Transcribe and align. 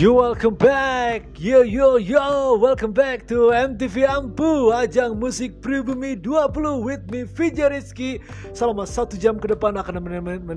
You 0.00 0.16
welcome 0.16 0.56
back, 0.56 1.36
yo 1.36 1.60
yo 1.60 2.00
yo, 2.00 2.56
welcome 2.56 2.88
back 2.88 3.28
to 3.28 3.52
MTV 3.52 4.08
Ampu 4.08 4.72
Ajang 4.72 5.20
musik 5.20 5.60
pribumi 5.60 6.16
20 6.16 6.80
with 6.80 7.04
me 7.12 7.28
Vijay 7.28 7.68
Rizky. 7.68 8.16
Selama 8.56 8.88
satu 8.88 9.20
jam 9.20 9.36
ke 9.36 9.52
depan 9.52 9.76
akan 9.76 10.00
men 10.00 10.40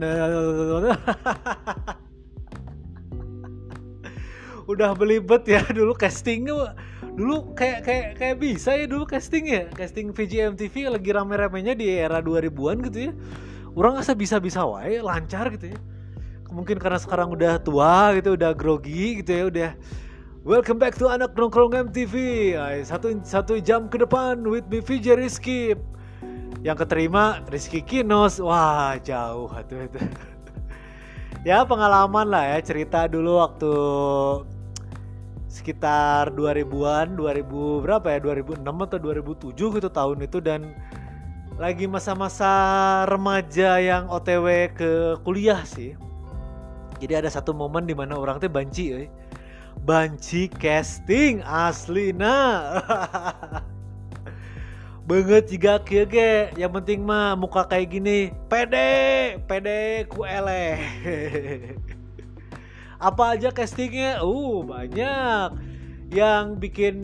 Udah 4.71 4.96
belibet 4.96 5.44
ya 5.44 5.60
dulu 5.75 5.91
casting 5.91 6.48
Dulu 7.04 7.52
kayak 7.52 7.84
kayak 7.84 8.16
kayak 8.16 8.39
bisa 8.39 8.80
ya 8.80 8.88
dulu 8.88 9.04
casting 9.04 9.52
ya? 9.52 9.68
Casting 9.75 10.16
VJ 10.16 10.55
MTV 10.55 10.88
lagi 10.88 11.12
rame-ramenya 11.12 11.75
di 11.75 11.91
era 11.91 12.23
2000-an 12.23 12.80
gitu 12.88 13.12
ya. 13.12 13.14
Orang 13.75 14.00
asa 14.00 14.16
bisa-bisa 14.16 14.64
wae, 14.64 15.04
lancar 15.04 15.52
gitu 15.52 15.75
ya 15.75 15.80
mungkin 16.54 16.78
karena 16.78 17.02
sekarang 17.02 17.34
udah 17.34 17.57
tua 17.57 18.14
gitu 18.14 18.38
udah 18.38 18.54
grogi 18.54 19.25
gitu 19.25 19.32
ya 19.34 19.44
udah. 19.50 19.71
Welcome 20.46 20.78
back 20.78 20.94
to 21.02 21.10
anak 21.10 21.34
nongkrong 21.34 21.74
MTV 21.89 22.14
satu 22.86 23.18
satu 23.25 23.57
jam 23.57 23.89
ke 23.89 23.98
depan 23.98 24.46
with 24.46 24.70
me 24.70 24.78
VJ 24.78 25.18
Rizky. 25.18 25.74
Yang 26.61 26.86
keterima 26.86 27.42
Rizky 27.50 27.82
Kinos. 27.82 28.38
Wah 28.38 28.96
jauh 29.02 29.50
itu 29.50 29.75
itu 29.89 30.00
ya 31.50 31.66
pengalaman 31.66 32.30
lah 32.30 32.56
ya 32.56 32.58
cerita 32.61 33.09
dulu 33.09 33.42
waktu 33.42 33.73
sekitar 35.50 36.33
2000-an 36.38 37.17
2000 37.17 37.83
berapa 37.83 38.08
ya 38.14 38.20
2006 38.22 38.61
atau 38.61 39.00
2007 39.02 39.75
gitu 39.81 39.89
tahun 39.89 40.17
itu. 40.22 40.38
Dan 40.38 40.70
lagi 41.58 41.89
masa-masa 41.89 42.52
remaja 43.09 43.80
yang 43.81 44.09
OTW 44.11 44.75
ke 44.75 44.92
kuliah 45.23 45.64
sih 45.66 45.97
jadi 47.03 47.20
ada 47.20 47.30
satu 47.30 47.52
momen 47.52 47.84
di 47.84 47.92
mana 47.92 48.16
orang 48.16 48.39
teh 48.39 48.47
banci 48.47 48.95
eh. 48.95 49.08
banci 49.83 50.47
casting 50.47 51.44
asli 51.44 52.16
nah 52.16 52.80
banget 55.03 55.52
juga 55.52 55.83
kia 55.83 56.08
ge 56.08 56.55
yang 56.55 56.72
penting 56.72 57.03
mah 57.03 57.36
muka 57.36 57.67
kayak 57.67 57.92
gini 57.92 58.31
pede 58.47 59.36
pede 59.44 60.08
ku 60.08 60.23
eleh. 60.23 60.80
Apa 63.03 63.36
aja 63.36 63.52
castingnya? 63.52 64.23
Uh 64.23 64.64
banyak. 64.64 65.59
Yang 66.08 66.45
bikin 66.64 66.95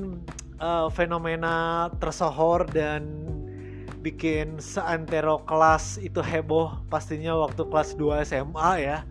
uh, 0.64 0.88
fenomena 0.88 1.92
tersohor 2.00 2.64
dan 2.72 3.28
bikin 4.00 4.64
seantero 4.64 5.44
kelas 5.44 6.00
itu 6.00 6.24
heboh 6.24 6.80
pastinya 6.88 7.36
waktu 7.36 7.68
kelas 7.68 8.00
2 8.00 8.24
SMA 8.24 8.72
ya 8.80 9.04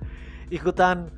ikutan 0.48 1.12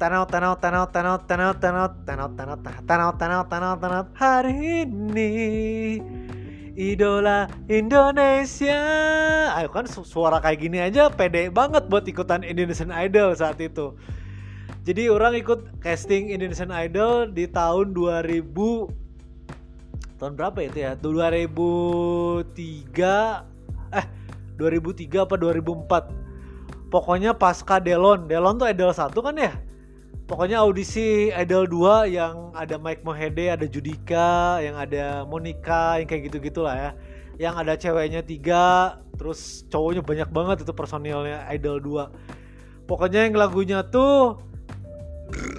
tanau 0.00 0.24
tanau 0.24 0.56
tanau 0.56 0.88
tanau 0.88 1.20
tanau 1.20 1.52
tanau 1.60 1.88
tanau 2.00 2.28
tanau 2.32 2.56
tanau 2.64 3.12
tanau 3.12 3.44
tanau 3.44 3.76
tanau 3.76 4.02
hari 4.16 4.88
ini 4.88 6.00
idola 6.72 7.44
Indonesia 7.68 8.80
ayo 9.52 9.68
kan 9.68 9.84
suara 9.84 10.40
kayak 10.40 10.58
gini 10.64 10.80
aja 10.80 11.12
pede 11.12 11.52
banget 11.52 11.84
buat 11.92 12.08
ikutan 12.08 12.40
Indonesian 12.40 12.88
Idol 12.88 13.36
saat 13.36 13.60
itu 13.60 13.92
jadi 14.88 15.12
orang 15.12 15.36
ikut 15.36 15.84
casting 15.84 16.32
Indonesian 16.32 16.72
Idol 16.72 17.28
di 17.28 17.44
tahun 17.44 17.92
2000 17.92 18.48
tahun 20.16 20.32
berapa 20.32 20.58
itu 20.64 20.78
ya 20.80 20.96
2003 20.96 22.56
eh 24.00 24.06
2003 24.56 25.28
apa 25.28 25.36
2004 25.36 26.29
pokoknya 26.90 27.32
pasca 27.32 27.78
Delon. 27.78 28.26
Delon 28.26 28.58
tuh 28.60 28.66
Idol 28.68 28.92
satu 28.92 29.22
kan 29.22 29.38
ya? 29.38 29.54
Pokoknya 30.26 30.62
audisi 30.62 31.30
Idol 31.34 31.66
2 31.66 32.06
yang 32.10 32.54
ada 32.54 32.78
Mike 32.78 33.02
Mohede 33.02 33.50
ada 33.50 33.66
Judika 33.66 34.62
yang 34.62 34.78
ada 34.78 35.26
Monica 35.26 35.98
yang 35.98 36.06
kayak 36.06 36.30
gitu 36.30 36.38
gitulah 36.38 36.76
ya. 36.76 36.90
Yang 37.40 37.54
ada 37.56 37.72
ceweknya 37.78 38.20
tiga 38.20 39.00
terus 39.20 39.68
cowoknya 39.68 40.00
banyak 40.00 40.28
banget 40.32 40.56
itu 40.64 40.72
personilnya 40.72 41.44
Idol 41.52 41.76
2 41.76 42.88
pokoknya 42.88 43.28
yang 43.28 43.36
lagunya 43.36 43.84
tuh 43.84 44.40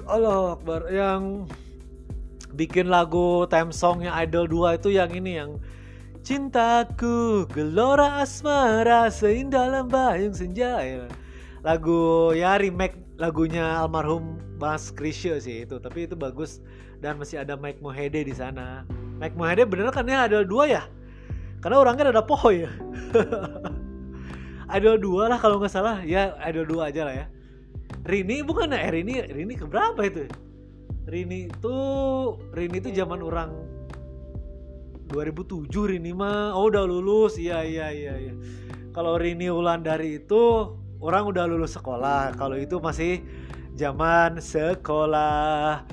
Allah 0.10 0.58
Akbar 0.58 0.90
yang 0.90 1.46
bikin 2.58 2.90
lagu 2.90 3.46
theme 3.54 3.70
songnya 3.70 4.18
Idol 4.18 4.50
2 4.50 4.82
itu 4.82 4.90
yang 4.90 5.14
ini 5.14 5.38
yang 5.38 5.62
Cintaku 6.22 7.50
gelora 7.50 8.22
asmara 8.22 9.10
seindah 9.10 9.74
lembayung 9.74 10.38
senja 10.38 10.78
lagu 11.66 12.30
ya 12.38 12.62
remake 12.62 13.02
lagunya 13.18 13.82
almarhum 13.82 14.38
Mas 14.62 14.94
Krisya 14.94 15.42
sih 15.42 15.66
itu 15.66 15.82
tapi 15.82 16.06
itu 16.06 16.14
bagus 16.14 16.62
dan 17.02 17.18
masih 17.18 17.42
ada 17.42 17.58
Mike 17.58 17.82
Mohede 17.82 18.22
di 18.22 18.34
sana. 18.38 18.86
Mike 19.18 19.34
Mohede 19.34 19.66
bener 19.66 19.90
kan 19.90 20.06
ya 20.06 20.30
ada 20.30 20.46
dua 20.46 20.70
ya? 20.70 20.84
Karena 21.58 21.82
orangnya 21.82 22.14
ada 22.14 22.22
poho 22.22 22.54
ya. 22.54 22.70
Ada 24.72 24.96
dua 24.96 25.28
lah 25.28 25.36
kalau 25.36 25.60
nggak 25.60 25.68
salah. 25.68 26.00
Ya 26.08 26.32
ada 26.40 26.64
dua 26.64 26.88
aja 26.88 27.04
lah 27.04 27.12
ya. 27.12 27.26
Rini 28.08 28.40
bukan 28.40 28.72
ya? 28.72 28.80
Eh, 28.88 28.92
Rini 28.96 29.20
Rini 29.28 29.60
keberapa 29.60 30.00
itu? 30.08 30.32
Rini 31.12 31.52
itu 31.52 31.76
Rini 32.56 32.80
itu 32.80 32.90
zaman 32.96 33.20
orang 33.20 33.52
2007 35.12 35.68
Rini 35.68 36.16
mah. 36.16 36.56
Oh 36.56 36.72
udah 36.72 36.88
lulus. 36.88 37.36
Iya 37.36 37.62
iya 37.68 37.88
iya 37.92 38.14
iya. 38.16 38.34
Kalau 38.96 39.20
Rini 39.20 39.52
Wulandari 39.52 40.24
itu 40.24 40.72
orang 41.04 41.28
udah 41.28 41.46
lulus 41.46 41.76
sekolah. 41.76 42.36
Kalau 42.40 42.56
itu 42.56 42.80
masih 42.80 43.20
zaman 43.76 44.40
sekolah. 44.40 45.84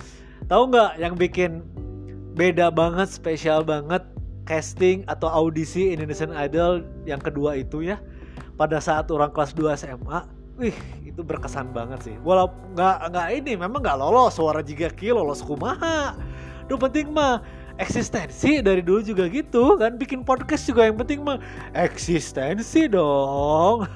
Tahu 0.46 0.62
nggak 0.70 0.92
yang 1.02 1.14
bikin 1.18 1.66
beda 2.38 2.70
banget 2.70 3.10
spesial 3.10 3.66
banget 3.66 4.06
casting 4.46 5.04
atau 5.10 5.28
audisi 5.28 5.92
Indonesian 5.92 6.32
Idol 6.32 6.86
yang 7.04 7.20
kedua 7.20 7.58
itu 7.58 7.82
ya? 7.82 7.98
Pada 8.54 8.78
saat 8.82 9.10
orang 9.10 9.30
kelas 9.34 9.54
2 9.54 9.78
SMA 9.78 10.38
wih 10.58 10.74
itu 11.06 11.22
berkesan 11.22 11.70
banget 11.70 12.02
sih. 12.10 12.16
Walau 12.26 12.50
nggak 12.74 13.14
nggak 13.14 13.28
ini 13.38 13.52
memang 13.54 13.78
nggak 13.78 13.98
lolos. 13.98 14.34
Suara 14.34 14.60
jika 14.60 14.90
ki 14.90 15.14
lolos 15.14 15.40
kumaha. 15.40 16.18
Duh 16.66 16.76
penting 16.76 17.14
mah 17.14 17.40
eksistensi 17.78 18.60
dari 18.60 18.82
dulu 18.82 19.00
juga 19.00 19.24
gitu 19.30 19.78
kan? 19.78 19.96
Bikin 19.96 20.26
podcast 20.26 20.66
juga 20.66 20.84
yang 20.90 20.98
penting 20.98 21.22
mah 21.22 21.38
eksistensi 21.72 22.90
dong. 22.90 23.86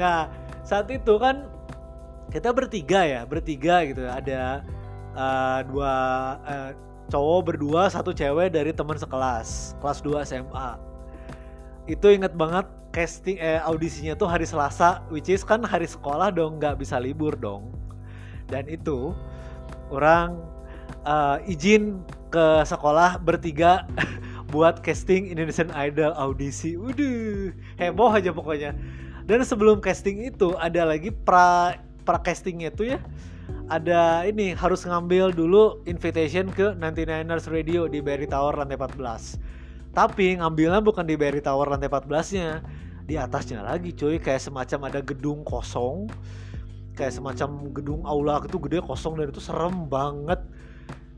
Nah 0.00 0.32
saat 0.64 0.88
itu 0.88 1.20
kan 1.20 1.44
kita 2.32 2.56
bertiga 2.56 3.04
ya 3.04 3.20
bertiga 3.28 3.84
gitu. 3.84 4.08
Ada 4.08 4.64
uh, 5.12 5.60
dua 5.68 5.94
uh, 6.40 6.70
cowok 7.10 7.40
berdua 7.52 7.90
satu 7.90 8.14
cewek 8.14 8.54
dari 8.54 8.70
teman 8.70 8.96
sekelas 8.96 9.74
kelas 9.82 9.98
2 10.00 10.24
SMA 10.24 10.70
itu 11.90 12.06
inget 12.06 12.30
banget 12.38 12.70
casting 12.94 13.38
eh, 13.42 13.58
audisinya 13.66 14.14
tuh 14.14 14.30
hari 14.30 14.46
Selasa 14.46 15.02
which 15.10 15.26
is 15.26 15.42
kan 15.42 15.58
hari 15.66 15.90
sekolah 15.90 16.30
dong 16.30 16.62
nggak 16.62 16.78
bisa 16.78 17.02
libur 17.02 17.34
dong. 17.34 17.74
Dan 18.46 18.66
itu 18.70 19.14
orang 19.90 20.38
uh, 21.04 21.38
izin 21.48 22.02
ke 22.30 22.62
sekolah 22.64 23.18
bertiga 23.20 23.86
buat 24.54 24.82
casting 24.82 25.30
Indonesian 25.30 25.70
Idol 25.74 26.14
audisi. 26.18 26.74
Udah 26.74 27.54
heboh 27.78 28.10
aja 28.10 28.34
pokoknya. 28.34 28.74
Dan 29.24 29.46
sebelum 29.46 29.78
casting 29.78 30.26
itu 30.26 30.58
ada 30.58 30.82
lagi 30.82 31.14
pra 31.14 31.78
pra 32.02 32.18
castingnya 32.18 32.74
tuh 32.74 32.96
ya. 32.96 32.98
Ada 33.70 34.26
ini 34.26 34.50
harus 34.58 34.82
ngambil 34.82 35.30
dulu 35.30 35.86
invitation 35.86 36.50
ke 36.50 36.74
99ers 36.74 37.46
Radio 37.46 37.86
di 37.86 38.02
Berry 38.02 38.26
Tower 38.26 38.58
lantai 38.58 38.74
14. 38.74 39.94
Tapi 39.94 40.42
ngambilnya 40.42 40.82
bukan 40.82 41.06
di 41.06 41.14
Berry 41.14 41.38
Tower 41.38 41.70
lantai 41.70 41.86
14-nya. 41.86 42.62
Di 43.06 43.14
atasnya 43.18 43.62
lagi 43.62 43.94
cuy 43.94 44.18
kayak 44.18 44.42
semacam 44.42 44.90
ada 44.90 44.98
gedung 45.02 45.46
kosong. 45.46 46.10
Kayak 46.98 47.22
semacam 47.22 47.70
gedung 47.70 48.02
aula 48.02 48.42
itu 48.42 48.58
gede 48.58 48.82
kosong 48.82 49.22
dan 49.22 49.30
itu 49.30 49.38
serem 49.38 49.86
banget 49.86 50.42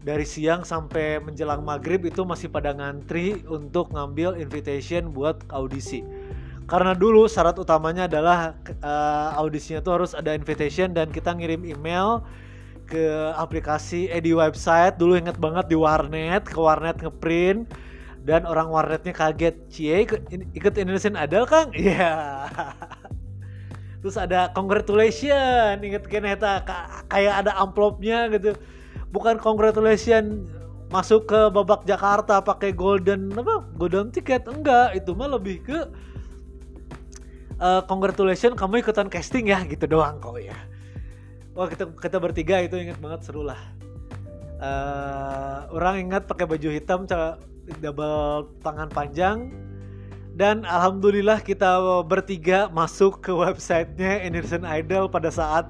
dari 0.03 0.27
siang 0.27 0.67
sampai 0.67 1.23
menjelang 1.23 1.63
maghrib 1.63 2.03
itu 2.03 2.27
masih 2.27 2.51
pada 2.51 2.75
ngantri 2.75 3.47
untuk 3.47 3.95
ngambil 3.95 4.35
invitation 4.35 5.15
buat 5.15 5.47
audisi. 5.55 6.03
Karena 6.67 6.95
dulu 6.95 7.31
syarat 7.31 7.59
utamanya 7.59 8.11
adalah 8.11 8.59
uh, 8.83 9.39
audisinya 9.39 9.83
tuh 9.83 10.03
harus 10.03 10.13
ada 10.15 10.35
invitation 10.35 10.91
dan 10.91 11.11
kita 11.11 11.35
ngirim 11.35 11.63
email 11.67 12.23
ke 12.87 13.33
aplikasi 13.39 14.11
eh 14.11 14.21
website 14.21 14.99
dulu 14.99 15.17
inget 15.17 15.39
banget 15.39 15.71
di 15.71 15.77
warnet 15.79 16.45
ke 16.45 16.59
warnet 16.59 16.99
ngeprint 17.01 17.65
dan 18.23 18.47
orang 18.47 18.71
warnetnya 18.71 19.17
kaget 19.17 19.57
cie 19.73 20.07
ikut, 20.07 20.29
ikut 20.55 20.75
Indonesian 20.77 21.19
Idol 21.19 21.49
kang 21.49 21.73
iya 21.79 22.47
yeah. 22.47 22.75
terus 24.05 24.19
ada 24.19 24.51
congratulation 24.53 25.79
inget 25.83 26.05
kan 26.05 26.27
kayak 27.09 27.35
ada 27.47 27.57
amplopnya 27.57 28.29
gitu 28.31 28.55
bukan 29.13 29.37
congratulation 29.39 30.49
masuk 30.89 31.29
ke 31.29 31.41
babak 31.53 31.85
Jakarta 31.89 32.41
pakai 32.41 32.73
golden 32.73 33.33
apa 33.37 33.65
golden 33.77 34.09
ticket. 34.13 34.45
Enggak 34.49 34.97
itu 34.97 35.13
mah 35.13 35.29
lebih 35.29 35.65
ke 35.65 35.79
uh, 37.61 37.81
congratulation 37.87 38.57
kamu 38.57 38.83
ikutan 38.83 39.07
casting 39.13 39.53
ya 39.53 39.63
gitu 39.69 39.85
doang 39.87 40.19
kok 40.19 40.41
ya. 40.41 40.57
Wah 41.53 41.69
kita 41.69 41.93
kita 41.97 42.17
bertiga 42.17 42.61
itu 42.65 42.81
inget 42.81 42.97
banget 42.99 43.25
seru 43.29 43.45
lah. 43.45 43.61
Uh, 44.63 45.69
orang 45.75 46.09
ingat 46.09 46.25
pakai 46.25 46.49
baju 46.49 46.69
hitam 46.73 47.05
double 47.81 48.49
tangan 48.65 48.89
panjang. 48.89 49.53
Dan 50.33 50.65
alhamdulillah 50.65 51.45
kita 51.45 51.77
bertiga 52.09 52.65
masuk 52.73 53.21
ke 53.21 53.29
websitenya 53.37 54.25
Indonesian 54.25 54.65
Idol 54.65 55.05
pada 55.05 55.29
saat 55.29 55.69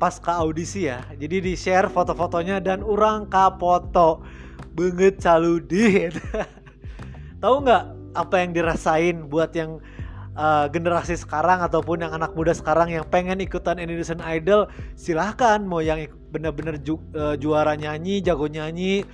pasca 0.00 0.40
audisi 0.40 0.88
ya. 0.88 1.04
Jadi 1.12 1.44
di 1.44 1.52
share 1.52 1.92
foto-fotonya 1.92 2.64
dan 2.64 2.80
orang 2.80 3.28
kapoto 3.28 4.24
banget 4.72 5.20
caludi 5.20 6.08
tahu 7.42 7.54
nggak 7.60 7.84
apa 8.16 8.34
yang 8.40 8.50
dirasain 8.56 9.16
buat 9.28 9.52
yang 9.52 9.76
uh, 10.34 10.66
generasi 10.72 11.20
sekarang 11.20 11.60
ataupun 11.60 12.00
yang 12.00 12.12
anak 12.16 12.32
muda 12.32 12.56
sekarang 12.56 12.88
yang 12.88 13.04
pengen 13.06 13.44
ikutan 13.44 13.76
Indonesian 13.76 14.24
Idol? 14.24 14.72
Silahkan 14.96 15.60
mau 15.60 15.84
yang 15.84 16.08
bener-bener 16.32 16.80
ju 16.80 16.96
uh, 17.12 17.36
juara 17.36 17.76
nyanyi 17.76 18.24
jago 18.24 18.48
nyanyi 18.48 19.04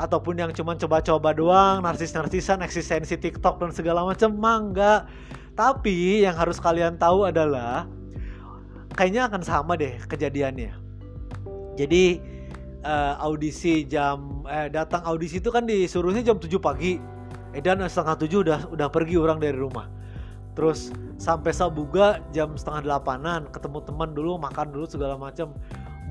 ataupun 0.00 0.40
yang 0.40 0.50
cuma 0.56 0.72
coba-coba 0.72 1.36
doang 1.36 1.84
narsis-narsisan 1.84 2.64
eksistensi 2.64 3.20
TikTok 3.20 3.60
dan 3.60 3.70
segala 3.76 4.08
macam 4.08 4.32
mangga. 4.32 5.04
Tapi 5.52 6.24
yang 6.24 6.32
harus 6.32 6.56
kalian 6.56 6.96
tahu 6.96 7.28
adalah 7.28 7.84
kayaknya 8.92 9.28
akan 9.28 9.42
sama 9.42 9.74
deh 9.76 9.96
kejadiannya. 10.06 10.72
Jadi 11.76 12.20
uh, 12.84 13.14
audisi 13.22 13.88
jam 13.88 14.44
eh 14.46 14.68
datang 14.68 15.02
audisi 15.08 15.40
itu 15.40 15.48
kan 15.48 15.64
disuruhnya 15.64 16.22
jam 16.22 16.36
7 16.36 16.48
pagi. 16.60 17.00
Edan 17.52 17.84
setengah 17.84 18.16
tujuh 18.16 18.38
udah 18.48 18.60
udah 18.72 18.88
pergi 18.88 19.16
orang 19.20 19.36
dari 19.40 19.56
rumah. 19.56 19.88
Terus 20.52 20.92
sampai 21.16 21.52
Sabuga 21.52 22.20
jam 22.32 22.56
setengah 22.56 22.84
delapanan 22.84 23.48
ketemu 23.48 23.78
teman 23.84 24.10
dulu 24.12 24.36
makan 24.36 24.72
dulu 24.72 24.84
segala 24.84 25.16
macam 25.16 25.56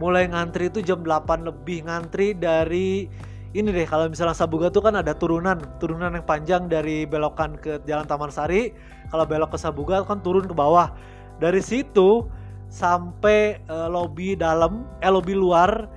mulai 0.02 0.26
ngantri 0.26 0.72
itu 0.72 0.82
jam 0.82 1.06
8 1.06 1.46
lebih 1.46 1.86
ngantri 1.86 2.34
dari 2.34 3.06
ini 3.52 3.68
deh 3.68 3.84
kalau 3.84 4.08
misalnya 4.08 4.32
Sabuga 4.32 4.72
tuh 4.72 4.80
kan 4.80 4.96
ada 4.96 5.12
turunan 5.12 5.60
turunan 5.78 6.16
yang 6.16 6.24
panjang 6.24 6.72
dari 6.72 7.04
belokan 7.04 7.60
ke 7.60 7.84
Jalan 7.84 8.08
Taman 8.08 8.32
Sari. 8.32 8.72
Kalau 9.12 9.28
belok 9.28 9.52
ke 9.52 9.58
Sabuga 9.60 10.08
kan 10.08 10.24
turun 10.24 10.48
ke 10.48 10.56
bawah. 10.56 10.96
Dari 11.44 11.60
situ 11.60 12.32
sampai 12.72 13.60
uh, 13.68 13.92
lobby 13.92 14.34
dalam 14.34 14.88
eh 15.04 15.12
lobby 15.12 15.36
luar 15.36 15.92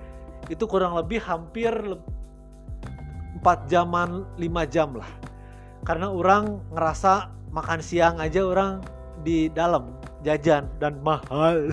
itu 0.50 0.67
kurang 0.67 0.99
lebih 0.99 1.23
hampir 1.23 1.71
4 3.41 3.71
jaman 3.71 4.26
5 4.37 4.75
jam 4.75 4.93
lah. 4.99 5.09
Karena 5.87 6.11
orang 6.11 6.59
ngerasa 6.75 7.31
makan 7.55 7.81
siang 7.81 8.19
aja 8.19 8.43
orang 8.43 8.82
di 9.23 9.47
dalam 9.55 9.94
jajan 10.26 10.67
dan 10.82 10.99
mahal. 11.00 11.71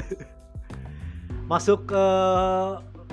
Masuk 1.52 1.90
ke 1.90 2.06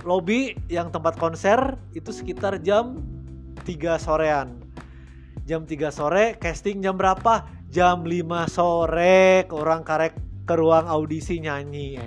lobby 0.04 0.54
yang 0.70 0.92
tempat 0.92 1.16
konser 1.16 1.74
itu 1.96 2.12
sekitar 2.12 2.60
jam 2.60 3.00
3 3.64 3.98
sorean. 3.98 4.60
Jam 5.48 5.64
3 5.64 5.88
sore 5.88 6.36
casting 6.36 6.84
jam 6.84 7.00
berapa? 7.00 7.48
Jam 7.72 8.04
5 8.04 8.52
sore 8.52 9.48
orang 9.48 9.80
karek 9.80 10.27
ke 10.48 10.56
ruang 10.56 10.88
audisi 10.88 11.44
nyanyi 11.44 12.00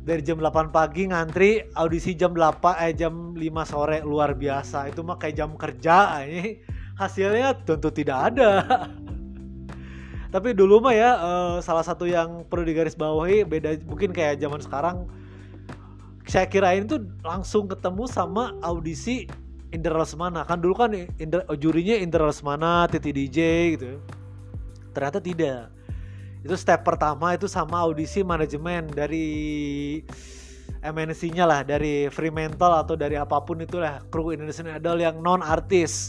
dari 0.00 0.24
jam 0.24 0.40
8 0.40 0.72
pagi 0.72 1.06
ngantri 1.08 1.60
audisi 1.76 2.16
jam 2.16 2.32
8 2.32 2.82
eh 2.88 2.92
jam 2.96 3.36
5 3.36 3.40
sore 3.68 4.00
luar 4.00 4.32
biasa. 4.34 4.88
Itu 4.88 5.04
mah 5.04 5.20
kayak 5.20 5.34
jam 5.36 5.50
kerja 5.54 6.24
ini 6.24 6.60
hasilnya 6.96 7.64
tentu 7.64 7.92
tidak 7.92 8.32
ada. 8.32 8.50
Tapi 10.34 10.54
dulu 10.54 10.78
mah 10.82 10.94
ya 10.94 11.10
uh, 11.18 11.56
salah 11.58 11.82
satu 11.82 12.06
yang 12.06 12.46
perlu 12.46 12.62
digarisbawahi 12.62 13.44
beda 13.44 13.82
mungkin 13.86 14.14
kayak 14.14 14.38
zaman 14.38 14.62
sekarang 14.62 14.96
saya 16.30 16.46
kirain 16.46 16.86
tuh 16.86 17.02
langsung 17.26 17.66
ketemu 17.66 18.06
sama 18.06 18.54
audisi 18.62 19.26
Indra 19.74 19.98
Lesmana. 19.98 20.46
Kan 20.46 20.62
dulu 20.62 20.74
kan 20.78 20.94
Indra, 20.94 21.42
jurinya 21.58 21.98
Indra 21.98 22.30
Lesmana, 22.30 22.86
Titi 22.86 23.10
DJ 23.10 23.38
gitu. 23.74 23.98
Ternyata 24.94 25.18
tidak 25.18 25.70
itu 26.40 26.56
step 26.56 26.80
pertama 26.88 27.36
itu 27.36 27.44
sama 27.44 27.84
audisi 27.84 28.24
manajemen 28.24 28.88
dari 28.88 29.28
MNC-nya 30.80 31.44
lah 31.44 31.60
dari 31.60 32.08
Fremantle 32.08 32.80
atau 32.80 32.96
dari 32.96 33.20
apa 33.20 33.36
pun 33.44 33.60
itulah 33.60 34.00
kru 34.08 34.32
Indonesian 34.32 34.72
Idol 34.72 35.04
yang 35.04 35.20
non 35.20 35.44
artis 35.44 36.08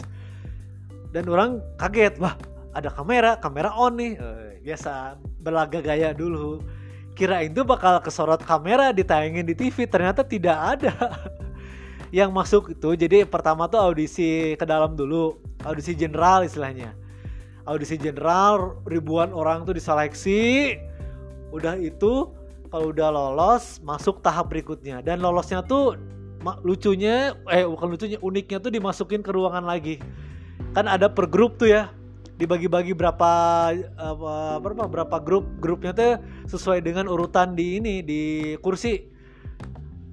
dan 1.11 1.27
orang 1.27 1.59
kaget 1.75 2.15
wah 2.23 2.39
ada 2.71 2.87
kamera 2.87 3.35
kamera 3.43 3.75
on 3.75 3.99
nih. 3.99 4.15
Uh, 4.15 4.55
biasa 4.63 5.19
belaga 5.43 5.83
gaya 5.83 6.15
dulu. 6.15 6.63
Kira 7.11 7.43
itu 7.43 7.67
bakal 7.67 7.99
kesorot 7.99 8.39
kamera 8.39 8.95
ditayangin 8.95 9.43
di 9.43 9.51
TV 9.51 9.83
ternyata 9.83 10.23
tidak 10.23 10.55
ada 10.55 10.95
yang 12.17 12.31
masuk 12.31 12.71
itu. 12.71 12.95
Jadi 12.95 13.27
pertama 13.27 13.67
tuh 13.67 13.83
audisi 13.83 14.55
ke 14.55 14.63
dalam 14.63 14.95
dulu 14.95 15.35
audisi 15.67 15.91
general 15.91 16.47
istilahnya 16.47 17.00
audisi 17.65 17.97
general 17.97 18.81
ribuan 18.89 19.29
orang 19.33 19.65
tuh 19.65 19.77
diseleksi. 19.77 20.75
Udah 21.51 21.77
itu 21.77 22.31
kalau 22.71 22.95
udah 22.95 23.09
lolos 23.11 23.83
masuk 23.83 24.23
tahap 24.23 24.49
berikutnya. 24.49 25.03
Dan 25.03 25.19
lolosnya 25.19 25.61
tuh 25.65 25.99
lucunya 26.65 27.37
eh 27.53 27.67
bukan 27.67 27.87
lucunya 27.93 28.17
uniknya 28.23 28.57
tuh 28.63 28.71
dimasukin 28.73 29.21
ke 29.21 29.29
ruangan 29.29 29.67
lagi. 29.67 30.01
Kan 30.71 30.87
ada 30.87 31.11
per 31.11 31.27
grup 31.27 31.59
tuh 31.59 31.69
ya. 31.69 31.91
Dibagi-bagi 32.41 32.97
berapa 32.97 33.31
apa, 34.01 34.57
berapa 34.57 34.89
berapa 34.89 35.17
grup 35.21 35.45
grupnya 35.61 35.93
tuh 35.93 36.17
sesuai 36.49 36.81
dengan 36.81 37.05
urutan 37.05 37.53
di 37.53 37.77
ini 37.77 38.01
di 38.01 38.21
kursi. 38.65 39.05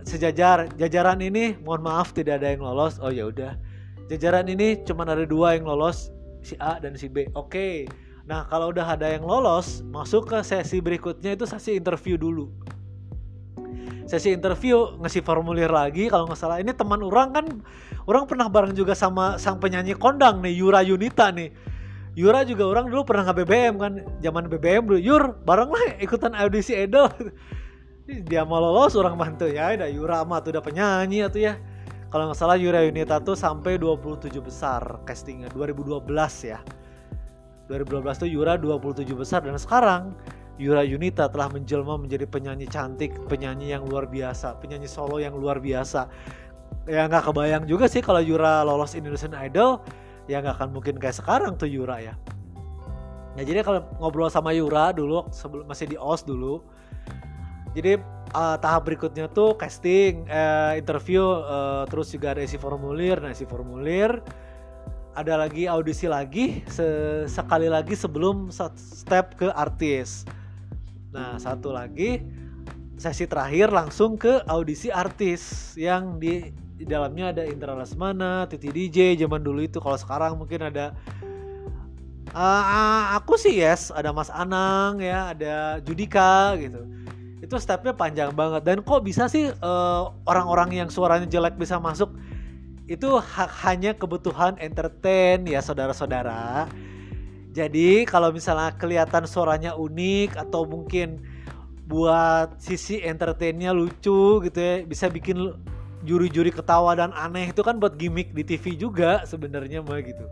Sejajar 0.05 0.69
jajaran 0.77 1.25
ini 1.25 1.57
mohon 1.65 1.81
maaf 1.81 2.13
tidak 2.13 2.45
ada 2.45 2.53
yang 2.53 2.61
lolos. 2.61 3.01
Oh 3.01 3.09
ya 3.09 3.33
udah. 3.33 3.57
Jajaran 4.13 4.45
ini 4.53 4.85
cuma 4.85 5.09
ada 5.09 5.25
dua 5.25 5.57
yang 5.57 5.65
lolos 5.65 6.13
si 6.43 6.55
A 6.59 6.79
dan 6.79 6.95
si 6.99 7.11
B. 7.11 7.29
Oke. 7.33 7.49
Okay. 7.49 7.75
nah 8.29 8.45
kalau 8.45 8.69
udah 8.69 8.85
ada 8.85 9.09
yang 9.09 9.25
lolos 9.25 9.81
masuk 9.89 10.29
ke 10.29 10.45
sesi 10.45 10.85
berikutnya 10.85 11.33
itu 11.33 11.49
sesi 11.49 11.81
interview 11.81 12.21
dulu. 12.21 12.53
Sesi 14.09 14.33
interview 14.33 14.97
ngasih 15.01 15.21
formulir 15.21 15.69
lagi 15.69 16.09
kalau 16.13 16.29
nggak 16.29 16.37
salah. 16.37 16.61
Ini 16.61 16.73
teman 16.77 17.01
orang 17.05 17.29
kan 17.33 17.47
orang 18.09 18.25
pernah 18.25 18.49
bareng 18.49 18.73
juga 18.73 18.93
sama 18.97 19.37
sang 19.41 19.61
penyanyi 19.61 19.97
kondang 19.97 20.41
nih 20.45 20.61
Yura 20.61 20.81
Yunita 20.85 21.29
nih. 21.33 21.53
Yura 22.17 22.43
juga 22.43 22.67
orang 22.67 22.89
dulu 22.89 23.05
pernah 23.05 23.29
nge 23.29 23.35
BBM 23.45 23.75
kan 23.77 23.93
zaman 24.25 24.45
BBM 24.49 24.83
dulu. 24.89 24.99
Yur 25.01 25.37
bareng 25.45 25.71
lah 25.73 25.97
ikutan 26.01 26.33
audisi 26.37 26.73
Edo. 26.77 27.09
Dia 28.29 28.49
mau 28.49 28.61
lolos 28.61 28.97
orang 28.97 29.21
bantu 29.21 29.45
ya 29.45 29.77
ada 29.77 29.89
Yura 29.89 30.25
mah 30.25 30.41
tuh 30.41 30.57
udah 30.57 30.65
penyanyi 30.65 31.29
atau 31.29 31.41
ya 31.45 31.61
kalau 32.09 32.29
nggak 32.29 32.39
salah 32.39 32.57
Yura 32.57 32.85
Yunita 32.85 33.21
tuh 33.21 33.37
sampai 33.37 33.77
27 33.77 34.33
besar 34.41 34.81
castingnya 35.05 35.53
2012 35.53 36.05
ya 36.49 36.61
2012 37.69 38.23
tuh 38.25 38.29
Yura 38.29 38.57
27 38.57 39.05
besar 39.13 39.45
dan 39.45 39.57
sekarang 39.61 40.17
Yura 40.59 40.83
Yunita 40.83 41.31
telah 41.31 41.47
menjelma 41.55 41.95
menjadi 41.95 42.27
penyanyi 42.27 42.67
cantik, 42.67 43.15
penyanyi 43.31 43.71
yang 43.71 43.87
luar 43.87 44.11
biasa, 44.11 44.59
penyanyi 44.59 44.91
solo 44.91 45.23
yang 45.23 45.39
luar 45.39 45.63
biasa. 45.63 46.11
Ya 46.91 47.07
nggak 47.07 47.31
kebayang 47.31 47.63
juga 47.71 47.87
sih 47.87 48.03
kalau 48.03 48.19
Yura 48.19 48.67
lolos 48.67 48.99
Indonesian 48.99 49.39
Idol 49.39 49.79
ya 50.27 50.43
nggak 50.43 50.59
akan 50.59 50.69
mungkin 50.75 50.99
kayak 50.99 51.15
sekarang 51.15 51.55
tuh 51.55 51.71
Yura 51.71 52.03
ya 52.03 52.19
ya 53.39 53.43
jadi 53.47 53.63
kalau 53.63 53.87
ngobrol 54.03 54.27
sama 54.29 54.51
Yura 54.51 54.91
dulu 54.91 55.31
sebelum 55.31 55.65
masih 55.71 55.95
di 55.95 55.97
OS 55.97 56.27
dulu 56.27 56.61
jadi 57.73 58.03
uh, 58.33 58.57
tahap 58.61 58.89
berikutnya 58.89 59.31
tuh 59.31 59.57
casting 59.57 60.27
uh, 60.29 60.75
interview 60.77 61.23
uh, 61.23 61.85
terus 61.89 62.13
juga 62.13 62.37
ada 62.37 62.43
isi 62.45 62.61
formulir. 62.61 63.21
Nah 63.21 63.33
isi 63.33 63.49
formulir 63.49 64.21
ada 65.19 65.35
lagi 65.35 65.67
audisi 65.67 66.07
lagi 66.07 66.63
sekali 67.27 67.67
lagi 67.67 67.99
sebelum 67.99 68.55
step 68.79 69.35
ke 69.35 69.51
artis. 69.51 70.23
Nah 71.11 71.41
satu 71.43 71.75
lagi 71.75 72.23
sesi 72.99 73.27
terakhir 73.31 73.71
langsung 73.71 74.19
ke 74.19 74.43
audisi 74.47 74.91
artis 74.91 75.75
yang 75.79 76.19
di 76.19 76.51
di 76.79 76.87
dalamnya 76.87 77.35
ada 77.35 77.43
Indra 77.43 77.75
Lesmana, 77.75 78.47
Titi 78.47 78.71
DJ 78.71 79.19
zaman 79.19 79.43
dulu 79.43 79.67
itu. 79.67 79.83
Kalau 79.83 79.99
sekarang 79.99 80.39
mungkin 80.39 80.71
ada 80.71 80.95
uh, 82.31 83.19
aku 83.19 83.35
sih 83.35 83.59
yes, 83.59 83.91
ada 83.91 84.15
Mas 84.15 84.31
Anang 84.31 85.03
ya, 85.03 85.35
ada 85.35 85.83
Judika 85.83 86.55
gitu. 86.55 86.87
Itu 87.49 87.57
stepnya 87.57 87.97
panjang 87.97 88.37
banget 88.37 88.61
dan 88.61 88.85
kok 88.85 89.01
bisa 89.01 89.25
sih 89.25 89.49
eh, 89.49 90.03
orang-orang 90.29 90.85
yang 90.85 90.89
suaranya 90.93 91.25
jelek 91.25 91.57
bisa 91.57 91.81
masuk? 91.81 92.13
Itu 92.85 93.17
ha 93.17 93.45
hanya 93.65 93.97
kebutuhan 93.97 94.61
entertain 94.61 95.49
ya 95.49 95.65
saudara-saudara. 95.65 96.69
Jadi 97.57 98.05
kalau 98.05 98.29
misalnya 98.29 98.77
kelihatan 98.77 99.25
suaranya 99.25 99.73
unik 99.81 100.37
atau 100.37 100.69
mungkin 100.69 101.25
buat 101.89 102.61
sisi 102.61 103.01
entertainnya 103.01 103.73
lucu 103.73 104.45
gitu 104.45 104.59
ya 104.61 104.85
bisa 104.85 105.09
bikin 105.09 105.57
juri-juri 106.05 106.53
ketawa 106.53 106.93
dan 106.93 107.17
aneh 107.17 107.49
itu 107.49 107.65
kan 107.65 107.81
buat 107.81 107.97
gimmick 107.97 108.37
di 108.37 108.45
TV 108.45 108.77
juga 108.77 109.25
sebenarnya 109.25 109.81
mah 109.81 110.05
gitu. 110.05 110.29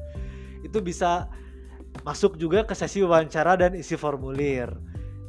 Itu 0.60 0.84
bisa 0.84 1.32
masuk 2.04 2.36
juga 2.36 2.62
ke 2.68 2.76
sesi 2.76 3.00
wawancara 3.00 3.56
dan 3.56 3.72
isi 3.72 3.96
formulir. 3.96 4.68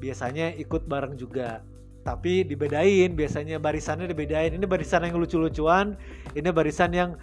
Biasanya 0.04 0.54
ikut 0.60 0.86
bareng 0.86 1.16
juga. 1.16 1.64
Tapi 2.08 2.48
dibedain 2.48 3.12
biasanya 3.12 3.60
barisannya 3.60 4.08
dibedain. 4.08 4.56
Ini 4.56 4.64
barisan 4.64 5.04
yang 5.04 5.20
lucu-lucuan 5.20 6.00
ini 6.32 6.48
barisan 6.56 6.96
yang 6.96 7.20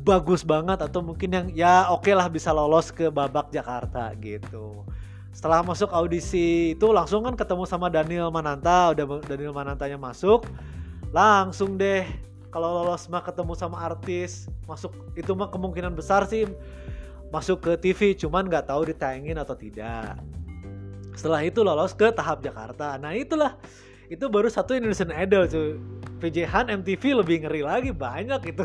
bagus 0.00 0.40
banget 0.40 0.80
atau 0.80 1.04
mungkin 1.04 1.28
yang 1.28 1.46
ya 1.52 1.92
oke 1.92 2.08
okay 2.08 2.16
lah 2.16 2.32
bisa 2.32 2.48
lolos 2.56 2.88
ke 2.88 3.12
babak 3.12 3.52
Jakarta 3.52 4.16
gitu. 4.16 4.80
Setelah 5.28 5.60
masuk 5.60 5.92
audisi 5.92 6.72
itu 6.72 6.88
langsung 6.88 7.28
kan 7.28 7.36
ketemu 7.36 7.68
sama 7.68 7.92
Daniel 7.92 8.32
Mananta. 8.32 8.96
Udah 8.96 9.04
Daniel 9.28 9.52
Manantanya 9.52 10.00
masuk 10.00 10.48
langsung 11.12 11.76
deh. 11.76 12.08
Kalau 12.48 12.80
lolos 12.80 13.04
mah 13.12 13.20
ketemu 13.20 13.52
sama 13.52 13.76
artis 13.84 14.48
masuk 14.64 14.96
itu 15.20 15.36
mah 15.36 15.52
kemungkinan 15.52 15.92
besar 15.92 16.24
sih 16.24 16.48
masuk 17.28 17.60
ke 17.60 17.72
TV 17.76 18.14
cuman 18.16 18.48
nggak 18.48 18.72
tahu 18.72 18.88
ditayangin 18.88 19.36
atau 19.36 19.52
tidak. 19.52 20.16
Setelah 21.12 21.44
itu 21.44 21.60
lolos 21.60 21.92
ke 21.92 22.08
tahap 22.14 22.40
Jakarta. 22.40 22.96
Nah 22.96 23.12
itulah 23.12 23.58
itu 24.14 24.30
baru 24.30 24.46
satu 24.46 24.78
Indonesian 24.78 25.10
Idol 25.10 25.50
cuy. 25.50 25.74
PJ 26.22 26.46
Han 26.46 26.70
MTV 26.70 27.20
lebih 27.20 27.44
ngeri 27.44 27.60
lagi 27.66 27.90
banyak 27.90 28.40
itu 28.48 28.64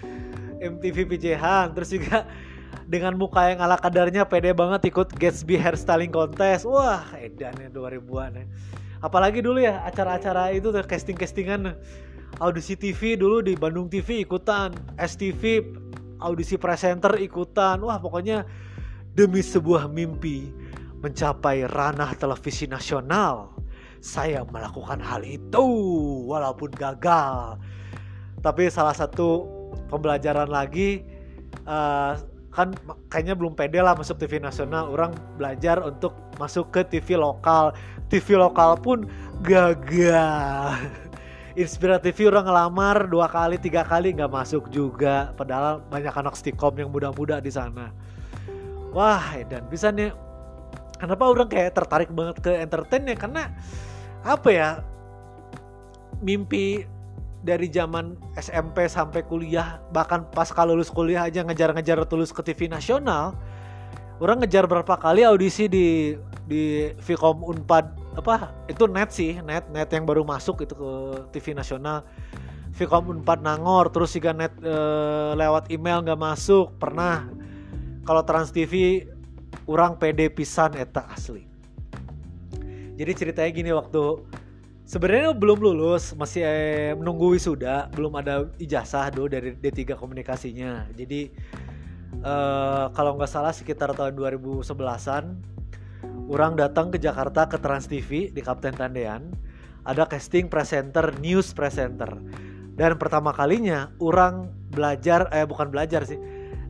MTV 0.76 0.96
PJ 1.10 1.24
Han 1.40 1.74
terus 1.74 1.90
juga 1.90 2.28
dengan 2.84 3.16
muka 3.16 3.48
yang 3.48 3.64
ala 3.64 3.80
kadarnya 3.80 4.28
pede 4.28 4.52
banget 4.52 4.92
ikut 4.92 5.16
Gatsby 5.16 5.56
hairstyling 5.56 6.12
contest. 6.12 6.68
Wah 6.68 7.02
edan 7.16 7.56
ya 7.56 7.72
2000-an 7.72 8.32
ya. 8.36 8.44
Apalagi 9.00 9.40
dulu 9.40 9.64
ya 9.64 9.80
acara-acara 9.84 10.52
itu 10.52 10.68
casting-castingan. 10.70 11.76
Audisi 12.42 12.74
TV 12.74 13.14
dulu 13.14 13.46
di 13.46 13.54
Bandung 13.54 13.86
TV 13.86 14.26
ikutan 14.26 14.74
STV 14.98 15.62
audisi 16.18 16.58
presenter 16.58 17.14
ikutan. 17.22 17.78
Wah 17.78 17.96
pokoknya 18.02 18.42
demi 19.14 19.38
sebuah 19.38 19.86
mimpi 19.86 20.50
mencapai 20.98 21.68
ranah 21.68 22.16
televisi 22.16 22.64
nasional, 22.66 23.52
saya 24.04 24.44
melakukan 24.52 25.00
hal 25.00 25.24
itu 25.24 25.64
walaupun 26.28 26.68
gagal. 26.76 27.56
Tapi 28.44 28.68
salah 28.68 28.92
satu 28.92 29.48
pembelajaran 29.88 30.52
lagi 30.52 31.00
uh, 31.64 32.20
kan 32.52 32.76
kayaknya 33.08 33.32
belum 33.32 33.56
pede 33.56 33.80
lah 33.80 33.96
masuk 33.96 34.20
TV 34.20 34.36
nasional. 34.44 34.92
Orang 34.92 35.16
belajar 35.40 35.80
untuk 35.80 36.12
masuk 36.36 36.68
ke 36.68 36.84
TV 36.84 37.16
lokal. 37.16 37.72
TV 38.12 38.36
lokal 38.36 38.76
pun 38.76 39.08
gagal. 39.40 40.76
Inspiratif 41.64 42.20
orang 42.28 42.44
ngelamar 42.44 43.08
dua 43.08 43.30
kali 43.30 43.56
tiga 43.56 43.86
kali 43.86 44.12
nggak 44.12 44.28
masuk 44.28 44.68
juga 44.74 45.30
padahal 45.38 45.86
banyak 45.86 46.10
anak 46.10 46.34
stikom 46.34 46.74
yang 46.74 46.90
muda-muda 46.90 47.38
di 47.38 47.46
sana 47.46 47.94
wah 48.90 49.22
dan 49.46 49.62
bisa 49.70 49.94
nih 49.94 50.10
kenapa 50.98 51.30
orang 51.30 51.46
kayak 51.46 51.78
tertarik 51.78 52.10
banget 52.10 52.42
ke 52.42 52.50
entertain 52.58 53.06
ya 53.06 53.14
karena 53.14 53.54
apa 54.24 54.48
ya? 54.48 54.70
Mimpi 56.24 56.88
dari 57.44 57.68
zaman 57.68 58.16
SMP 58.40 58.88
sampai 58.88 59.20
kuliah 59.28 59.76
bahkan 59.92 60.24
pas 60.32 60.48
kalau 60.48 60.72
lulus 60.72 60.88
kuliah 60.88 61.28
aja 61.28 61.44
ngejar-ngejar 61.44 62.00
tulus 62.08 62.32
ke 62.32 62.40
TV 62.40 62.72
nasional 62.72 63.36
orang 64.24 64.40
ngejar 64.40 64.64
berapa 64.64 64.96
kali 64.96 65.28
audisi 65.28 65.68
di 65.68 66.16
di 66.48 66.88
Vkom 67.04 67.44
Unpad 67.44 68.16
apa? 68.16 68.48
Itu 68.64 68.88
net 68.88 69.12
sih 69.12 69.36
net 69.44 69.68
net 69.68 69.92
yang 69.92 70.08
baru 70.08 70.24
masuk 70.24 70.64
itu 70.64 70.72
ke 70.72 70.90
TV 71.36 71.52
nasional. 71.52 72.08
Vkom 72.74 73.06
Unpad 73.06 73.38
Nangor 73.38 73.86
terus 73.92 74.16
juga 74.18 74.34
net 74.34 74.50
e, 74.58 74.76
lewat 75.38 75.70
email 75.70 76.02
nggak 76.02 76.18
masuk 76.18 76.74
pernah. 76.80 77.28
Kalau 78.02 78.22
Trans 78.26 78.50
TV 78.50 79.04
orang 79.68 79.96
pede 80.00 80.26
pisan 80.28 80.74
eta 80.76 81.06
asli 81.08 81.53
jadi 82.94 83.12
ceritanya 83.14 83.50
gini 83.50 83.70
waktu 83.74 84.22
sebenarnya 84.86 85.34
belum 85.34 85.58
lulus 85.58 86.14
masih 86.14 86.46
eh, 86.46 86.92
menunggu 86.94 87.34
wisuda 87.34 87.90
belum 87.90 88.14
ada 88.20 88.46
ijazah 88.60 89.10
do 89.10 89.26
dari 89.26 89.56
D3 89.56 89.98
komunikasinya. 89.98 90.86
Jadi 90.94 91.32
eh, 92.22 92.84
kalau 92.94 93.18
nggak 93.18 93.30
salah 93.30 93.50
sekitar 93.50 93.96
tahun 93.96 94.14
2011an 94.14 95.24
orang 96.30 96.54
datang 96.54 96.94
ke 96.94 97.02
Jakarta 97.02 97.50
ke 97.50 97.58
Trans 97.58 97.90
TV 97.90 98.30
di 98.30 98.40
Kapten 98.40 98.76
Tandean 98.76 99.34
ada 99.84 100.06
casting 100.06 100.46
presenter 100.46 101.12
news 101.18 101.50
presenter. 101.52 102.14
Dan 102.74 102.98
pertama 102.98 103.30
kalinya 103.30 103.94
orang 104.02 104.50
belajar 104.70 105.30
eh 105.30 105.46
bukan 105.46 105.70
belajar 105.70 106.02
sih 106.02 106.18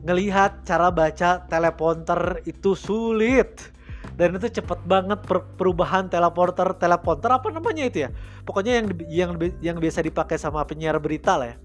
ngelihat 0.05 0.61
cara 0.69 0.93
baca 0.93 1.49
teleponter 1.49 2.45
itu 2.45 2.77
sulit 2.77 3.73
dan 4.15 4.31
itu 4.39 4.47
cepet 4.47 4.79
banget 4.87 5.19
per 5.27 5.43
perubahan 5.59 6.07
teleporter 6.07 6.71
teleponter 6.79 7.27
apa 7.35 7.51
namanya 7.51 7.83
itu 7.83 8.07
ya? 8.07 8.09
Pokoknya 8.47 8.79
yang 8.79 8.87
yang 9.11 9.31
yang 9.59 9.77
biasa 9.79 9.99
dipakai 10.07 10.39
sama 10.39 10.63
penyiar 10.63 10.95
berita 11.03 11.35
lah 11.35 11.51
ya. 11.51 11.57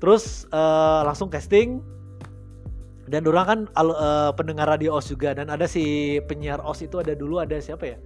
Terus 0.00 0.48
uh, 0.48 1.04
langsung 1.04 1.28
casting. 1.28 1.84
Dan 3.04 3.28
orang 3.28 3.44
kan 3.44 3.60
uh, 3.76 4.32
pendengar 4.32 4.64
radio 4.64 4.96
os 4.96 5.12
juga. 5.12 5.36
Dan 5.36 5.52
ada 5.52 5.68
si 5.68 6.16
penyiar 6.24 6.64
os 6.64 6.80
itu 6.80 6.96
ada 6.96 7.12
dulu 7.12 7.44
ada 7.44 7.60
siapa 7.60 7.84
ya? 7.84 7.98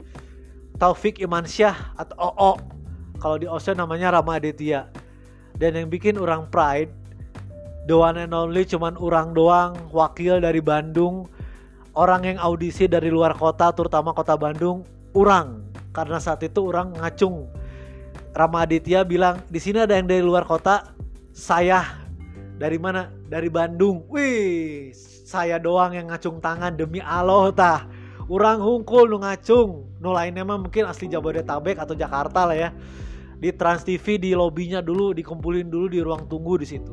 Taufik 0.82 1.22
Imansyah 1.22 1.94
atau 1.94 2.18
OO. 2.18 2.52
Kalau 3.22 3.36
di 3.38 3.46
osnya 3.46 3.86
namanya 3.86 4.18
Rama 4.18 4.42
Aditya. 4.42 4.90
Dan 5.54 5.78
yang 5.78 5.88
bikin 5.88 6.18
orang 6.18 6.50
pride 6.50 6.90
the 7.86 7.94
one 7.94 8.18
and 8.18 8.34
only 8.34 8.66
cuman 8.66 8.98
orang 8.98 9.30
doang 9.30 9.78
wakil 9.94 10.42
dari 10.42 10.58
Bandung 10.58 11.30
orang 11.96 12.36
yang 12.36 12.38
audisi 12.38 12.84
dari 12.86 13.08
luar 13.08 13.32
kota 13.34 13.72
terutama 13.72 14.12
kota 14.12 14.36
Bandung 14.36 14.84
orang 15.16 15.64
karena 15.96 16.20
saat 16.20 16.44
itu 16.44 16.68
orang 16.68 16.92
ngacung. 16.92 17.48
Rama 18.36 18.68
Aditya 18.68 19.00
bilang 19.00 19.40
di 19.48 19.56
sini 19.56 19.80
ada 19.80 19.96
yang 19.96 20.04
dari 20.04 20.20
luar 20.20 20.44
kota 20.44 20.92
saya. 21.32 22.04
Dari 22.60 22.76
mana? 22.76 23.08
Dari 23.32 23.48
Bandung. 23.48 24.04
Wih 24.12 24.92
saya 25.24 25.56
doang 25.56 25.96
yang 25.96 26.12
ngacung 26.12 26.36
tangan 26.38 26.76
demi 26.76 27.00
Allah 27.00 27.48
tah. 27.56 27.80
Orang 28.28 28.60
hungkul 28.60 29.08
nu 29.08 29.24
ngacung. 29.24 29.88
Nu 29.96 30.12
lainnya 30.12 30.44
mah 30.44 30.60
mungkin 30.60 30.84
asli 30.84 31.08
Jabodetabek 31.08 31.80
atau 31.80 31.96
Jakarta 31.96 32.44
lah 32.44 32.56
ya. 32.56 32.70
Di 33.40 33.56
Trans 33.56 33.84
TV 33.84 34.20
di 34.20 34.36
lobbynya 34.36 34.84
dulu 34.84 35.16
dikumpulin 35.16 35.72
dulu 35.72 35.88
di 35.88 36.00
ruang 36.04 36.28
tunggu 36.28 36.60
di 36.60 36.66
situ. 36.68 36.92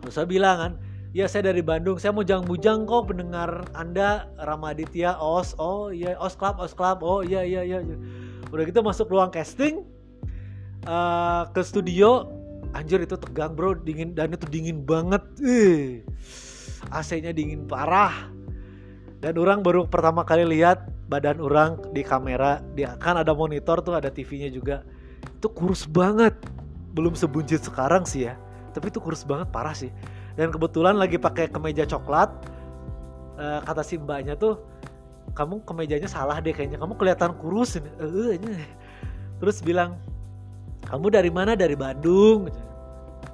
Terus 0.00 0.12
saya 0.12 0.28
bilang 0.28 0.56
kan, 0.60 0.72
ya 1.14 1.30
saya 1.30 1.54
dari 1.54 1.62
Bandung, 1.62 1.96
saya 2.02 2.10
mau 2.10 2.26
jang-bujang 2.26 2.90
kok 2.90 3.14
pendengar 3.14 3.70
Anda 3.70 4.26
Ramaditya 4.42 5.14
OS, 5.22 5.54
oh 5.62 5.94
iya 5.94 6.18
OS 6.18 6.34
Club, 6.34 6.58
OS 6.58 6.74
Club, 6.74 7.06
oh 7.06 7.22
iya 7.22 7.46
iya 7.46 7.62
iya. 7.62 7.78
Udah 8.50 8.66
gitu 8.66 8.82
masuk 8.82 9.14
ruang 9.14 9.30
casting 9.30 9.86
uh, 10.90 11.46
ke 11.54 11.62
studio, 11.62 12.26
anjir 12.74 12.98
itu 12.98 13.14
tegang 13.14 13.54
bro, 13.54 13.78
dingin 13.78 14.10
dan 14.12 14.34
itu 14.34 14.44
dingin 14.50 14.82
banget. 14.82 15.22
Eh, 15.38 16.02
AC-nya 16.90 17.30
dingin 17.30 17.64
parah. 17.70 18.28
Dan 19.22 19.40
orang 19.40 19.64
baru 19.64 19.88
pertama 19.88 20.20
kali 20.26 20.44
lihat 20.44 20.84
badan 21.08 21.40
orang 21.40 21.80
di 21.96 22.04
kamera, 22.04 22.60
dia 22.76 22.98
kan 23.00 23.16
ada 23.16 23.32
monitor 23.32 23.80
tuh, 23.80 23.96
ada 23.96 24.10
TV-nya 24.10 24.52
juga. 24.52 24.82
Itu 25.38 25.48
kurus 25.48 25.86
banget. 25.88 26.36
Belum 26.92 27.16
sebuncit 27.16 27.64
sekarang 27.64 28.04
sih 28.04 28.28
ya 28.28 28.36
tapi 28.74 28.90
itu 28.90 28.98
kurus 28.98 29.22
banget 29.22 29.48
parah 29.54 29.72
sih 29.72 29.94
dan 30.34 30.50
kebetulan 30.50 30.98
lagi 30.98 31.16
pakai 31.18 31.46
kemeja 31.50 31.86
coklat 31.86 32.30
uh, 33.38 33.60
kata 33.62 33.82
si 33.86 33.98
mbaknya 33.98 34.34
tuh 34.34 34.58
kamu 35.34 35.62
kemejanya 35.66 36.06
salah 36.06 36.38
deh 36.38 36.54
kayaknya 36.54 36.78
kamu 36.78 36.94
kelihatan 36.94 37.34
kurus 37.42 37.74
ini. 37.78 37.90
Uh, 37.98 38.38
terus 39.42 39.58
bilang 39.64 39.98
kamu 40.86 41.10
dari 41.10 41.30
mana? 41.32 41.58
Dari 41.58 41.74
Bandung. 41.74 42.52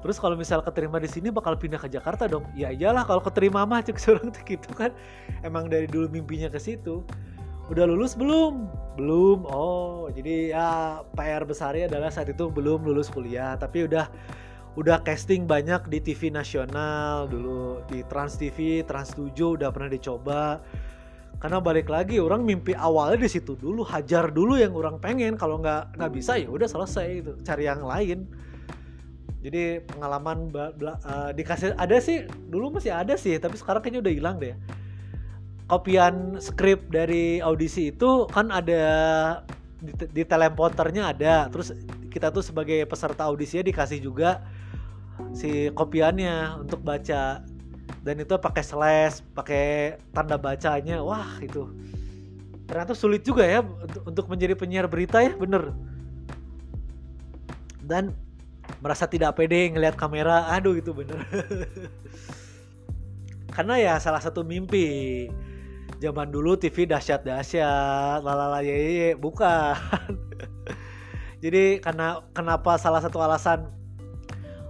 Terus 0.01 0.17
kalau 0.17 0.33
misal 0.33 0.65
keterima 0.65 0.97
di 0.97 1.11
sini 1.11 1.29
bakal 1.29 1.61
pindah 1.61 1.77
ke 1.77 1.91
Jakarta 1.93 2.25
dong. 2.25 2.49
Ya 2.57 2.73
iyalah 2.73 3.05
kalau 3.05 3.21
keterima 3.21 3.69
mah 3.69 3.83
cek 3.87 4.01
seorang 4.01 4.33
tuh 4.33 4.43
gitu 4.49 4.71
kan. 4.73 4.95
Emang 5.45 5.69
dari 5.69 5.85
dulu 5.85 6.09
mimpinya 6.09 6.49
ke 6.49 6.57
situ. 6.57 7.05
Udah 7.69 7.85
lulus 7.85 8.17
belum? 8.17 8.65
Belum. 8.97 9.45
Oh 9.45 10.09
jadi 10.09 10.57
ya 10.57 10.69
PR 11.13 11.45
besarnya 11.45 11.91
adalah 11.91 12.09
saat 12.09 12.33
itu 12.33 12.49
belum 12.49 12.87
lulus 12.87 13.13
kuliah 13.13 13.61
tapi 13.61 13.85
udah 13.85 14.09
udah 14.79 15.03
casting 15.03 15.51
banyak 15.51 15.91
di 15.91 15.99
TV 15.99 16.31
nasional 16.31 17.27
dulu 17.27 17.83
di 17.91 18.07
Trans 18.07 18.39
TV, 18.39 18.87
Trans 18.87 19.19
7 19.19 19.59
udah 19.59 19.69
pernah 19.75 19.91
dicoba. 19.91 20.63
Karena 21.41 21.57
balik 21.57 21.89
lagi 21.89 22.21
orang 22.21 22.45
mimpi 22.45 22.77
awalnya 22.77 23.25
di 23.25 23.31
situ 23.33 23.57
dulu, 23.57 23.81
hajar 23.89 24.29
dulu 24.29 24.61
yang 24.61 24.77
orang 24.77 25.01
pengen. 25.01 25.35
Kalau 25.41 25.59
nggak 25.59 25.97
nggak 25.97 26.13
bisa 26.13 26.37
ya 26.37 26.53
udah 26.53 26.69
selesai 26.69 27.09
itu, 27.25 27.33
cari 27.41 27.65
yang 27.65 27.83
lain. 27.83 28.29
Jadi 29.41 29.81
pengalaman 29.89 30.53
uh, 30.53 31.33
dikasih 31.33 31.73
ada 31.81 31.97
sih 31.97 32.29
dulu 32.29 32.77
masih 32.77 32.93
ada 32.93 33.17
sih, 33.17 33.41
tapi 33.41 33.57
sekarang 33.57 33.81
kayaknya 33.81 34.05
udah 34.05 34.13
hilang 34.13 34.37
deh. 34.37 34.53
Kopian 35.65 36.37
skrip 36.45 36.93
dari 36.93 37.41
audisi 37.41 37.89
itu 37.89 38.29
kan 38.29 38.53
ada 38.53 38.85
di, 39.81 39.97
di 39.97 40.23
teleponternya 40.29 41.17
ada, 41.17 41.49
terus 41.49 41.73
kita 42.11 42.35
tuh 42.35 42.43
sebagai 42.43 42.83
peserta 42.91 43.31
audisinya 43.31 43.71
dikasih 43.71 44.03
juga 44.03 44.43
si 45.33 45.71
kopiannya 45.73 46.67
untuk 46.67 46.83
baca. 46.83 47.43
Dan 48.01 48.17
itu 48.17 48.35
pakai 48.35 48.65
slash 48.65 49.23
pakai 49.35 49.99
tanda 50.11 50.41
bacanya. 50.41 51.05
Wah 51.05 51.39
itu. 51.39 51.71
Ternyata 52.67 52.95
sulit 52.95 53.27
juga 53.27 53.47
ya 53.47 53.63
untuk 54.07 54.31
menjadi 54.31 54.55
penyiar 54.59 54.87
berita 54.91 55.23
ya 55.23 55.35
bener. 55.35 55.75
Dan 57.83 58.15
merasa 58.79 59.07
tidak 59.07 59.39
pede 59.39 59.71
ngelihat 59.71 59.95
kamera. 59.95 60.51
Aduh 60.55 60.79
itu 60.79 60.91
bener. 60.95 61.19
Karena 63.55 63.75
ya 63.77 63.95
salah 63.99 64.23
satu 64.23 64.47
mimpi 64.47 65.27
zaman 66.01 66.33
dulu 66.33 66.57
TV 66.57 66.89
dahsyat 66.89 67.27
dahsyat 67.27 68.25
lalala 68.25 68.65
ye, 68.65 69.13
bukan 69.19 69.77
jadi 71.41 71.81
karena 71.81 72.21
kenapa 72.37 72.77
salah 72.77 73.01
satu 73.01 73.17
alasan 73.21 73.73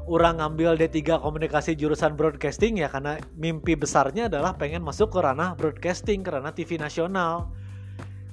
orang 0.06 0.38
ngambil 0.38 0.78
D3 0.78 1.18
komunikasi 1.22 1.74
jurusan 1.74 2.14
broadcasting 2.14 2.78
ya 2.78 2.90
karena 2.90 3.18
mimpi 3.34 3.74
besarnya 3.74 4.30
adalah 4.30 4.54
pengen 4.54 4.82
masuk 4.82 5.10
ke 5.14 5.18
ranah 5.22 5.58
broadcasting 5.58 6.22
karena 6.22 6.50
TV 6.54 6.78
nasional. 6.78 7.50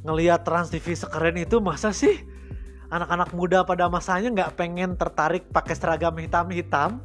Ngelihat 0.05 0.45
Trans 0.45 0.69
TV 0.69 0.93
sekeren 0.93 1.35
itu 1.37 1.57
masa 1.57 1.89
sih 1.93 2.13
anak-anak 2.93 3.33
muda 3.35 3.65
pada 3.67 3.89
masanya 3.91 4.31
nggak 4.31 4.53
pengen 4.55 4.95
tertarik 4.95 5.49
pakai 5.51 5.75
seragam 5.75 6.15
hitam-hitam 6.15 7.03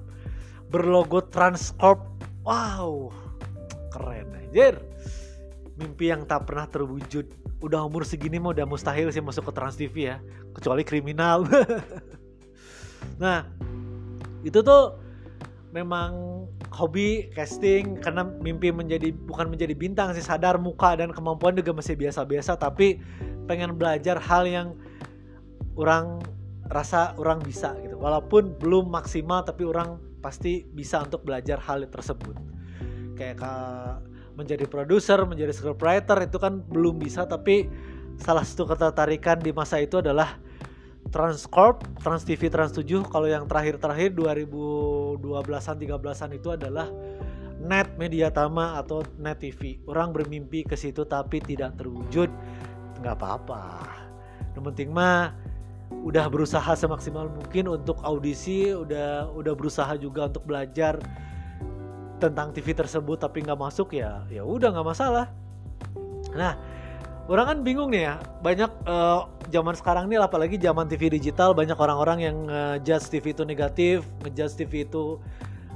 berlogo 0.70 1.26
Transcorp 1.26 2.06
wow 2.46 3.10
keren 3.90 4.30
anjir 4.30 4.78
mimpi 5.82 6.14
yang 6.14 6.22
tak 6.22 6.46
pernah 6.46 6.70
terwujud. 6.70 7.26
Udah 7.58 7.82
umur 7.82 8.06
segini 8.06 8.38
mah 8.38 8.54
udah 8.54 8.66
mustahil 8.66 9.10
sih 9.10 9.18
masuk 9.18 9.50
ke 9.50 9.52
Trans 9.52 9.74
TV 9.74 10.14
ya. 10.14 10.16
Kecuali 10.54 10.86
kriminal. 10.86 11.42
Nah 13.18 13.42
itu 14.46 14.62
tuh 14.62 14.98
memang 15.74 16.42
hobi 16.70 17.30
casting 17.34 17.98
karena 17.98 18.22
mimpi 18.22 18.70
menjadi 18.70 19.10
bukan 19.10 19.50
menjadi 19.50 19.74
bintang 19.74 20.14
sih 20.14 20.22
sadar 20.22 20.54
muka 20.58 20.94
dan 20.94 21.10
kemampuan 21.10 21.58
juga 21.58 21.74
masih 21.74 21.98
biasa-biasa. 21.98 22.54
Tapi 22.58 23.02
pengen 23.50 23.74
belajar 23.74 24.22
hal 24.22 24.46
yang 24.46 24.78
orang 25.74 26.22
rasa 26.70 27.14
orang 27.18 27.42
bisa 27.42 27.74
gitu. 27.82 27.98
Walaupun 27.98 28.54
belum 28.62 28.86
maksimal 28.90 29.42
tapi 29.42 29.66
orang 29.66 29.98
pasti 30.22 30.62
bisa 30.62 31.02
untuk 31.02 31.26
belajar 31.26 31.58
hal 31.58 31.82
tersebut. 31.90 32.38
Kayak 33.18 33.42
menjadi 34.34 34.64
produser 34.64 35.20
menjadi 35.28 35.52
scriptwriter 35.52 36.16
itu 36.24 36.36
kan 36.40 36.64
belum 36.64 37.00
bisa 37.00 37.28
tapi 37.28 37.68
salah 38.20 38.44
satu 38.44 38.68
ketertarikan 38.68 39.40
di 39.40 39.52
masa 39.52 39.80
itu 39.80 40.00
adalah 40.00 40.40
Transcorp, 41.12 41.84
Trans 42.00 42.24
TV, 42.24 42.48
Trans 42.48 42.72
7 42.72 43.04
kalau 43.10 43.28
yang 43.28 43.44
terakhir-terakhir 43.44 44.16
2012-an 44.16 45.76
13-an 45.76 46.30
itu 46.32 46.48
adalah 46.54 46.88
Net 47.62 47.94
Media 48.00 48.32
Tama 48.32 48.80
atau 48.80 49.04
Net 49.20 49.42
TV. 49.42 49.82
Orang 49.84 50.16
bermimpi 50.16 50.64
ke 50.64 50.78
situ 50.78 51.04
tapi 51.04 51.42
tidak 51.44 51.76
terwujud. 51.76 52.32
nggak 53.02 53.18
apa-apa. 53.18 53.82
Yang 54.54 54.64
penting 54.72 54.88
mah 54.94 55.34
udah 56.06 56.30
berusaha 56.30 56.70
semaksimal 56.78 57.26
mungkin 57.28 57.66
untuk 57.66 57.98
audisi, 58.06 58.70
udah 58.70 59.26
udah 59.34 59.52
berusaha 59.58 59.90
juga 59.98 60.30
untuk 60.30 60.46
belajar 60.46 61.02
tentang 62.22 62.54
TV 62.54 62.70
tersebut 62.70 63.18
tapi 63.18 63.42
nggak 63.42 63.58
masuk 63.58 63.98
ya, 63.98 64.22
ya 64.30 64.46
udah 64.46 64.70
nggak 64.70 64.86
masalah. 64.86 65.26
Nah, 66.38 66.54
orang 67.30 67.46
kan 67.46 67.58
bingung 67.62 67.90
nih 67.90 68.10
ya 68.10 68.14
banyak 68.42 68.70
uh, 68.86 69.26
zaman 69.50 69.74
sekarang 69.78 70.10
nih 70.10 70.18
apalagi 70.18 70.58
zaman 70.58 70.90
TV 70.90 71.12
digital 71.12 71.54
banyak 71.54 71.76
orang-orang 71.78 72.18
yang 72.22 72.36
ngejudge 72.46 73.06
TV 73.12 73.24
itu 73.30 73.42
negatif 73.46 73.96
ngejudge 74.26 74.54
TV 74.58 74.72
itu 74.86 75.22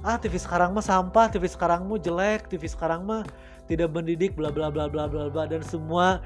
ah 0.03 0.19
TV 0.19 0.39
sekarang 0.39 0.75
mah 0.75 0.83
sampah 0.83 1.31
TV 1.31 1.47
sekarang 1.47 1.87
mah 1.87 1.99
jelek 2.03 2.51
TV 2.51 2.67
sekarang 2.67 3.07
mah 3.07 3.23
tidak 3.71 3.91
mendidik 3.95 4.35
bla 4.35 4.51
bla 4.51 4.71
bla 4.71 4.91
bla 4.91 5.07
bla 5.07 5.31
bla 5.31 5.45
dan 5.47 5.63
semua 5.63 6.19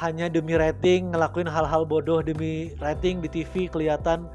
hanya 0.00 0.28
demi 0.28 0.52
rating 0.56 1.12
ngelakuin 1.12 1.48
hal-hal 1.48 1.88
bodoh 1.88 2.20
demi 2.20 2.72
rating 2.80 3.24
di 3.24 3.28
TV 3.28 3.68
kelihatan 3.68 4.28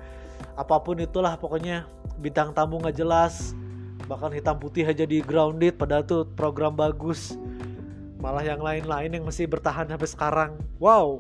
apa 0.58 0.76
pun 0.82 0.98
itulah 0.98 1.38
pokoknya 1.38 1.86
bintang 2.18 2.54
tamu 2.54 2.82
nggak 2.82 2.98
jelas 2.98 3.54
bahkan 4.12 4.36
hitam 4.36 4.60
putih 4.60 4.84
aja 4.84 5.08
di 5.08 5.24
grounded 5.24 5.80
padahal 5.80 6.04
tuh 6.04 6.28
program 6.36 6.76
bagus. 6.76 7.40
Malah 8.20 8.44
yang 8.44 8.60
lain-lain 8.60 9.16
yang 9.16 9.24
masih 9.24 9.48
bertahan 9.48 9.88
sampai 9.88 10.10
sekarang. 10.12 10.52
Wow. 10.84 11.16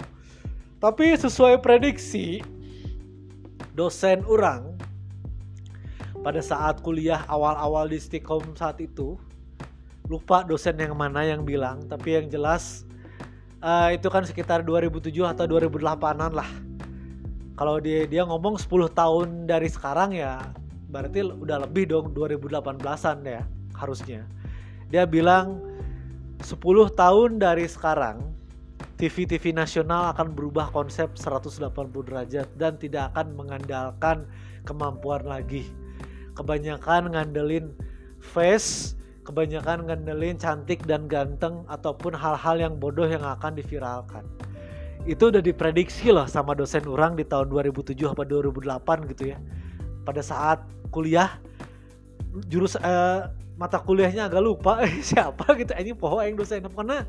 Tapi 0.83 1.15
sesuai 1.15 1.63
prediksi 1.63 2.43
dosen 3.71 4.27
orang 4.27 4.75
pada 6.19 6.43
saat 6.43 6.83
kuliah 6.83 7.23
awal-awal 7.31 7.87
di 7.87 7.95
Stikom 7.95 8.43
saat 8.59 8.83
itu 8.83 9.15
lupa 10.11 10.43
dosen 10.43 10.75
yang 10.75 10.91
mana 10.91 11.23
yang 11.23 11.47
bilang. 11.47 11.87
Tapi 11.87 12.19
yang 12.19 12.27
jelas 12.27 12.83
uh, 13.63 13.87
itu 13.95 14.11
kan 14.11 14.27
sekitar 14.27 14.67
2007 14.67 15.15
atau 15.31 15.47
2008an 15.47 16.35
lah. 16.35 16.51
Kalau 17.55 17.79
dia 17.79 18.03
dia 18.03 18.27
ngomong 18.27 18.59
10 18.59 18.67
tahun 18.91 19.27
dari 19.47 19.71
sekarang 19.71 20.11
ya 20.11 20.43
berarti 20.91 21.23
udah 21.23 21.63
lebih 21.63 21.87
dong 21.87 22.11
2018an 22.11 23.17
ya 23.23 23.41
harusnya 23.79 24.27
dia 24.91 25.07
bilang 25.07 25.63
10 26.43 26.59
tahun 26.93 27.39
dari 27.39 27.65
sekarang 27.65 28.31
TV-TV 29.01 29.49
nasional 29.57 30.13
akan 30.13 30.37
berubah 30.37 30.69
konsep 30.69 31.17
180 31.17 31.73
derajat 32.05 32.45
dan 32.53 32.77
tidak 32.77 33.09
akan 33.17 33.33
mengandalkan 33.33 34.29
kemampuan 34.61 35.25
lagi. 35.25 35.65
Kebanyakan 36.37 37.09
ngandelin 37.17 37.73
face, 38.21 38.93
kebanyakan 39.25 39.89
ngandelin 39.89 40.37
cantik 40.37 40.85
dan 40.85 41.09
ganteng 41.09 41.65
ataupun 41.65 42.13
hal-hal 42.13 42.61
yang 42.61 42.77
bodoh 42.77 43.09
yang 43.09 43.25
akan 43.25 43.57
diviralkan. 43.57 44.21
Itu 45.09 45.33
udah 45.33 45.41
diprediksi 45.41 46.13
loh 46.13 46.29
sama 46.29 46.53
dosen 46.53 46.85
orang 46.85 47.17
di 47.17 47.25
tahun 47.25 47.49
2007 47.49 47.97
atau 48.05 48.21
2008 48.21 49.09
gitu 49.09 49.33
ya. 49.33 49.37
Pada 50.05 50.21
saat 50.21 50.61
kuliah 50.91 51.39
jurus 52.47 52.75
eh, 52.79 53.19
mata 53.55 53.79
kuliahnya 53.79 54.27
agak 54.27 54.43
lupa 54.43 54.83
siapa 55.09 55.55
gitu. 55.57 55.71
Ini 55.71 55.95
poho 55.95 56.19
yang 56.21 56.37
dosen. 56.37 56.63
Karena 56.67 57.07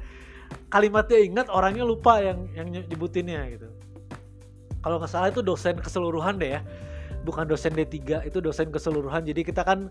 kalimatnya 0.73 1.18
ingat 1.21 1.47
orangnya 1.51 1.85
lupa 1.85 2.23
yang 2.23 2.49
yang 2.57 2.71
nyebutinnya 2.71 3.42
gitu. 3.53 3.68
Kalau 4.83 4.99
nggak 4.99 5.11
salah 5.11 5.31
itu 5.31 5.42
dosen 5.45 5.79
keseluruhan 5.79 6.38
deh 6.38 6.59
ya. 6.59 6.61
Bukan 7.23 7.47
dosen 7.47 7.71
D3 7.75 8.27
itu 8.27 8.38
dosen 8.42 8.75
keseluruhan. 8.75 9.23
Jadi 9.23 9.47
kita 9.47 9.62
kan 9.62 9.90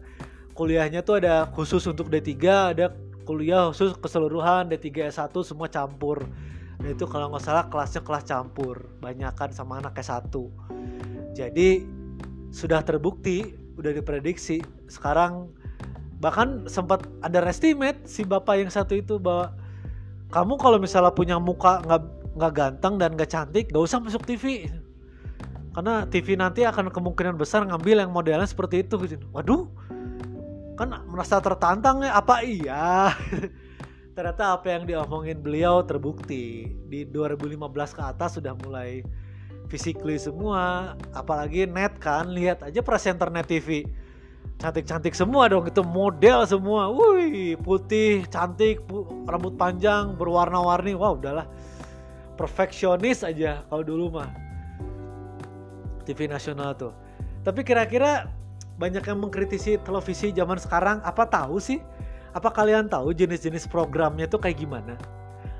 kuliahnya 0.51 0.99
tuh 1.03 1.23
ada 1.23 1.47
khusus 1.55 1.87
untuk 1.87 2.11
D3 2.11 2.35
ada 2.75 2.91
kuliah 3.23 3.71
khusus 3.71 3.95
keseluruhan 3.95 4.67
D3 4.67 5.11
S1 5.11 5.31
semua 5.47 5.71
campur. 5.71 6.27
Nah 6.81 6.89
itu 6.91 7.07
kalau 7.07 7.31
nggak 7.31 7.43
salah 7.45 7.71
kelasnya 7.71 8.03
kelas 8.03 8.27
campur. 8.27 8.91
Banyakan 8.99 9.55
sama 9.55 9.79
anak 9.79 9.95
S1 9.95 10.27
jadi 11.31 11.87
sudah 12.51 12.83
terbukti 12.83 13.55
udah 13.79 13.91
diprediksi 13.95 14.59
sekarang 14.91 15.51
bahkan 16.21 16.69
sempat 16.69 17.07
ada 17.25 17.41
estimate 17.49 18.05
si 18.05 18.21
bapak 18.21 18.61
yang 18.61 18.71
satu 18.71 18.93
itu 18.97 19.17
bahwa 19.17 19.55
kamu 20.31 20.53
kalau 20.61 20.77
misalnya 20.77 21.11
punya 21.11 21.35
muka 21.41 21.81
nggak 21.83 22.03
nggak 22.37 22.53
ganteng 22.55 22.93
dan 23.01 23.17
nggak 23.17 23.31
cantik 23.31 23.67
nggak 23.73 23.83
usah 23.83 23.99
masuk 23.99 24.23
TV 24.23 24.69
karena 25.71 26.03
TV 26.11 26.35
nanti 26.35 26.67
akan 26.67 26.91
kemungkinan 26.91 27.39
besar 27.39 27.63
ngambil 27.63 28.03
yang 28.03 28.11
modelnya 28.11 28.43
seperti 28.43 28.83
itu 28.83 28.99
gitu. 29.07 29.23
Waduh 29.31 29.71
kan 30.75 31.03
merasa 31.07 31.39
tertantang 31.39 32.03
ya 32.03 32.19
apa 32.19 32.43
iya? 32.43 33.15
Ternyata 34.15 34.59
apa 34.59 34.67
yang 34.67 34.83
diomongin 34.83 35.39
beliau 35.39 35.79
terbukti. 35.87 36.67
Di 36.91 37.07
2015 37.07 37.55
ke 37.95 38.01
atas 38.03 38.35
sudah 38.35 38.51
mulai 38.59 38.99
physically 39.71 40.19
semua 40.19 40.93
apalagi 41.15 41.63
net 41.63 41.95
kan 42.03 42.27
lihat 42.27 42.67
aja 42.67 42.83
presenter 42.83 43.31
net 43.31 43.47
TV 43.47 43.87
cantik-cantik 44.61 45.17
semua 45.17 45.49
dong 45.49 45.65
itu 45.65 45.81
model 45.81 46.45
semua. 46.45 46.93
Wih 46.93 47.57
putih 47.57 48.29
cantik 48.29 48.85
rambut 49.25 49.57
panjang 49.57 50.13
berwarna-warni. 50.13 50.93
Wow 50.93 51.17
udahlah. 51.17 51.49
Perfeksionis 52.37 53.25
aja 53.25 53.65
kalau 53.65 53.81
dulu 53.81 54.21
mah. 54.21 54.29
TV 56.05 56.29
nasional 56.29 56.77
tuh. 56.77 56.93
Tapi 57.41 57.65
kira-kira 57.65 58.29
banyak 58.77 59.01
yang 59.01 59.17
mengkritisi 59.17 59.81
televisi 59.81 60.29
zaman 60.29 60.61
sekarang 60.61 61.01
apa 61.01 61.25
tahu 61.25 61.57
sih? 61.57 61.81
Apa 62.31 62.53
kalian 62.53 62.87
tahu 62.87 63.11
jenis-jenis 63.11 63.65
programnya 63.67 64.29
tuh 64.29 64.39
kayak 64.39 64.61
gimana? 64.61 64.95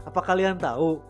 Apa 0.05 0.21
kalian 0.21 0.61
tahu 0.61 1.01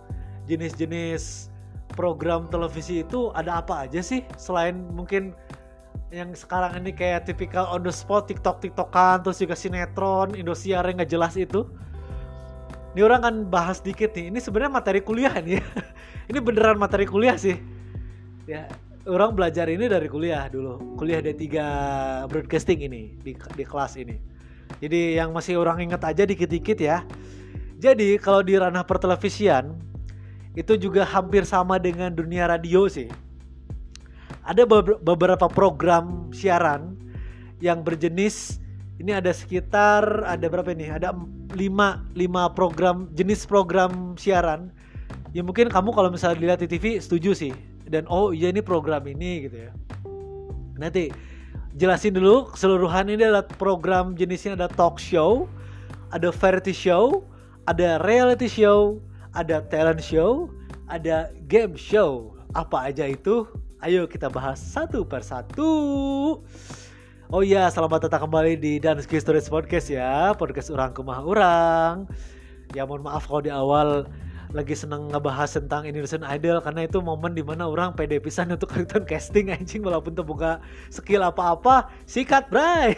jenis-jenis 0.48 1.51
program 1.94 2.48
televisi 2.48 3.04
itu 3.04 3.30
ada 3.36 3.60
apa 3.60 3.88
aja 3.88 4.00
sih? 4.00 4.24
Selain 4.36 4.76
mungkin 4.92 5.36
yang 6.12 6.36
sekarang 6.36 6.84
ini 6.84 6.92
kayak 6.92 7.28
tipikal 7.28 7.72
on 7.72 7.88
the 7.88 7.94
spot 7.94 8.28
TikTok 8.28 8.60
TikTokan 8.60 9.24
terus 9.24 9.40
juga 9.40 9.56
sinetron 9.56 10.36
Indosiar 10.36 10.84
yang 10.88 11.00
nggak 11.00 11.12
jelas 11.12 11.34
itu. 11.40 11.68
Ini 12.92 13.08
orang 13.08 13.22
kan 13.24 13.36
bahas 13.48 13.80
dikit 13.80 14.12
nih. 14.12 14.28
Ini 14.28 14.40
sebenarnya 14.44 14.72
materi 14.76 15.00
kuliah 15.00 15.32
nih. 15.32 15.64
Ini 16.30 16.40
beneran 16.44 16.76
materi 16.76 17.08
kuliah 17.08 17.40
sih. 17.40 17.56
Ya 18.44 18.68
orang 19.10 19.34
belajar 19.34 19.66
ini 19.72 19.90
dari 19.90 20.06
kuliah 20.12 20.46
dulu. 20.52 21.00
Kuliah 21.00 21.24
D3 21.24 21.46
broadcasting 22.30 22.86
ini 22.86 23.18
di, 23.22 23.34
di 23.34 23.64
kelas 23.66 23.98
ini. 23.98 24.18
Jadi 24.82 25.18
yang 25.18 25.34
masih 25.34 25.58
orang 25.58 25.82
inget 25.82 26.02
aja 26.04 26.24
dikit-dikit 26.26 26.78
ya. 26.78 27.04
Jadi 27.82 28.22
kalau 28.22 28.46
di 28.46 28.54
ranah 28.60 28.86
pertelevisian 28.86 29.74
itu 30.56 30.76
juga 30.76 31.08
hampir 31.08 31.48
sama 31.48 31.80
dengan 31.80 32.12
dunia 32.12 32.48
radio 32.48 32.88
sih. 32.92 33.08
Ada 34.44 34.68
beberapa 35.00 35.48
program 35.48 36.34
siaran 36.34 36.98
yang 37.62 37.86
berjenis 37.86 38.60
ini 39.02 39.18
ada 39.18 39.34
sekitar 39.34 40.26
ada 40.30 40.46
berapa 40.46 40.74
ini? 40.76 40.92
Ada 40.92 41.16
5 41.16 41.58
5 41.58 42.58
program 42.58 43.10
jenis 43.18 43.50
program 43.50 44.14
siaran. 44.20 44.70
Ya 45.32 45.42
mungkin 45.42 45.72
kamu 45.72 45.96
kalau 45.96 46.12
misalnya 46.12 46.38
dilihat 46.38 46.60
di 46.62 46.70
TV 46.70 47.00
setuju 47.00 47.32
sih. 47.34 47.54
Dan 47.88 48.06
oh 48.08 48.32
iya 48.32 48.52
ini 48.52 48.60
program 48.62 49.04
ini 49.08 49.48
gitu 49.48 49.58
ya. 49.68 49.72
Nanti 50.78 51.10
jelasin 51.80 52.14
dulu 52.14 52.52
keseluruhan 52.52 53.10
ini 53.10 53.26
adalah 53.26 53.46
program 53.46 54.14
jenisnya 54.14 54.54
ada 54.54 54.68
talk 54.68 55.02
show, 55.02 55.48
ada 56.12 56.30
variety 56.30 56.76
show, 56.76 57.26
ada 57.66 57.98
reality 58.04 58.46
show, 58.52 59.02
ada 59.32 59.64
talent 59.72 60.04
show, 60.04 60.52
ada 60.92 61.32
game 61.48 61.76
show. 61.80 62.36
Apa 62.52 62.92
aja 62.92 63.08
itu? 63.08 63.48
Ayo 63.80 64.06
kita 64.06 64.28
bahas 64.28 64.60
satu 64.60 65.08
persatu. 65.08 65.72
Oh 67.32 67.40
iya, 67.42 67.72
selamat 67.72 68.12
datang 68.12 68.28
kembali 68.28 68.60
di 68.60 68.76
Danski 68.84 69.16
Stories 69.16 69.48
Podcast 69.48 69.88
ya, 69.88 70.36
podcast 70.36 70.68
orang 70.68 70.92
kemah 70.92 71.24
orang. 71.24 71.94
Ya 72.76 72.84
mohon 72.84 73.08
maaf 73.08 73.24
kalau 73.24 73.40
di 73.40 73.48
awal 73.48 74.04
lagi 74.52 74.76
seneng 74.76 75.08
ngebahas 75.08 75.48
tentang 75.48 75.88
Indonesian 75.88 76.28
Idol 76.28 76.60
karena 76.60 76.84
itu 76.84 77.00
momen 77.00 77.32
di 77.32 77.40
mana 77.40 77.72
orang 77.72 77.96
pede 77.96 78.20
pisan 78.20 78.52
untuk 78.52 78.68
ikutan 78.76 79.08
casting 79.08 79.48
anjing 79.48 79.80
walaupun 79.80 80.12
terbuka 80.12 80.60
skill 80.92 81.24
apa-apa 81.24 81.88
sikat 82.04 82.52
bray 82.52 82.92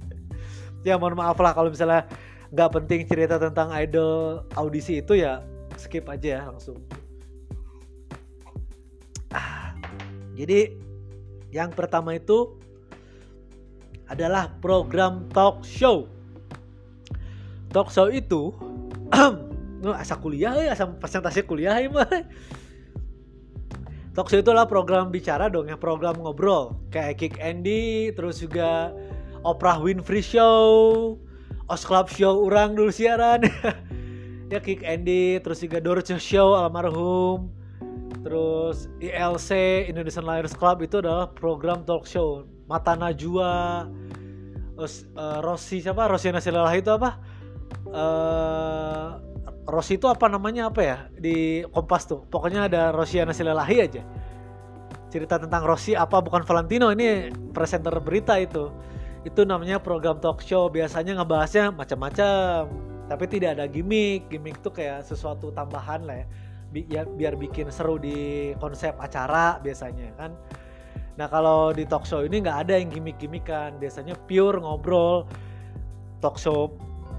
ya 0.88 0.96
mohon 0.96 1.12
maaf 1.12 1.36
lah 1.44 1.52
kalau 1.52 1.68
misalnya 1.68 2.08
nggak 2.52 2.70
penting 2.76 3.08
cerita 3.08 3.40
tentang 3.40 3.72
idol 3.72 4.44
audisi 4.60 5.00
itu 5.00 5.16
ya 5.16 5.40
skip 5.80 6.04
aja 6.04 6.38
ya 6.38 6.40
langsung. 6.52 6.76
Ah, 9.32 9.72
jadi 10.36 10.76
yang 11.48 11.72
pertama 11.72 12.12
itu 12.20 12.60
adalah 14.12 14.52
program 14.60 15.24
talk 15.32 15.64
show. 15.64 16.04
Talk 17.72 17.88
show 17.88 18.12
itu 18.12 18.52
nggak 19.80 19.96
asa 19.96 20.20
kuliah 20.20 20.52
ya 20.52 20.76
asa 20.76 20.92
presentasi 20.92 21.48
kuliah 21.48 21.80
ya 21.80 21.88
Talk 24.12 24.28
show 24.28 24.44
itu 24.44 24.52
adalah 24.52 24.68
program 24.68 25.08
bicara 25.08 25.48
dong 25.48 25.72
ya 25.72 25.80
program 25.80 26.20
ngobrol. 26.20 26.76
Kayak 26.92 27.16
Kick 27.16 27.34
Andy 27.40 28.12
terus 28.12 28.44
juga 28.44 28.92
Oprah 29.40 29.80
Winfrey 29.80 30.20
Show 30.20 31.16
Os 31.72 31.88
Club 31.88 32.12
Show 32.12 32.44
orang 32.44 32.76
dulu 32.76 32.92
siaran. 32.92 33.48
Ya 34.52 34.60
Kick 34.60 34.84
Andy 34.84 35.40
terus 35.40 35.64
juga 35.64 35.80
Dorce 35.80 36.20
Show 36.20 36.52
almarhum. 36.52 37.48
Terus 38.20 38.92
ILC 39.00 39.48
Indonesian 39.88 40.28
Liars 40.28 40.52
Club 40.52 40.84
itu 40.84 41.00
adalah 41.00 41.32
program 41.32 41.88
talk 41.88 42.04
show. 42.04 42.44
Mata 42.68 42.92
Najwa 42.92 43.88
terus 44.76 45.08
uh, 45.16 45.40
Rossi 45.40 45.80
siapa? 45.80 46.04
Rossi 46.04 46.28
Nasilalah 46.28 46.76
itu 46.76 46.92
apa? 46.92 47.16
Uh, 47.88 49.16
Rossi 49.64 49.96
itu 49.96 50.04
apa 50.04 50.28
namanya 50.28 50.68
apa 50.68 50.84
ya? 50.84 50.98
Di 51.16 51.64
Kompas 51.72 52.04
tuh. 52.04 52.28
Pokoknya 52.28 52.68
ada 52.68 52.92
Rosiana 52.92 53.32
Silalahi 53.32 53.76
aja. 53.80 54.04
Cerita 55.08 55.40
tentang 55.40 55.64
Rossi 55.64 55.96
apa 55.96 56.20
bukan 56.20 56.44
Valentino 56.44 56.92
ini 56.92 57.32
presenter 57.56 57.96
berita 58.04 58.36
itu 58.36 58.68
itu 59.22 59.46
namanya 59.46 59.78
program 59.78 60.18
talk 60.18 60.42
show 60.42 60.66
biasanya 60.66 61.22
ngebahasnya 61.22 61.70
macam-macam. 61.70 62.66
Tapi 63.06 63.24
tidak 63.30 63.58
ada 63.58 63.70
gimmick. 63.70 64.26
Gimmick 64.26 64.58
tuh 64.62 64.74
kayak 64.74 65.06
sesuatu 65.06 65.54
tambahan 65.54 66.02
lah 66.02 66.22
ya, 66.22 66.26
Bi 66.72 66.80
ya 66.88 67.02
biar 67.06 67.36
bikin 67.36 67.68
seru 67.68 68.00
di 68.00 68.50
konsep 68.58 68.96
acara 68.98 69.60
biasanya 69.60 70.10
kan? 70.16 70.32
Nah 71.20 71.28
kalau 71.28 71.70
di 71.70 71.84
talk 71.84 72.08
show 72.08 72.24
ini 72.24 72.40
nggak 72.40 72.66
ada 72.66 72.80
yang 72.80 72.88
gimmick-gimmickan 72.88 73.76
biasanya 73.76 74.16
pure 74.26 74.58
ngobrol 74.58 75.28
talk 76.24 76.40
show. 76.40 76.72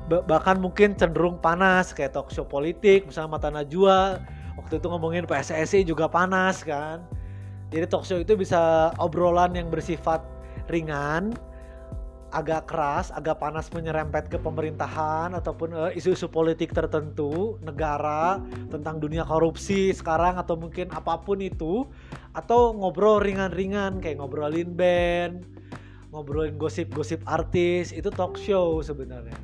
Bahkan 0.10 0.60
mungkin 0.60 1.00
cenderung 1.00 1.39
panas 1.39 1.96
kayak 1.96 2.12
talk 2.12 2.28
show 2.34 2.44
politik 2.44 3.08
misalnya 3.08 3.39
Mata 3.39 3.50
Najwa. 3.54 4.20
Waktu 4.60 4.82
itu 4.82 4.88
ngomongin 4.89 5.24
PSSI 5.24 5.88
juga 5.88 6.10
panas 6.12 6.66
kan? 6.66 7.06
Jadi 7.72 7.86
talk 7.88 8.04
show 8.04 8.20
itu 8.20 8.36
bisa 8.36 8.92
obrolan 9.00 9.54
yang 9.56 9.70
bersifat 9.70 10.20
ringan 10.68 11.32
agak 12.34 12.65
keras, 12.65 13.13
agak 13.13 13.38
panas 13.38 13.69
menyerempet 13.69 14.26
ke 14.26 14.41
pemerintahan 14.41 15.38
ataupun 15.38 15.69
uh, 15.72 15.91
isu-isu 15.93 16.26
politik 16.26 16.74
tertentu, 16.74 17.62
negara, 17.62 18.41
tentang 18.74 18.98
dunia 18.98 19.22
korupsi 19.22 19.93
sekarang 19.93 20.41
atau 20.41 20.58
mungkin 20.58 20.89
apa 20.89 21.22
pun 21.22 21.38
itu 21.46 21.86
atau 22.34 22.74
ngobrol 22.74 23.22
ringan-ringan 23.22 24.02
kayak 24.02 24.17
ngobrolin 24.17 24.74
band, 24.74 25.46
ngobrolin 26.10 26.58
gosip-gosip 26.58 27.22
artis, 27.30 27.93
itu 27.93 28.10
talk 28.10 28.34
show 28.41 28.82
sebenarnya. 28.82 29.38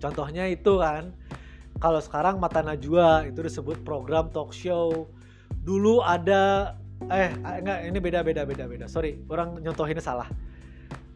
Contohnya 0.00 0.48
itu 0.48 0.80
kan, 0.80 1.12
kalau 1.76 2.00
sekarang 2.00 2.40
Mata 2.40 2.64
Najwa 2.64 3.28
itu 3.28 3.44
disebut 3.44 3.84
program 3.84 4.32
talk 4.32 4.56
show. 4.56 5.12
Dulu 5.62 6.00
ada 6.00 6.74
eh 7.10 7.30
enggak 7.36 7.78
ini 7.86 7.98
beda 8.00 8.20
beda 8.24 8.42
beda 8.48 8.64
beda. 8.64 8.86
Sorry, 8.88 9.20
orang 9.28 9.60
nyontohinnya 9.60 10.00
salah. 10.00 10.26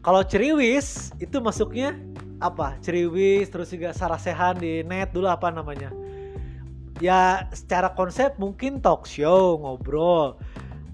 Kalau 0.07 0.23
Ceriwis 0.23 1.11
itu 1.19 1.35
masuknya 1.43 1.91
apa? 2.39 2.79
Ceriwis 2.79 3.51
terus 3.51 3.75
juga 3.75 3.91
Sarasehan 3.91 4.55
di 4.55 4.79
net 4.79 5.11
dulu 5.11 5.27
apa 5.27 5.51
namanya? 5.51 5.91
Ya 7.03 7.43
secara 7.51 7.91
konsep 7.91 8.39
mungkin 8.39 8.79
talk 8.79 9.03
show, 9.03 9.59
ngobrol. 9.59 10.39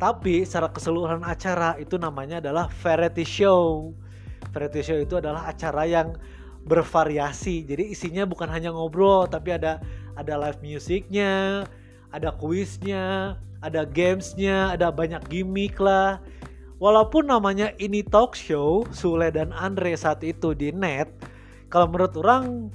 Tapi 0.02 0.42
secara 0.50 0.66
keseluruhan 0.74 1.22
acara 1.22 1.78
itu 1.78 2.02
namanya 2.02 2.42
adalah 2.42 2.66
variety 2.82 3.22
show. 3.22 3.94
Variety 4.50 4.82
show 4.82 4.98
itu 4.98 5.22
adalah 5.22 5.46
acara 5.46 5.86
yang 5.86 6.18
bervariasi. 6.66 7.70
Jadi 7.70 7.94
isinya 7.94 8.26
bukan 8.26 8.50
hanya 8.50 8.74
ngobrol, 8.74 9.30
tapi 9.30 9.54
ada 9.54 9.78
ada 10.18 10.42
live 10.42 10.58
musiknya, 10.66 11.70
ada 12.10 12.34
kuisnya, 12.34 13.38
ada 13.62 13.86
gamesnya, 13.86 14.74
ada 14.74 14.90
banyak 14.90 15.22
gimmick 15.30 15.78
lah. 15.78 16.18
Walaupun 16.82 17.30
namanya 17.30 17.72
ini 17.78 18.02
talk 18.02 18.34
show, 18.38 18.86
Sule 18.90 19.30
dan 19.30 19.54
Andre 19.54 19.94
saat 19.94 20.22
itu 20.26 20.58
di 20.58 20.74
net, 20.74 21.10
kalau 21.70 21.90
menurut 21.90 22.14
orang, 22.20 22.74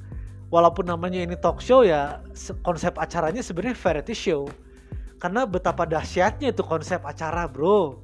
walaupun 0.49 0.87
namanya 0.87 1.23
ini 1.23 1.35
talk 1.39 1.59
show 1.59 1.83
ya, 1.83 2.23
konsep 2.63 2.95
acaranya 2.97 3.43
sebenarnya 3.43 3.77
variety 3.77 4.15
show. 4.15 4.47
Karena 5.19 5.45
betapa 5.45 5.83
dahsyatnya 5.83 6.55
itu 6.55 6.63
konsep 6.63 7.03
acara 7.03 7.51
bro 7.51 7.99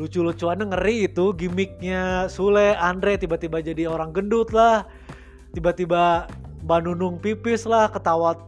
lucu-lucuannya 0.00 0.72
ngeri 0.72 1.12
itu 1.12 1.36
gimmicknya 1.36 2.30
Sule 2.32 2.72
Andre 2.78 3.20
tiba-tiba 3.20 3.60
jadi 3.60 3.84
orang 3.84 4.16
gendut 4.16 4.48
lah 4.54 4.88
tiba-tiba 5.52 6.24
Mbak 6.64 6.80
Nunung 6.88 7.20
pipis 7.20 7.68
lah 7.68 7.92
ketawa 7.92 8.38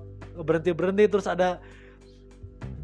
berhenti 0.41 0.73
berhenti 0.73 1.05
terus 1.13 1.29
ada 1.29 1.61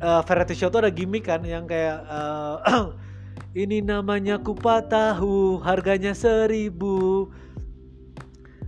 uh, 0.05 0.21
variety 0.21 0.53
show 0.53 0.69
tuh 0.69 0.85
ada 0.85 0.93
gimmick 0.93 1.25
kan 1.25 1.41
yang 1.49 1.65
kayak 1.65 2.05
uh, 2.09 2.93
ini 3.57 3.83
namanya 3.83 4.39
kupat 4.39 4.93
tahu 4.93 5.59
harganya 5.65 6.13
seribu. 6.15 7.27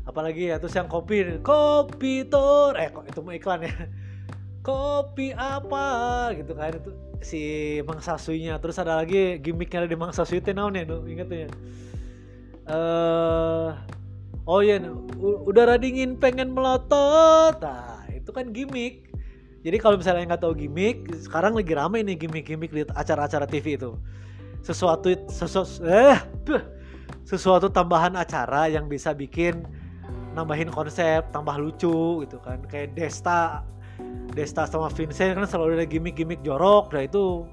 Apalagi 0.09 0.51
ya 0.51 0.59
terus 0.59 0.75
yang 0.75 0.91
kopi 0.91 1.39
kopi 1.39 2.27
tor 2.27 2.75
eh 2.75 2.91
kok 2.91 3.07
itu 3.07 3.21
mau 3.23 3.31
iklan 3.31 3.69
ya? 3.69 3.75
Kopi 4.67 5.31
apa? 5.37 5.87
Gitu 6.35 6.53
kan 6.59 6.75
itu 6.75 6.91
si 7.23 7.43
Mang 7.87 8.03
Sasuinya 8.03 8.59
terus 8.59 8.81
ada 8.81 8.99
lagi 8.99 9.39
gimmicknya 9.39 9.87
di 9.87 9.95
Mang 9.95 10.11
Sasui 10.11 10.43
itu 10.43 10.51
naon 10.51 10.75
ya 10.75 10.85
inget 11.07 11.29
ya? 11.31 11.49
Uh, 12.71 13.75
oh 14.47 14.61
iya 14.65 14.83
udara 15.47 15.79
dingin 15.79 16.19
pengen 16.19 16.51
melotot. 16.51 17.55
Nah 17.63 18.03
itu 18.11 18.35
kan 18.35 18.51
gimmick. 18.51 19.07
Jadi 19.61 19.77
kalau 19.77 20.01
misalnya 20.01 20.35
nggak 20.35 20.43
tahu 20.43 20.57
gimmick 20.57 21.05
sekarang 21.21 21.53
lagi 21.53 21.77
rame 21.77 22.01
nih 22.01 22.17
gimmick-gimmick 22.17 22.73
di 22.73 22.83
acara-acara 22.97 23.45
TV 23.45 23.77
itu 23.77 23.93
sesuatu 24.61 25.13
sesuatu 25.29 25.85
eh 25.89 26.19
sesuatu 27.25 27.71
tambahan 27.71 28.19
acara 28.19 28.67
yang 28.67 28.91
bisa 28.91 29.15
bikin 29.15 29.63
nambahin 30.35 30.71
konsep 30.71 31.27
tambah 31.35 31.55
lucu 31.59 32.23
gitu 32.27 32.39
kan. 32.43 32.63
Kayak 32.67 32.95
Desta 32.99 33.63
Desta 34.31 34.65
sama 34.67 34.89
Vincent 34.91 35.37
kan 35.37 35.47
selalu 35.47 35.83
ada 35.83 35.87
gimmick-gimmick 35.87 36.41
jorok. 36.47 36.95
Nah 36.95 37.03
itu 37.07 37.47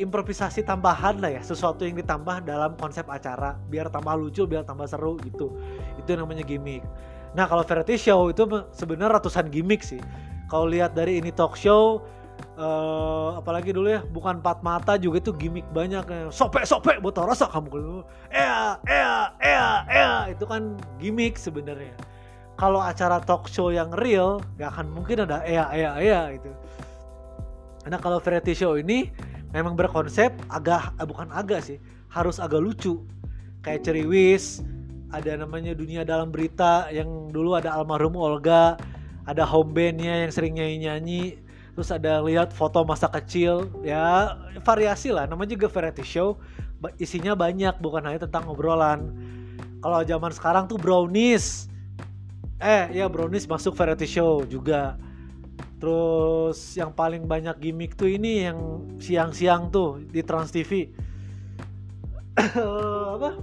improvisasi 0.00 0.64
tambahan 0.64 1.20
lah 1.20 1.36
ya. 1.36 1.42
Sesuatu 1.44 1.84
yang 1.84 2.00
ditambah 2.00 2.48
dalam 2.48 2.76
konsep 2.80 3.04
acara. 3.08 3.60
Biar 3.68 3.92
tambah 3.92 4.16
lucu 4.16 4.48
biar 4.48 4.64
tambah 4.64 4.88
seru 4.88 5.20
gitu. 5.20 5.52
Itu 6.00 6.16
namanya 6.16 6.44
gimmick. 6.44 6.80
Nah 7.36 7.44
kalau 7.46 7.62
variety 7.62 8.00
show 8.00 8.32
itu 8.32 8.48
sebenarnya 8.72 9.20
ratusan 9.20 9.52
gimmick 9.52 9.84
sih. 9.84 10.00
Kalau 10.48 10.66
lihat 10.66 10.98
dari 10.98 11.22
ini 11.22 11.30
talk 11.30 11.54
show 11.54 12.02
uh, 12.60 13.40
apalagi 13.40 13.72
dulu 13.72 13.88
ya 13.88 14.04
bukan 14.04 14.44
empat 14.44 14.60
mata 14.60 15.00
juga 15.00 15.24
itu 15.24 15.32
gimmick 15.32 15.64
banyak 15.72 16.04
ya. 16.04 16.28
sopek 16.28 16.68
sopek 16.68 17.00
botol 17.00 17.24
rasa 17.26 17.48
kamu 17.48 18.04
ea 18.28 18.76
ea 18.84 19.16
ea 19.40 19.70
ea 19.88 20.14
itu 20.30 20.44
kan 20.44 20.76
gimmick 21.00 21.40
sebenarnya. 21.40 21.96
Kalau 22.60 22.84
acara 22.84 23.24
talk 23.24 23.48
show 23.48 23.72
yang 23.72 23.88
real 23.96 24.44
gak 24.60 24.76
akan 24.76 24.92
mungkin 24.92 25.24
ada 25.24 25.40
ea 25.48 25.64
ea 25.72 25.92
ea 25.96 26.22
gitu. 26.36 26.52
Karena 27.80 27.96
kalau 27.96 28.20
variety 28.20 28.52
show 28.52 28.76
ini 28.76 29.08
memang 29.56 29.72
berkonsep 29.72 30.28
agak 30.52 30.92
eh, 31.00 31.06
bukan 31.08 31.32
agak 31.32 31.64
sih 31.64 31.80
harus 32.12 32.36
agak 32.36 32.60
lucu. 32.60 33.00
Kayak 33.64 33.88
ceriwis 33.88 34.60
ada 35.10 35.40
namanya 35.40 35.72
dunia 35.72 36.04
dalam 36.04 36.28
berita 36.28 36.86
yang 36.92 37.32
dulu 37.32 37.56
ada 37.56 37.74
almarhum 37.74 38.14
Olga 38.14 38.78
ada 39.26 39.42
home 39.44 39.74
bandnya 39.74 40.26
yang 40.26 40.32
sering 40.32 40.54
nyanyi 40.56 40.76
nyanyi 40.86 41.22
terus 41.74 41.88
ada 41.94 42.20
lihat 42.24 42.50
foto 42.50 42.82
masa 42.82 43.06
kecil 43.08 43.70
ya 43.86 44.36
variasi 44.62 45.14
lah. 45.14 45.26
Namanya 45.26 45.54
juga 45.56 45.66
variety 45.70 46.04
show. 46.04 46.38
Isinya 46.96 47.36
banyak 47.36 47.76
bukan 47.78 48.04
hanya 48.08 48.24
tentang 48.24 48.48
obrolan. 48.48 49.12
Kalau 49.80 50.00
zaman 50.04 50.32
sekarang 50.32 50.64
tuh 50.68 50.80
brownies. 50.80 51.68
Eh 52.60 52.92
ya 52.92 53.08
brownies 53.08 53.48
masuk 53.48 53.72
variety 53.76 54.08
show 54.08 54.44
juga. 54.44 54.96
Terus 55.80 56.76
yang 56.76 56.92
paling 56.92 57.24
banyak 57.24 57.56
gimmick 57.56 57.96
tuh 57.96 58.12
ini 58.12 58.44
yang 58.44 58.84
siang-siang 59.00 59.72
tuh 59.72 60.04
di 60.04 60.20
Trans 60.20 60.52
TV 60.52 60.92
apa? 63.16 63.40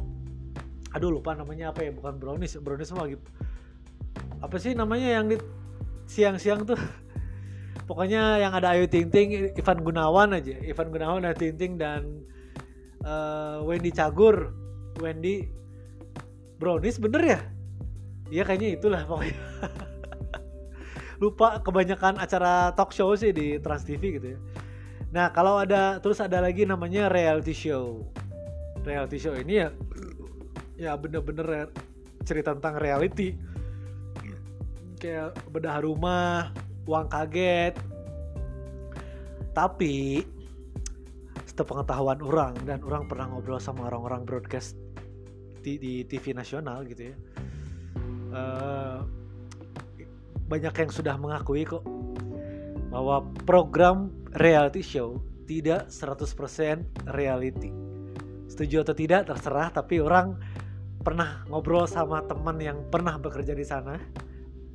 Aduh 0.94 1.10
lupa 1.10 1.34
namanya 1.34 1.74
apa 1.74 1.82
ya 1.82 1.92
bukan 1.94 2.22
brownies. 2.22 2.58
Brownies 2.62 2.94
mah 2.94 3.10
lagi 3.10 3.18
apa 4.38 4.56
sih 4.62 4.78
namanya 4.78 5.18
yang 5.18 5.26
di 5.34 5.38
siang-siang 6.06 6.64
tuh 6.64 6.78
pokoknya 7.88 8.44
yang 8.44 8.52
ada 8.52 8.76
Ayu 8.76 8.86
Ting 8.92 9.08
Ting 9.08 9.56
Ivan 9.56 9.80
Gunawan 9.82 10.36
aja. 10.36 10.54
Ivan 10.60 10.92
Gunawan 10.92 11.24
Ayu 11.24 11.36
Ting 11.40 11.56
Ting 11.56 11.74
dan 11.80 12.22
uh, 13.08 13.64
Wendy 13.64 13.90
Cagur. 13.96 14.52
Wendy 15.00 15.48
brownies 16.60 17.00
bener 17.00 17.24
ya? 17.24 17.40
Iya 18.28 18.44
kayaknya 18.44 18.76
itulah 18.76 19.02
pokoknya. 19.08 19.40
Lupa 21.24 21.64
kebanyakan 21.64 22.22
acara 22.22 22.76
talk 22.76 22.94
show 22.94 23.16
sih 23.16 23.32
di 23.32 23.58
Trans 23.64 23.88
TV 23.88 24.20
gitu 24.20 24.28
ya. 24.36 24.40
Nah 25.16 25.32
kalau 25.32 25.58
ada 25.58 25.98
terus 26.04 26.20
ada 26.20 26.44
lagi 26.44 26.68
namanya 26.68 27.08
reality 27.08 27.56
show. 27.56 28.04
Reality 28.84 29.18
show 29.18 29.34
ini 29.34 29.64
ya 29.64 29.70
ya 30.92 30.92
bener-bener 31.00 31.72
cerita 32.28 32.52
tentang 32.52 32.78
reality. 32.78 33.38
Kayak 34.98 35.38
bedah 35.54 35.78
rumah 35.86 36.52
uang 36.88 37.12
kaget. 37.12 37.76
Tapi 39.52 40.24
pengetahuan 41.58 42.22
orang 42.22 42.54
dan 42.70 42.86
orang 42.86 43.10
pernah 43.10 43.26
ngobrol 43.34 43.58
sama 43.58 43.90
orang-orang 43.90 44.22
broadcast 44.30 44.78
di, 45.66 45.82
di 45.82 46.06
TV 46.06 46.30
nasional 46.38 46.86
gitu 46.86 47.10
ya 47.10 47.16
uh, 48.34 49.02
banyak 50.48 50.74
yang 50.74 50.92
sudah 50.92 51.16
mengakui 51.20 51.68
kok 51.68 51.84
bahwa 52.88 53.28
program 53.44 54.14
reality 54.40 54.80
show 54.80 55.20
tidak 55.44 55.92
100% 55.92 56.28
reality. 57.12 57.72
Setuju 58.48 58.88
atau 58.88 58.96
tidak 58.96 59.28
terserah 59.28 59.72
tapi 59.76 60.00
orang 60.00 60.40
pernah 61.04 61.44
ngobrol 61.52 61.88
sama 61.88 62.24
teman 62.24 62.60
yang 62.60 62.80
pernah 62.88 63.20
bekerja 63.20 63.56
di 63.56 63.64
sana 63.64 64.00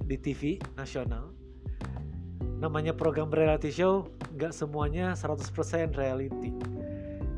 di 0.05 0.16
TV 0.20 0.61
nasional 0.77 1.41
namanya 2.62 2.94
program 2.94 3.27
reality 3.35 3.75
show 3.75 4.07
nggak 4.38 4.55
semuanya 4.55 5.18
100% 5.18 5.98
reality. 5.98 6.55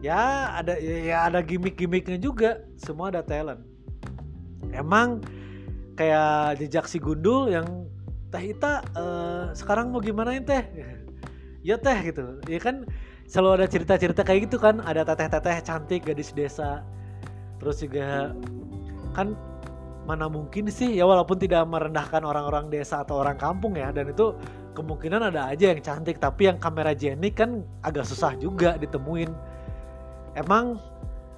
Ya 0.04 0.52
ada 0.60 0.76
ya 0.76 1.32
ada 1.32 1.40
gimmick-gimmicknya 1.40 2.20
juga. 2.20 2.60
Semua 2.76 3.08
ada 3.08 3.24
talent. 3.24 3.64
Emang 4.68 5.24
kayak 5.96 6.60
jejak 6.60 6.84
si 6.84 7.00
gundul 7.00 7.48
yang 7.48 7.88
teh 8.28 8.52
Ita 8.52 8.84
uh, 8.92 9.44
sekarang 9.56 9.96
mau 9.96 10.04
gimana 10.04 10.36
teh? 10.44 10.60
Ya 11.64 11.80
teh 11.80 11.96
gitu. 12.04 12.44
Ya 12.44 12.60
kan 12.60 12.84
selalu 13.24 13.64
ada 13.64 13.66
cerita-cerita 13.72 14.20
kayak 14.20 14.52
gitu 14.52 14.60
kan. 14.60 14.84
Ada 14.84 15.08
teteh-teteh 15.08 15.64
cantik 15.64 16.04
gadis 16.04 16.36
desa. 16.36 16.84
Terus 17.56 17.80
juga 17.80 18.36
kan 19.16 19.32
mana 20.04 20.28
mungkin 20.28 20.68
sih? 20.68 20.92
Ya 21.00 21.08
walaupun 21.08 21.40
tidak 21.40 21.64
merendahkan 21.64 22.20
orang-orang 22.20 22.68
desa 22.68 23.00
atau 23.00 23.24
orang 23.24 23.40
kampung 23.40 23.80
ya. 23.80 23.88
Dan 23.96 24.12
itu 24.12 24.36
kemungkinan 24.74 25.30
ada 25.30 25.48
aja 25.48 25.70
yang 25.72 25.80
cantik 25.80 26.18
tapi 26.18 26.50
yang 26.50 26.58
kamera 26.58 26.92
jenik 26.92 27.38
kan 27.38 27.62
agak 27.86 28.04
susah 28.04 28.34
juga 28.36 28.74
ditemuin. 28.76 29.30
Emang 30.34 30.82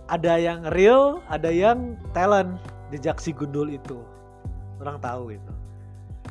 ada 0.08 0.40
yang 0.40 0.64
real 0.72 1.20
ada 1.28 1.52
yang 1.52 2.00
talent 2.16 2.56
jejak 2.90 3.20
si 3.20 3.36
gundul 3.36 3.68
itu. 3.68 4.00
Orang 4.80 4.98
tahu 5.04 5.36
itu. 5.36 5.52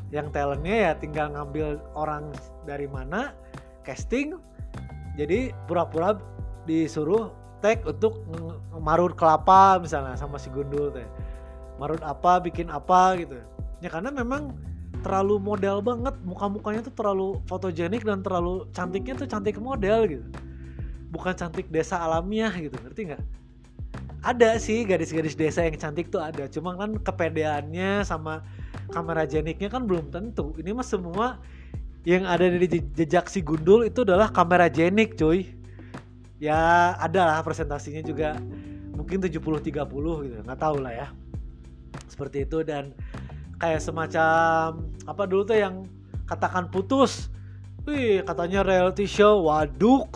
Yang 0.10 0.34
talentnya 0.34 0.76
ya 0.76 0.92
tinggal 0.98 1.32
ngambil 1.32 1.78
orang 1.94 2.34
dari 2.66 2.90
mana 2.90 3.32
casting 3.86 4.36
jadi 5.16 5.56
pura-pura 5.70 6.20
disuruh 6.68 7.32
tag 7.64 7.86
untuk 7.88 8.20
marut 8.76 9.16
kelapa 9.16 9.80
misalnya 9.80 10.18
sama 10.20 10.36
si 10.42 10.52
gundul 10.52 10.92
teh. 10.92 11.08
Marut 11.78 12.02
apa 12.04 12.42
bikin 12.44 12.68
apa 12.68 13.16
gitu. 13.20 13.40
Ya 13.80 13.94
karena 13.94 14.12
memang 14.12 14.56
terlalu 15.06 15.38
model 15.38 15.86
banget 15.86 16.18
muka-mukanya 16.26 16.82
tuh 16.82 16.98
terlalu 16.98 17.38
fotogenik 17.46 18.02
dan 18.02 18.26
terlalu 18.26 18.66
cantiknya 18.74 19.14
tuh 19.14 19.30
cantik 19.30 19.62
model 19.62 20.10
gitu. 20.10 20.26
Bukan 21.14 21.38
cantik 21.38 21.70
desa 21.70 22.02
alamiah 22.02 22.50
gitu 22.58 22.74
ngerti 22.82 23.14
nggak? 23.14 23.24
Ada 24.26 24.58
sih 24.58 24.82
gadis-gadis 24.82 25.38
desa 25.38 25.62
yang 25.62 25.78
cantik 25.78 26.10
tuh 26.10 26.18
ada 26.18 26.50
cuma 26.50 26.74
kan 26.74 26.98
kepedeannya 26.98 28.02
sama 28.02 28.42
kamera 28.90 29.30
jeniknya 29.30 29.70
kan 29.70 29.86
belum 29.86 30.10
tentu. 30.10 30.58
Ini 30.58 30.74
mah 30.74 30.82
semua 30.82 31.38
yang 32.02 32.26
ada 32.26 32.50
di 32.50 32.66
jejak 32.98 33.30
si 33.30 33.46
gundul 33.46 33.86
itu 33.86 34.02
adalah 34.02 34.34
kamera 34.34 34.66
jenik 34.66 35.14
cuy. 35.22 35.54
Ya 36.42 36.98
ada 36.98 37.30
lah 37.30 37.40
presentasinya 37.46 38.02
juga. 38.02 38.42
Mungkin 38.98 39.22
70-30 39.22 39.70
gitu 39.70 40.42
nggak 40.42 40.58
tahu 40.58 40.82
lah 40.82 40.94
ya. 40.98 41.08
Seperti 42.10 42.50
itu 42.50 42.66
dan 42.66 42.90
kayak 43.60 43.82
semacam 43.82 44.84
apa 45.08 45.24
dulu 45.28 45.44
tuh 45.48 45.58
yang 45.58 45.76
katakan 46.28 46.68
putus? 46.70 47.30
Wih 47.86 48.26
katanya 48.26 48.66
reality 48.66 49.06
show 49.06 49.46
waduk. 49.46 50.10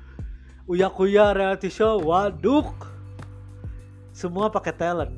Uya 0.70 0.86
kuya 0.86 1.34
reality 1.34 1.66
show 1.66 1.98
waduk. 1.98 2.70
Semua 4.14 4.52
pakai 4.52 4.74
talent. 4.76 5.14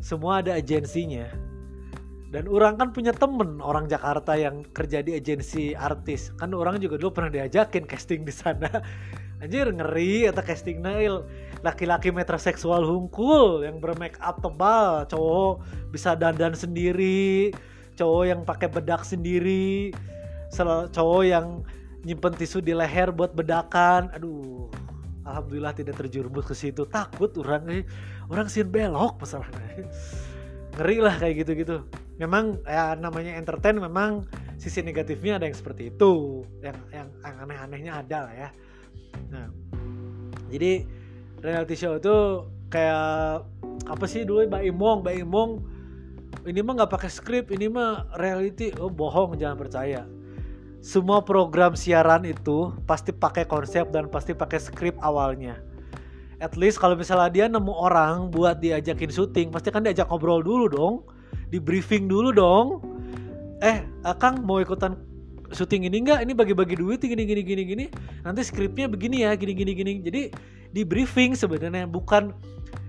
Semua 0.00 0.40
ada 0.40 0.56
agensinya. 0.56 1.28
Dan 2.34 2.50
orang 2.50 2.74
kan 2.74 2.90
punya 2.90 3.14
temen 3.14 3.62
orang 3.62 3.86
Jakarta 3.86 4.34
yang 4.34 4.66
kerja 4.74 5.06
di 5.06 5.14
agensi 5.14 5.70
artis. 5.70 6.34
Kan 6.34 6.50
orang 6.50 6.82
juga 6.82 6.98
dulu 6.98 7.14
pernah 7.14 7.30
diajakin 7.30 7.86
casting 7.86 8.26
di 8.26 8.34
sana. 8.34 8.66
Anjir 9.44 9.70
ngeri 9.70 10.26
atau 10.26 10.42
casting 10.42 10.82
nail 10.82 11.22
laki-laki 11.64 12.12
metroseksual 12.12 12.84
hungkul 12.84 13.64
yang 13.64 13.80
bermake 13.80 14.20
up 14.20 14.44
tebal 14.44 15.08
cowok 15.08 15.64
bisa 15.88 16.12
dandan 16.12 16.52
sendiri 16.52 17.48
cowok 17.96 18.24
yang 18.28 18.40
pakai 18.44 18.68
bedak 18.68 19.00
sendiri 19.00 19.88
cowok 20.92 21.22
yang 21.24 21.64
nyimpen 22.04 22.36
tisu 22.36 22.60
di 22.60 22.76
leher 22.76 23.10
buat 23.10 23.32
bedakan. 23.32 24.12
Aduh 24.14 24.68
alhamdulillah 25.24 25.72
tidak 25.72 25.98
terjerumus 25.98 26.44
ke 26.44 26.54
situ. 26.54 26.84
Takut 26.86 27.32
orang 27.40 27.64
eh 27.72 27.84
orang 28.28 28.46
sih 28.46 28.62
belok 28.62 29.18
masalahnya. 29.18 29.88
Ngeri 30.78 30.98
lah 31.00 31.16
kayak 31.16 31.34
gitu-gitu. 31.42 31.82
Memang 32.20 32.60
ya 32.68 32.94
namanya 32.94 33.34
entertain 33.34 33.80
memang 33.80 34.28
sisi 34.60 34.84
negatifnya 34.84 35.40
ada 35.40 35.48
yang 35.48 35.56
seperti 35.56 35.90
itu. 35.90 36.44
Yang 36.62 36.78
yang, 36.92 37.08
yang 37.24 37.36
aneh-anehnya 37.48 37.92
ada 38.04 38.18
lah 38.30 38.34
ya. 38.36 38.48
Nah 39.32 39.48
jadi 40.52 40.84
reality 41.44 41.76
show 41.76 42.00
itu 42.00 42.48
kayak 42.72 43.44
apa 43.84 44.04
sih 44.08 44.24
dulu 44.24 44.48
Mbak 44.48 44.64
Imong 44.64 44.98
Mbak 45.04 45.16
Imong 45.20 45.50
ini 46.48 46.60
mah 46.64 46.72
nggak 46.82 46.92
pakai 46.92 47.10
skrip 47.12 47.52
ini 47.52 47.68
mah 47.72 48.08
reality. 48.20 48.72
Oh 48.80 48.92
bohong 48.92 49.36
jangan 49.36 49.60
percaya. 49.60 50.08
Semua 50.84 51.24
program 51.24 51.72
siaran 51.72 52.28
itu 52.28 52.72
pasti 52.84 53.16
pakai 53.16 53.48
konsep 53.48 53.88
dan 53.88 54.12
pasti 54.12 54.36
pakai 54.36 54.60
skrip 54.60 54.96
awalnya. 55.00 55.56
At 56.44 56.60
least 56.60 56.82
kalau 56.82 56.98
misalnya 56.98 57.30
dia 57.32 57.46
nemu 57.48 57.72
orang 57.72 58.28
buat 58.28 58.60
diajakin 58.60 59.08
syuting 59.08 59.48
pasti 59.48 59.72
kan 59.72 59.80
diajak 59.80 60.08
ngobrol 60.10 60.44
dulu 60.44 60.66
dong. 60.68 60.94
Di 61.48 61.56
briefing 61.56 62.10
dulu 62.12 62.28
dong. 62.34 62.66
Eh 63.64 63.80
Kang 64.20 64.44
mau 64.44 64.60
ikutan 64.60 65.00
syuting 65.48 65.88
ini 65.88 66.04
enggak 66.04 66.20
ini 66.28 66.36
bagi-bagi 66.36 66.76
duit 66.76 67.00
gini 67.00 67.24
gini 67.24 67.40
gini 67.40 67.62
gini. 67.64 67.84
Nanti 68.20 68.44
skripnya 68.44 68.84
begini 68.90 69.24
ya 69.24 69.32
gini 69.32 69.56
gini 69.56 69.72
gini. 69.72 69.92
Jadi 70.04 70.22
di 70.74 70.82
briefing 70.82 71.38
sebenarnya 71.38 71.86
bukan 71.86 72.34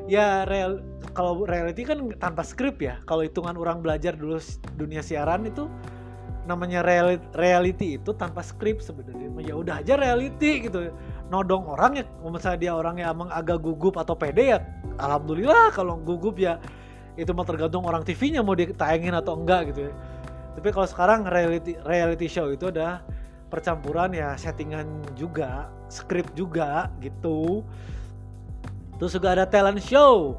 ya 0.10 0.42
real 0.50 0.82
kalau 1.14 1.46
reality 1.46 1.86
kan 1.86 2.12
tanpa 2.18 2.42
skrip 2.42 2.82
ya. 2.82 3.00
Kalau 3.06 3.22
hitungan 3.22 3.56
orang 3.56 3.80
belajar 3.80 4.18
dulu 4.18 4.42
dunia 4.76 5.00
siaran 5.06 5.46
itu 5.46 5.70
namanya 6.46 6.86
real, 6.86 7.18
reality 7.38 7.98
itu 8.02 8.12
tanpa 8.18 8.42
skrip 8.42 8.82
sebenarnya. 8.82 9.30
Ya 9.46 9.56
udah 9.56 9.86
aja 9.86 9.94
reality 9.96 10.68
gitu. 10.68 10.92
Nodong 11.30 11.70
orang 11.70 12.02
ya 12.02 12.04
misalnya 12.26 12.60
dia 12.60 12.72
orangnya 12.74 13.14
emang 13.14 13.30
agak 13.30 13.62
gugup 13.62 14.02
atau 14.02 14.18
pede 14.18 14.58
ya 14.58 14.60
alhamdulillah. 14.98 15.72
Kalau 15.72 16.02
gugup 16.02 16.42
ya 16.42 16.58
itu 17.16 17.32
mah 17.32 17.48
tergantung 17.48 17.88
orang 17.88 18.04
TV-nya 18.04 18.44
mau 18.44 18.58
ditayangin 18.58 19.16
atau 19.16 19.40
enggak 19.40 19.72
gitu 19.72 19.88
ya. 19.88 19.94
Tapi 20.60 20.68
kalau 20.74 20.88
sekarang 20.90 21.20
reality 21.30 21.80
reality 21.88 22.28
show 22.28 22.52
itu 22.52 22.68
ada 22.74 23.06
percampuran 23.50 24.12
ya 24.12 24.34
settingan 24.36 24.86
juga 25.14 25.70
skrip 25.88 26.34
juga 26.34 26.90
gitu 27.00 27.62
terus 28.98 29.14
juga 29.14 29.38
ada 29.38 29.46
talent 29.46 29.82
show 29.82 30.36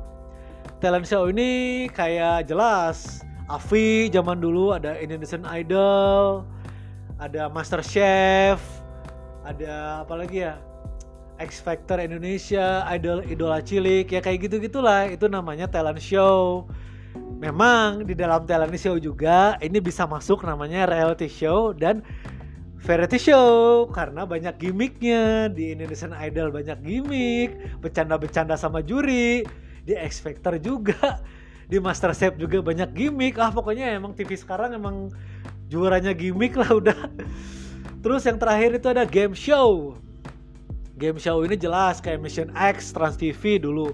talent 0.83 1.07
show 1.07 1.31
ini 1.31 1.87
kayak 1.93 2.51
jelas 2.51 3.23
Avi 3.47 4.11
zaman 4.11 4.43
dulu 4.43 4.75
ada 4.75 4.99
Indonesian 4.99 5.47
Idol 5.47 6.43
ada 7.23 7.47
Master 7.49 7.81
Chef 7.81 8.59
ada 9.47 10.03
apa 10.03 10.15
lagi 10.19 10.43
ya 10.43 10.59
X 11.37 11.61
Factor 11.61 12.01
Indonesia, 12.01 12.85
Idol 12.89 13.21
Idola 13.29 13.61
Cilik, 13.61 14.09
ya 14.09 14.21
kayak 14.25 14.49
gitu 14.49 14.57
gitulah. 14.57 15.05
Itu 15.09 15.29
namanya 15.29 15.69
talent 15.69 16.01
show. 16.01 16.65
Memang 17.37 18.09
di 18.09 18.17
dalam 18.17 18.49
talent 18.49 18.73
show 18.81 18.97
juga 18.97 19.61
ini 19.61 19.77
bisa 19.81 20.09
masuk 20.09 20.45
namanya 20.49 20.89
reality 20.89 21.29
show 21.29 21.77
dan 21.77 22.01
variety 22.87 23.19
show 23.19 23.91
karena 23.91 24.23
banyak 24.23 24.55
gimmicknya. 24.63 25.51
Di 25.51 25.75
Indonesian 25.75 26.15
Idol 26.15 26.55
banyak 26.55 26.79
gimmick, 26.87 27.83
bercanda-bercanda 27.83 28.55
sama 28.55 28.79
juri, 28.81 29.43
di 29.83 29.93
X 29.99 30.23
Factor 30.23 30.55
juga, 30.63 31.19
di 31.67 31.83
Master 31.83 32.15
Chef 32.15 32.39
juga 32.39 32.63
banyak 32.63 32.95
gimmick. 32.95 33.43
Ah 33.43 33.51
pokoknya 33.51 33.91
emang 33.99 34.15
TV 34.15 34.39
sekarang 34.39 34.79
emang 34.79 35.11
juaranya 35.67 36.15
gimmick 36.15 36.55
lah 36.55 36.71
udah. 36.81 36.95
Terus 38.07 38.23
yang 38.23 38.39
terakhir 38.39 38.79
itu 38.79 38.87
ada 38.87 39.03
game 39.03 39.35
show. 39.35 39.99
Game 40.95 41.19
show 41.19 41.43
ini 41.43 41.59
jelas 41.59 41.99
kayak 41.99 42.23
Mission 42.23 42.55
X 42.55 42.95
Trans 42.95 43.19
TV 43.19 43.59
dulu. 43.59 43.93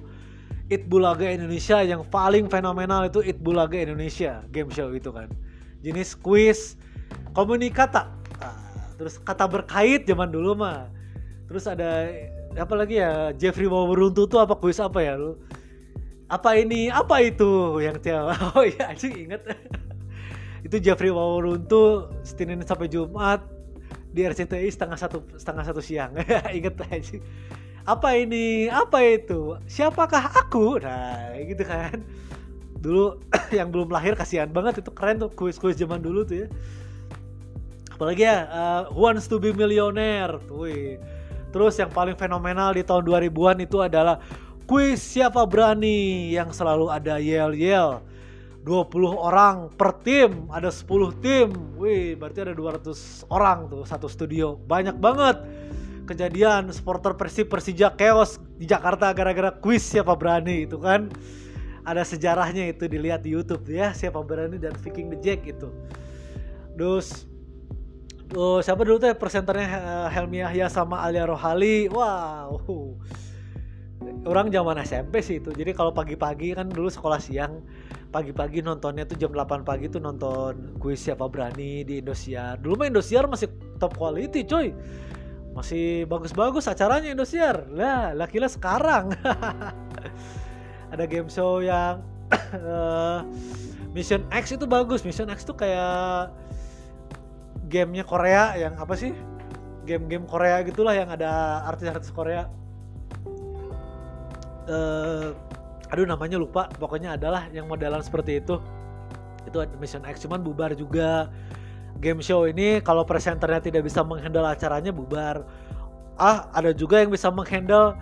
It 0.69 0.89
Bulaga 0.89 1.29
Indonesia 1.29 1.81
yang 1.85 2.05
paling 2.07 2.49
fenomenal 2.49 3.09
itu 3.09 3.21
It 3.25 3.41
Bulaga 3.41 3.77
Indonesia 3.77 4.45
game 4.53 4.69
show 4.69 4.93
itu 4.93 5.09
kan. 5.09 5.33
Jenis 5.81 6.15
quiz 6.15 6.77
komunikata 7.35 8.22
terus 8.95 9.19
kata 9.21 9.49
berkait 9.49 10.05
zaman 10.05 10.31
dulu 10.31 10.57
mah. 10.57 10.89
Terus 11.49 11.69
ada 11.69 12.09
apa 12.57 12.75
lagi 12.77 13.01
ya 13.01 13.33
Jeffrey 13.37 13.69
Waworuntu 13.69 14.29
tuh 14.29 14.41
apa 14.41 14.57
quiz 14.57 14.81
apa 14.81 15.01
ya 15.01 15.17
lu? 15.17 15.37
Apa 16.29 16.57
ini 16.57 16.89
apa 16.89 17.21
itu? 17.21 17.81
Yang 17.81 18.09
tiap 18.09 18.33
oh 18.57 18.65
iya 18.65 18.93
sih 18.97 19.13
inget 19.13 19.45
itu 20.67 20.77
Jeffrey 20.81 21.13
Waworuntu 21.13 22.09
Senin 22.25 22.63
sampai 22.65 22.89
Jumat 22.89 23.45
di 24.13 24.25
RCTI 24.29 24.69
setengah 24.69 24.99
satu 25.01 25.25
setengah 25.37 25.65
satu 25.65 25.81
siang. 25.81 26.13
Inget 26.57 26.77
aja 26.85 27.17
apa 27.83 28.15
ini 28.15 28.71
apa 28.71 29.03
itu? 29.03 29.59
Siapakah 29.67 30.31
aku? 30.47 30.79
Nah 30.79 31.35
gitu 31.43 31.67
kan. 31.67 31.99
Dulu 32.79 33.19
yang 33.59 33.75
belum 33.75 33.91
lahir 33.91 34.15
kasihan 34.15 34.51
banget. 34.51 34.87
Itu 34.87 34.95
keren 34.95 35.19
tuh 35.19 35.31
kuis-kuis 35.35 35.75
zaman 35.75 35.99
dulu 35.99 36.23
tuh 36.23 36.47
ya 36.47 36.49
apalagi 37.95 38.25
ya 38.25 38.37
uh, 38.49 38.81
Who 38.93 39.05
Wants 39.05 39.29
to 39.29 39.37
be 39.37 39.53
Millionaire 39.53 40.41
tuh 40.45 40.99
terus 41.53 41.77
yang 41.77 41.93
paling 41.93 42.17
fenomenal 42.17 42.73
di 42.73 42.81
tahun 42.81 43.05
2000-an 43.05 43.59
itu 43.61 43.79
adalah 43.85 44.17
kuis 44.65 45.05
siapa 45.05 45.45
berani 45.45 46.33
yang 46.33 46.49
selalu 46.49 46.89
ada 46.89 47.21
yel 47.21 47.53
yel 47.53 48.01
20 48.63 48.95
orang 49.19 49.75
per 49.75 49.91
tim, 50.07 50.47
ada 50.47 50.71
10 50.71 50.87
tim. 51.19 51.51
Wih, 51.83 52.15
berarti 52.15 52.47
ada 52.47 52.55
200 52.55 53.27
orang 53.27 53.67
tuh 53.67 53.83
satu 53.83 54.07
studio. 54.07 54.55
Banyak 54.55 55.03
banget 55.03 55.43
kejadian 56.07 56.71
supporter 56.71 57.15
Persib 57.19 57.51
Persija 57.51 57.91
chaos 57.99 58.39
di 58.59 58.67
Jakarta 58.71 59.11
gara-gara 59.11 59.51
kuis 59.51 59.83
siapa 59.83 60.15
berani 60.15 60.67
itu 60.67 60.79
kan. 60.79 61.11
Ada 61.83 62.07
sejarahnya 62.07 62.71
itu 62.71 62.87
dilihat 62.87 63.27
di 63.27 63.35
YouTube 63.35 63.67
ya, 63.67 63.91
siapa 63.91 64.23
berani 64.23 64.55
dan 64.63 64.79
Viking 64.79 65.11
the 65.11 65.19
Jack 65.19 65.43
itu. 65.43 65.67
Terus 66.79 67.27
Oh, 68.33 68.65
siapa 68.65 68.81
dulu 68.89 68.97
tuh 68.97 69.13
presenternya 69.13 69.69
eh, 69.69 70.09
Helmi 70.09 70.41
Yahya 70.41 70.73
sama 70.73 71.05
Alia 71.05 71.29
Rohali. 71.29 71.85
Wow. 71.93 72.57
Orang 74.25 74.49
zaman 74.49 74.81
SMP 74.81 75.21
sih 75.21 75.37
itu. 75.37 75.53
Jadi 75.53 75.77
kalau 75.77 75.93
pagi-pagi 75.93 76.57
kan 76.57 76.73
dulu 76.73 76.89
sekolah 76.89 77.21
siang 77.21 77.61
pagi-pagi 78.09 78.65
nontonnya 78.65 79.05
tuh 79.05 79.21
jam 79.21 79.37
8 79.37 79.69
pagi 79.69 79.93
tuh 79.93 80.01
nonton 80.01 80.77
kuis 80.81 81.05
siapa 81.05 81.29
berani 81.29 81.85
di 81.85 82.01
Indosiar. 82.01 82.57
Dulu 82.57 82.81
mah 82.81 82.89
Indosiar 82.89 83.29
masih 83.29 83.53
top 83.77 84.01
quality 84.01 84.49
coy. 84.49 84.73
Masih 85.53 86.09
bagus-bagus 86.09 86.73
acaranya 86.73 87.13
Indosiar. 87.13 87.69
Lah, 87.69 88.17
lakilah 88.17 88.49
sekarang. 88.49 89.13
Ada 90.93 91.05
game 91.05 91.29
show 91.29 91.61
yang 91.61 92.01
uh, 92.57 93.29
Mission 93.97 94.25
X 94.33 94.57
itu 94.57 94.65
bagus. 94.65 95.05
Mission 95.05 95.29
X 95.29 95.45
tuh 95.45 95.53
kayak 95.53 96.33
gamenya 97.73 98.05
Korea 98.05 98.53
yang 98.61 98.77
apa 98.77 98.93
sih? 98.93 99.17
Game-game 99.89 100.29
Korea 100.29 100.61
gitulah 100.61 100.93
yang 100.93 101.09
ada 101.09 101.65
artis-artis 101.65 102.13
Korea. 102.13 102.47
Uh, 104.69 105.33
aduh 105.89 106.05
namanya 106.05 106.37
lupa. 106.37 106.69
Pokoknya 106.77 107.17
adalah 107.17 107.49
yang 107.51 107.65
modelan 107.65 108.05
seperti 108.05 108.45
itu. 108.45 108.61
Itu 109.49 109.65
Mission 109.81 110.05
X 110.05 110.21
cuman 110.29 110.45
bubar 110.45 110.77
juga. 110.77 111.33
Game 111.99 112.21
show 112.21 112.45
ini 112.45 112.85
kalau 112.85 113.09
presenternya 113.09 113.65
tidak 113.65 113.89
bisa 113.89 114.05
menghandle 114.05 114.45
acaranya 114.47 114.93
bubar. 114.93 115.43
Ah 116.21 116.53
ada 116.53 116.71
juga 116.77 117.01
yang 117.01 117.11
bisa 117.11 117.33
menghandle. 117.33 117.97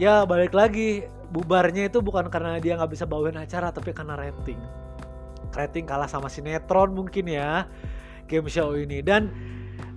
Ya 0.00 0.24
balik 0.24 0.56
lagi. 0.56 1.04
Bubarnya 1.30 1.86
itu 1.86 2.02
bukan 2.02 2.26
karena 2.26 2.58
dia 2.58 2.74
nggak 2.74 2.90
bisa 2.90 3.06
bawain 3.06 3.38
acara 3.38 3.70
tapi 3.70 3.94
karena 3.94 4.18
rating. 4.18 4.58
Rating 5.54 5.86
kalah 5.86 6.10
sama 6.10 6.26
sinetron 6.26 6.90
mungkin 6.90 7.30
ya 7.30 7.70
game 8.30 8.46
show 8.46 8.78
ini. 8.78 9.02
Dan 9.02 9.34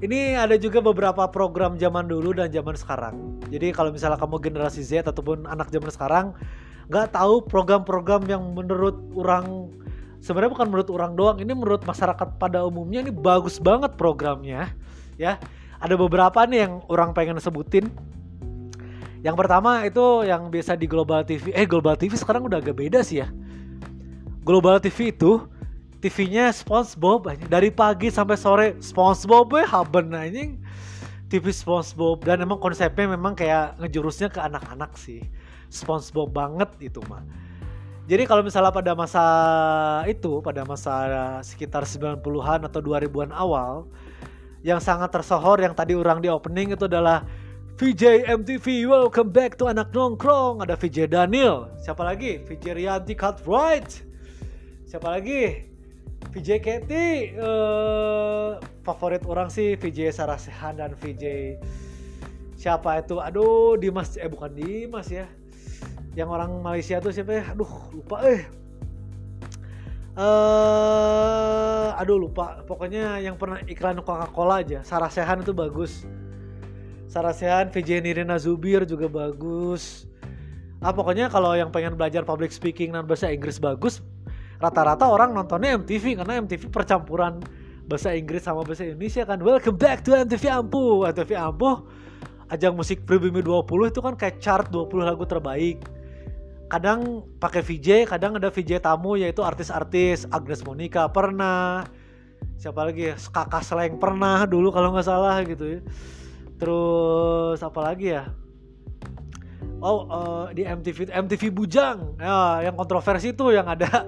ini 0.02 0.34
ada 0.34 0.58
juga 0.58 0.82
beberapa 0.82 1.30
program 1.30 1.78
zaman 1.78 2.10
dulu 2.10 2.34
dan 2.34 2.50
zaman 2.50 2.74
sekarang. 2.74 3.40
Jadi 3.54 3.70
kalau 3.70 3.94
misalnya 3.94 4.18
kamu 4.18 4.42
generasi 4.42 4.82
Z 4.82 5.06
ataupun 5.08 5.46
anak 5.46 5.70
zaman 5.70 5.94
sekarang, 5.94 6.26
nggak 6.90 7.16
tahu 7.16 7.46
program-program 7.46 8.26
yang 8.28 8.44
menurut 8.52 8.98
orang 9.14 9.72
sebenarnya 10.20 10.52
bukan 10.56 10.68
menurut 10.68 10.90
orang 10.92 11.12
doang 11.16 11.38
ini 11.40 11.52
menurut 11.56 11.84
masyarakat 11.88 12.40
pada 12.40 12.64
umumnya 12.68 13.04
ini 13.04 13.12
bagus 13.14 13.62
banget 13.62 13.96
programnya 13.96 14.74
ya. 15.16 15.40
Ada 15.84 16.00
beberapa 16.00 16.48
nih 16.48 16.68
yang 16.68 16.74
orang 16.88 17.12
pengen 17.12 17.40
sebutin. 17.44 17.92
Yang 19.24 19.36
pertama 19.40 19.84
itu 19.88 20.28
yang 20.28 20.52
biasa 20.52 20.76
di 20.76 20.88
Global 20.88 21.24
TV 21.24 21.56
eh 21.56 21.68
Global 21.68 21.96
TV 21.96 22.16
sekarang 22.20 22.48
udah 22.48 22.60
agak 22.60 22.76
beda 22.76 23.04
sih 23.04 23.24
ya. 23.24 23.32
Global 24.44 24.80
TV 24.84 25.16
itu 25.16 25.44
TV-nya 26.04 26.52
SpongeBob 26.52 27.32
dari 27.48 27.72
pagi 27.72 28.12
sampai 28.12 28.36
sore 28.36 28.68
SpongeBob 28.84 29.56
ya 29.56 29.64
haben 29.72 30.12
ini 30.12 30.60
TV 31.32 31.48
SpongeBob. 31.56 32.28
Dan 32.28 32.44
emang 32.44 32.60
konsepnya 32.60 33.16
memang 33.16 33.32
kayak 33.40 33.80
ngejurusnya 33.80 34.28
ke 34.28 34.44
anak-anak 34.44 35.00
sih. 35.00 35.24
SpongeBob 35.72 36.36
banget 36.36 36.68
itu 36.84 37.00
mah. 37.08 37.24
Jadi 38.04 38.28
kalau 38.28 38.44
misalnya 38.44 38.76
pada 38.76 38.92
masa 39.00 39.26
itu, 40.12 40.44
pada 40.44 40.68
masa 40.68 40.94
sekitar 41.40 41.88
90-an 41.88 42.68
atau 42.68 42.84
2000-an 42.84 43.32
awal, 43.32 43.88
yang 44.60 44.84
sangat 44.84 45.08
tersohor 45.08 45.64
yang 45.64 45.72
tadi 45.72 45.96
orang 45.96 46.20
di 46.20 46.28
opening 46.28 46.76
itu 46.76 46.84
adalah 46.84 47.24
VJ 47.80 48.28
MTV 48.28 48.92
Welcome 48.92 49.32
Back 49.32 49.56
to 49.56 49.72
Anak 49.72 49.96
Nongkrong. 49.96 50.68
Ada 50.68 50.76
VJ 50.76 51.16
Daniel. 51.16 51.72
Siapa 51.80 52.04
lagi? 52.04 52.44
VJ 52.44 52.76
Rianti 52.76 53.16
Right. 53.48 54.12
siapa 54.84 55.10
lagi 55.10 55.73
VJ 56.32 56.50
Katy 56.64 57.36
uh, 57.36 58.62
favorit 58.88 59.24
orang 59.28 59.52
sih 59.52 59.76
VJ 59.76 60.16
Sarasehan 60.16 60.80
dan 60.80 60.96
VJ 60.96 61.58
siapa 62.56 63.04
itu? 63.04 63.20
Aduh 63.20 63.76
Dimas 63.76 64.16
eh 64.16 64.32
bukan 64.32 64.54
Dimas 64.56 65.12
ya. 65.12 65.28
Yang 66.16 66.30
orang 66.30 66.52
Malaysia 66.64 67.02
tuh 67.04 67.12
siapa 67.12 67.42
ya? 67.42 67.44
Aduh 67.52 67.70
lupa 67.92 68.24
eh. 68.24 68.48
Uh, 70.14 71.90
aduh 71.98 72.22
lupa. 72.22 72.62
Pokoknya 72.64 73.18
yang 73.20 73.36
pernah 73.36 73.60
iklan 73.66 74.00
Coca-Cola 74.00 74.62
aja. 74.62 74.86
Sarasehan 74.86 75.42
itu 75.42 75.52
bagus. 75.52 76.06
Sarasehan 77.10 77.74
VJ 77.74 78.00
Nirina 78.06 78.38
Zubir 78.38 78.86
juga 78.88 79.10
bagus. 79.10 80.06
Ah 80.84 80.92
pokoknya 80.92 81.32
kalau 81.32 81.56
yang 81.56 81.72
pengen 81.72 81.96
belajar 81.96 82.28
public 82.28 82.52
speaking 82.52 82.94
dan 82.94 83.08
bahasa 83.08 83.32
Inggris 83.32 83.56
bagus 83.56 84.04
rata-rata 84.64 85.12
orang 85.12 85.36
nontonnya 85.36 85.76
MTV 85.76 86.24
karena 86.24 86.40
MTV 86.40 86.72
percampuran 86.72 87.44
bahasa 87.84 88.16
Inggris 88.16 88.48
sama 88.48 88.64
bahasa 88.64 88.88
Indonesia 88.88 89.28
kan. 89.28 89.44
Welcome 89.44 89.76
back 89.76 90.08
to 90.08 90.16
MTV 90.16 90.48
Ampuh. 90.48 91.04
MTV 91.12 91.32
Ampuh 91.36 91.84
ajang 92.48 92.72
musik 92.72 93.04
Pribumi 93.04 93.44
20 93.44 93.92
itu 93.92 94.00
kan 94.00 94.16
kayak 94.16 94.40
chart 94.40 94.72
20 94.72 95.04
lagu 95.04 95.28
terbaik. 95.28 95.84
Kadang 96.72 97.28
pakai 97.44 97.60
VJ, 97.60 98.08
kadang 98.08 98.40
ada 98.40 98.48
VJ 98.48 98.80
tamu 98.80 99.20
yaitu 99.20 99.44
artis-artis 99.44 100.26
Agnes 100.32 100.64
Monica 100.64 101.06
pernah, 101.12 101.86
siapa 102.58 102.88
lagi 102.88 103.14
ya, 103.14 103.16
kakak 103.20 103.62
Sleng 103.62 104.00
pernah 104.00 104.48
dulu 104.48 104.72
kalau 104.72 104.96
nggak 104.96 105.06
salah 105.06 105.44
gitu 105.44 105.78
ya. 105.78 105.80
Terus 106.58 107.60
apa 107.60 107.80
lagi 107.84 108.16
ya? 108.16 108.32
oh 109.84 110.08
uh, 110.08 110.46
di 110.56 110.64
MTV 110.64 111.12
MTV 111.12 111.44
Bujang. 111.52 112.16
Ya 112.16 112.72
yang 112.72 112.76
kontroversi 112.80 113.36
itu 113.36 113.52
yang 113.52 113.68
ada 113.68 114.08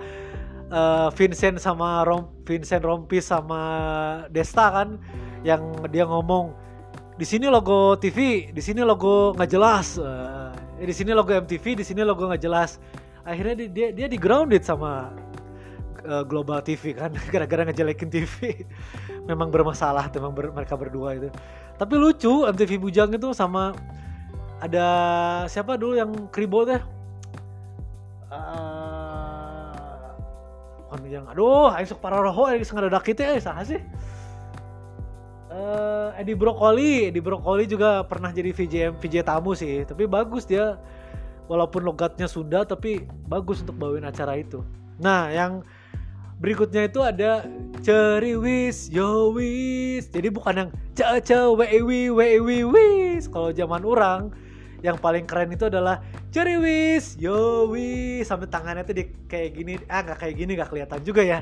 uh, 0.76 1.08
Vincent 1.16 1.58
sama 1.58 2.04
Rom, 2.04 2.28
Vincent 2.44 2.84
Rompis 2.84 3.32
sama 3.32 3.62
Desta 4.28 4.68
kan 4.70 5.00
yang 5.48 5.64
dia 5.88 6.04
ngomong 6.04 6.52
di 7.16 7.24
sini 7.24 7.48
logo 7.48 7.96
TV 7.96 8.52
di 8.52 8.60
sini 8.60 8.84
logo 8.84 9.32
nggak 9.40 9.50
jelas. 9.50 9.96
Uh, 9.96 10.52
di 10.76 10.92
sini 10.92 11.16
logo 11.16 11.32
MTV 11.32 11.80
di 11.80 11.86
sini 11.88 12.04
logo 12.04 12.28
nggak 12.28 12.44
jelas. 12.44 12.84
Akhirnya 13.24 13.66
dia 13.72 13.96
dia 13.96 14.08
di 14.12 14.20
grounded 14.20 14.62
sama 14.68 15.16
uh, 16.04 16.24
Global 16.28 16.60
TV 16.60 16.92
kan 16.94 17.16
gara-gara 17.34 17.64
ngejelekin 17.72 18.12
TV 18.12 18.34
memang 19.30 19.50
bermasalah 19.50 20.12
memang 20.12 20.36
ber, 20.36 20.52
mereka 20.52 20.76
berdua 20.76 21.16
itu. 21.16 21.30
Tapi 21.80 21.94
lucu 21.96 22.44
MTV 22.44 22.72
Bujang 22.80 23.12
itu 23.16 23.32
sama 23.32 23.72
ada 24.60 24.88
siapa 25.52 25.76
dulu 25.76 26.00
yang 26.00 26.12
kribo 26.32 26.64
teh 26.64 26.80
yang 31.06 31.26
aduh 31.28 31.74
ayo 31.76 31.86
sok 31.86 32.00
para 32.00 32.18
roho 32.22 32.48
ayo 32.48 32.60
ada 32.62 33.02
kita 33.04 33.36
eh 33.36 33.42
sah 33.44 33.60
sih? 33.66 33.82
Uh, 35.52 36.12
Edi 36.20 36.36
Brokoli 36.36 37.08
Edi 37.12 37.24
Brokoli 37.24 37.64
juga 37.64 38.04
pernah 38.04 38.32
jadi 38.32 38.52
VJ 38.52 39.00
VJ 39.00 39.24
tamu 39.24 39.56
sih 39.56 39.84
tapi 39.88 40.08
bagus 40.08 40.48
dia. 40.48 40.80
Walaupun 41.46 41.86
logatnya 41.86 42.26
Sunda 42.26 42.66
tapi 42.66 43.06
bagus 43.30 43.62
untuk 43.62 43.78
bawain 43.78 44.02
acara 44.02 44.34
itu. 44.42 44.66
Nah 44.98 45.30
yang 45.30 45.62
berikutnya 46.42 46.90
itu 46.90 47.00
ada 47.06 47.46
ceriwis 47.86 48.90
yowis 48.92 50.10
jadi 50.10 50.28
bukan 50.34 50.54
yang 50.66 50.70
caca 50.98 51.54
wewi 51.54 52.10
wewi 52.10 52.66
wis. 52.66 53.30
Kalau 53.30 53.54
zaman 53.54 53.86
orang 53.86 54.34
yang 54.86 55.02
paling 55.02 55.26
keren 55.26 55.50
itu 55.50 55.66
adalah 55.66 56.06
ceriwis 56.30 57.18
yowi 57.18 58.22
sampai 58.22 58.46
tangannya 58.46 58.86
tuh 58.86 58.94
di 58.94 59.10
kayak 59.26 59.58
gini. 59.58 59.74
Ah 59.90 60.06
nggak 60.06 60.22
kayak 60.22 60.36
gini 60.38 60.52
nggak 60.54 60.70
kelihatan 60.70 61.02
juga 61.02 61.26
ya. 61.26 61.42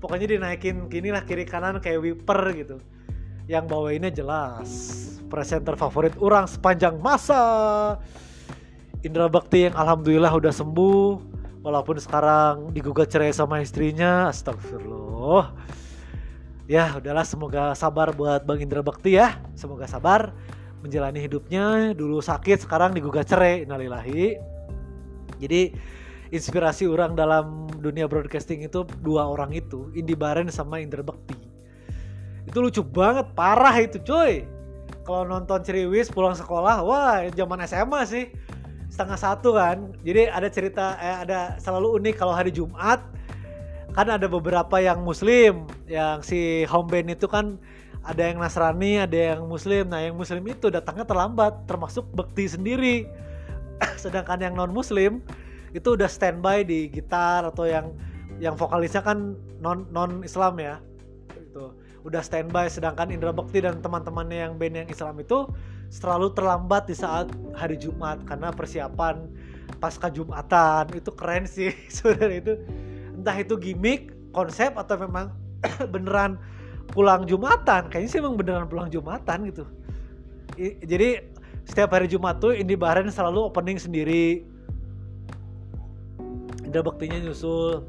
Pokoknya 0.00 0.32
dinaikin 0.32 0.88
gini 0.88 1.12
lah 1.12 1.28
kiri 1.28 1.44
kanan 1.44 1.76
kayak 1.84 2.00
wiper 2.00 2.40
gitu. 2.56 2.80
Yang 3.44 3.64
bawainnya 3.68 4.08
jelas. 4.08 4.68
Presenter 5.28 5.76
favorit 5.76 6.16
orang 6.16 6.48
sepanjang 6.48 6.96
masa. 6.96 7.44
Indra 9.04 9.28
Bakti 9.28 9.68
yang 9.68 9.76
alhamdulillah 9.76 10.32
udah 10.32 10.52
sembuh. 10.56 11.08
Walaupun 11.60 12.00
sekarang 12.00 12.72
digugat 12.72 13.12
cerai 13.12 13.36
sama 13.36 13.60
istrinya. 13.60 14.32
Astagfirullah. 14.32 15.52
Ya 16.64 16.96
udahlah 16.96 17.28
semoga 17.28 17.76
sabar 17.76 18.16
buat 18.16 18.48
Bang 18.48 18.64
Indra 18.64 18.80
Bakti 18.80 19.20
ya. 19.20 19.36
Semoga 19.52 19.84
sabar 19.84 20.32
menjalani 20.80 21.20
hidupnya 21.20 21.92
dulu 21.92 22.20
sakit 22.24 22.64
sekarang 22.64 22.96
digugat 22.96 23.28
cerai 23.28 23.64
innalillahi. 23.64 24.36
Jadi 25.40 25.72
inspirasi 26.30 26.86
orang 26.86 27.16
dalam 27.16 27.66
dunia 27.80 28.06
broadcasting 28.06 28.62
itu 28.64 28.86
dua 29.02 29.26
orang 29.26 29.50
itu 29.56 29.88
Indi 29.96 30.12
Baren 30.16 30.48
sama 30.52 30.80
Indra 30.80 31.04
Bekti. 31.04 31.36
Itu 32.48 32.64
lucu 32.64 32.80
banget 32.84 33.30
parah 33.36 33.76
itu 33.78 34.00
cuy. 34.02 34.44
Kalau 35.04 35.26
nonton 35.26 35.64
Ceriwis 35.64 36.12
pulang 36.12 36.36
sekolah 36.36 36.84
wah 36.84 37.24
zaman 37.32 37.60
SMA 37.66 38.00
sih. 38.08 38.24
Setengah 38.90 39.18
satu 39.18 39.54
kan. 39.54 39.94
Jadi 40.02 40.28
ada 40.28 40.48
cerita 40.50 40.98
eh, 40.98 41.24
ada 41.28 41.56
selalu 41.62 42.00
unik 42.00 42.14
kalau 42.18 42.34
hari 42.34 42.50
Jumat 42.50 43.00
kan 43.90 44.06
ada 44.06 44.30
beberapa 44.30 44.78
yang 44.78 45.02
muslim 45.02 45.66
yang 45.90 46.22
si 46.22 46.62
home 46.70 46.86
band 46.86 47.10
itu 47.10 47.26
kan 47.26 47.58
ada 48.00 48.22
yang 48.24 48.40
Nasrani, 48.40 49.04
ada 49.04 49.36
yang 49.36 49.44
Muslim. 49.44 49.88
Nah, 49.92 50.00
yang 50.00 50.16
Muslim 50.16 50.40
itu 50.48 50.72
datangnya 50.72 51.04
terlambat, 51.04 51.68
termasuk 51.68 52.08
bekti 52.16 52.48
sendiri. 52.48 52.96
Sedangkan 54.02 54.40
yang 54.40 54.56
non 54.56 54.72
Muslim 54.72 55.20
itu 55.70 55.94
udah 55.94 56.10
standby 56.10 56.66
di 56.66 56.90
gitar 56.90 57.46
atau 57.46 57.68
yang 57.68 57.94
yang 58.40 58.56
vokalisnya 58.56 59.04
kan 59.04 59.36
non 59.60 59.84
non 59.92 60.24
Islam 60.24 60.56
ya. 60.58 60.80
Itu 61.36 61.76
udah 62.08 62.24
standby. 62.24 62.72
Sedangkan 62.72 63.12
Indra 63.12 63.36
Bekti 63.36 63.60
dan 63.60 63.84
teman-temannya 63.84 64.48
yang 64.48 64.52
band 64.56 64.74
yang 64.80 64.88
Islam 64.88 65.20
itu 65.20 65.44
selalu 65.90 66.32
terlambat 66.32 66.86
di 66.86 66.96
saat 66.96 67.28
hari 67.52 67.74
Jumat 67.76 68.22
karena 68.24 68.54
persiapan 68.54 69.26
pasca 69.82 70.06
Jumatan 70.06 70.86
itu 70.94 71.10
keren 71.14 71.44
sih 71.50 71.74
sebenarnya 71.94 72.38
itu 72.38 72.54
entah 73.18 73.36
itu 73.38 73.54
gimmick 73.58 74.14
konsep 74.30 74.70
atau 74.78 74.94
memang 75.02 75.34
beneran 75.92 76.38
pulang 76.90 77.26
Jumatan. 77.26 77.88
Kayaknya 77.88 78.10
sih 78.10 78.18
emang 78.18 78.36
beneran 78.38 78.66
pulang 78.66 78.90
Jumatan 78.90 79.48
gitu. 79.48 79.64
I, 80.58 80.76
jadi 80.82 81.24
setiap 81.64 81.94
hari 81.94 82.10
Jumat 82.10 82.42
tuh 82.42 82.52
Indi 82.52 82.74
Bahrain 82.74 83.08
selalu 83.08 83.48
opening 83.48 83.78
sendiri. 83.78 84.42
Indra 86.66 86.82
Bektinya 86.82 87.18
nyusul. 87.22 87.82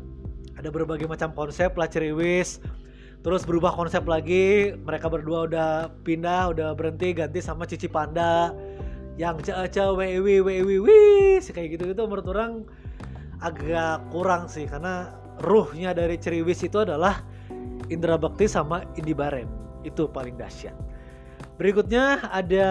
Ada 0.57 0.69
berbagai 0.69 1.09
macam 1.09 1.33
konsep 1.33 1.73
lah 1.73 1.89
ceriwis 1.89 2.61
terus 3.21 3.45
berubah 3.45 3.73
konsep 3.73 4.01
lagi. 4.05 4.73
Mereka 4.73 5.09
berdua 5.09 5.45
udah 5.45 5.93
pindah 6.01 6.53
udah 6.53 6.73
berhenti 6.73 7.13
ganti 7.13 7.39
sama 7.41 7.65
Cici 7.69 7.89
Panda. 7.89 8.53
Yang 9.17 9.53
caca 9.53 9.93
wewi 9.93 10.41
wewi 10.41 10.77
wis 10.81 11.53
kayak 11.53 11.77
gitu 11.77 11.93
gitu 11.93 12.01
menurut 12.09 12.27
orang 12.33 12.51
agak 13.41 14.01
kurang 14.09 14.49
sih. 14.49 14.65
Karena 14.65 15.13
ruhnya 15.41 15.93
dari 15.93 16.17
ceriwis 16.17 16.65
itu 16.65 16.81
adalah 16.81 17.21
Indra 17.91 18.15
Bakti 18.15 18.47
sama 18.47 18.87
Indi 18.95 19.11
Baren 19.11 19.45
itu 19.83 20.07
paling 20.07 20.39
dahsyat. 20.39 20.73
Berikutnya 21.59 22.23
ada 22.31 22.67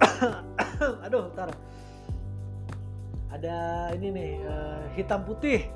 aduh 1.06 1.28
ntar 1.36 1.52
ada 3.30 3.56
ini 3.94 4.08
nih 4.10 4.32
uh, 4.48 4.82
hitam 4.96 5.22
putih. 5.22 5.68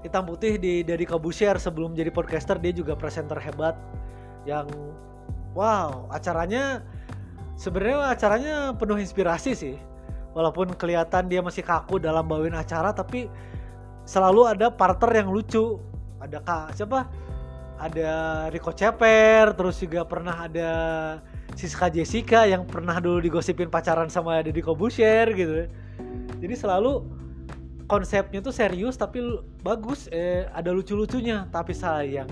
Hitam 0.00 0.24
putih 0.24 0.56
di 0.56 0.80
dari 0.80 1.04
Kabusher 1.04 1.60
sebelum 1.60 1.92
jadi 1.92 2.08
podcaster 2.08 2.56
dia 2.56 2.72
juga 2.72 2.96
presenter 2.96 3.36
hebat 3.36 3.76
yang 4.48 4.64
wow 5.52 6.08
acaranya 6.08 6.80
sebenarnya 7.60 8.16
acaranya 8.16 8.56
penuh 8.74 8.96
inspirasi 8.96 9.52
sih. 9.52 9.76
Walaupun 10.30 10.78
kelihatan 10.78 11.26
dia 11.26 11.42
masih 11.42 11.66
kaku 11.66 11.98
dalam 11.98 12.24
bawain 12.24 12.54
acara 12.54 12.94
tapi 12.94 13.26
selalu 14.06 14.48
ada 14.48 14.72
partner 14.72 15.26
yang 15.26 15.28
lucu. 15.28 15.76
Ada 16.20 16.38
kak 16.44 16.76
siapa 16.76 17.08
ada 17.80 18.12
Rico 18.52 18.76
Ceper, 18.76 19.56
terus 19.56 19.80
juga 19.80 20.04
pernah 20.04 20.44
ada 20.44 20.70
Siska 21.56 21.88
Jessica 21.88 22.44
yang 22.44 22.68
pernah 22.68 23.00
dulu 23.00 23.24
digosipin 23.24 23.72
pacaran 23.72 24.12
sama 24.12 24.44
Deddy 24.44 24.60
Kobusher 24.60 25.32
gitu. 25.32 25.64
Jadi 26.44 26.54
selalu 26.54 27.00
konsepnya 27.88 28.44
tuh 28.44 28.52
serius 28.52 29.00
tapi 29.00 29.24
bagus, 29.64 30.12
eh, 30.12 30.44
ada 30.52 30.70
lucu-lucunya. 30.70 31.48
Tapi 31.48 31.72
sayang 31.72 32.28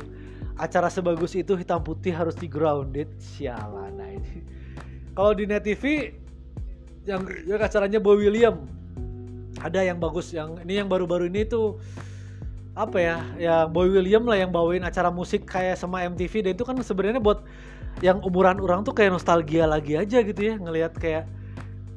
acara 0.60 0.92
sebagus 0.92 1.32
itu 1.32 1.56
hitam 1.56 1.80
putih 1.80 2.12
harus 2.12 2.36
di 2.36 2.46
grounded, 2.46 3.08
sialan. 3.16 3.96
Nah 3.96 4.10
ini 4.12 4.44
kalau 5.16 5.32
di 5.32 5.48
net 5.48 5.64
TV 5.64 6.12
yang, 7.08 7.24
yang 7.48 7.58
acaranya 7.58 7.98
Boy 7.98 8.28
William 8.28 8.68
ada 9.58 9.82
yang 9.82 9.98
bagus, 9.98 10.30
yang 10.30 10.60
ini 10.62 10.78
yang 10.78 10.86
baru-baru 10.86 11.26
ini 11.26 11.42
tuh 11.48 11.80
apa 12.78 12.98
ya 13.02 13.16
ya 13.34 13.56
Boy 13.66 13.90
William 13.90 14.22
lah 14.22 14.38
yang 14.38 14.54
bawain 14.54 14.86
acara 14.86 15.10
musik 15.10 15.42
kayak 15.50 15.74
sama 15.74 16.06
MTV 16.06 16.46
dan 16.46 16.50
itu 16.54 16.62
kan 16.62 16.78
sebenarnya 16.78 17.18
buat 17.18 17.42
yang 17.98 18.22
umuran 18.22 18.62
orang 18.62 18.86
tuh 18.86 18.94
kayak 18.94 19.18
nostalgia 19.18 19.66
lagi 19.66 19.98
aja 19.98 20.22
gitu 20.22 20.38
ya 20.38 20.54
ngelihat 20.54 20.94
kayak 20.94 21.26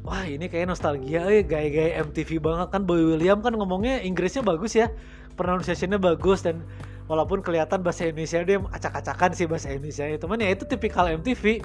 wah 0.02 0.26
ini 0.26 0.50
kayak 0.50 0.74
nostalgia 0.74 1.30
eh 1.30 1.46
gaya-gaya 1.46 2.02
MTV 2.02 2.42
banget. 2.42 2.68
Kan 2.74 2.90
Boy 2.90 3.06
William 3.06 3.46
kan 3.46 3.54
ngomongnya 3.54 4.02
Inggrisnya 4.02 4.42
bagus 4.42 4.74
ya 4.74 4.90
pronunciationnya 5.38 6.02
bagus 6.02 6.42
dan 6.42 6.66
walaupun 7.06 7.46
kelihatan 7.46 7.86
bahasa 7.86 8.10
Indonesia 8.10 8.42
dia 8.42 8.58
acak-acakan 8.58 9.38
sih 9.38 9.46
bahasa 9.46 9.70
Indonesia 9.70 10.10
itu 10.10 10.26
ya 10.26 10.50
itu 10.50 10.64
tipikal 10.66 11.06
MTV 11.14 11.62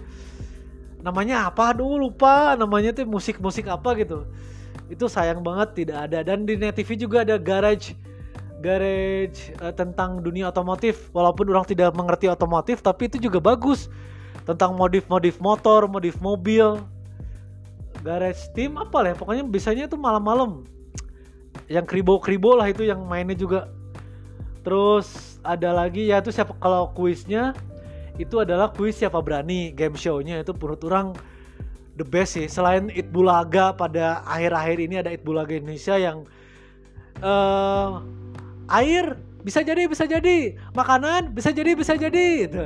namanya 1.00 1.48
apa? 1.48 1.72
Aduh 1.72 1.96
lupa 1.96 2.52
namanya 2.52 2.92
tuh 2.92 3.08
musik-musik 3.08 3.64
apa 3.64 3.96
gitu. 3.96 4.28
Itu 4.92 5.08
sayang 5.08 5.40
banget 5.40 5.72
tidak 5.72 6.12
ada. 6.12 6.20
Dan 6.20 6.44
di 6.44 6.60
net 6.60 6.76
TV 6.76 7.00
juga 7.00 7.24
ada 7.24 7.40
garage 7.40 7.96
garage 8.60 9.52
uh, 9.60 9.72
tentang 9.72 10.24
dunia 10.24 10.48
otomotif 10.48 11.12
walaupun 11.12 11.48
orang 11.52 11.68
tidak 11.68 11.92
mengerti 11.92 12.26
otomotif 12.30 12.80
tapi 12.80 13.08
itu 13.08 13.28
juga 13.28 13.38
bagus 13.40 13.92
tentang 14.46 14.78
modif-modif 14.78 15.42
motor, 15.42 15.90
modif 15.90 16.16
mobil. 16.22 16.78
Garage 18.06 18.46
team 18.54 18.78
apa 18.78 19.02
lah 19.02 19.08
ya? 19.12 19.16
Pokoknya 19.18 19.42
biasanya 19.42 19.84
itu 19.90 19.98
malam-malam. 19.98 20.62
Yang 21.66 21.90
kribo-kribo 21.90 22.54
lah 22.54 22.70
itu 22.70 22.86
yang 22.86 23.02
mainnya 23.02 23.34
juga. 23.34 23.66
Terus 24.62 25.38
ada 25.42 25.74
lagi 25.74 26.10
ya 26.10 26.22
itu 26.22 26.30
siapa 26.30 26.54
kalau 26.62 26.90
kuisnya 26.94 27.54
itu 28.16 28.40
adalah 28.40 28.72
kuis 28.72 28.98
siapa 28.98 29.20
berani 29.20 29.70
game 29.76 29.94
show-nya 29.94 30.40
itu 30.40 30.50
menurut 30.56 30.80
orang 30.86 31.06
the 31.98 32.06
best 32.06 32.38
sih. 32.38 32.46
Selain 32.46 32.88
It 32.94 33.10
Bulaga 33.10 33.74
pada 33.74 34.22
akhir-akhir 34.24 34.78
ini 34.78 34.94
ada 35.02 35.10
It 35.10 35.26
Bulaga 35.26 35.58
Indonesia 35.58 35.98
yang 35.98 36.22
uh, 37.20 38.00
air 38.70 39.18
bisa 39.46 39.62
jadi 39.62 39.86
bisa 39.86 40.04
jadi. 40.06 40.58
Makanan 40.74 41.30
bisa 41.30 41.54
jadi 41.54 41.78
bisa 41.78 41.94
jadi. 41.94 42.50
Itu 42.50 42.58
gitu. 42.58 42.60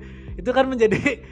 itu 0.40 0.50
kan 0.50 0.66
menjadi 0.70 1.22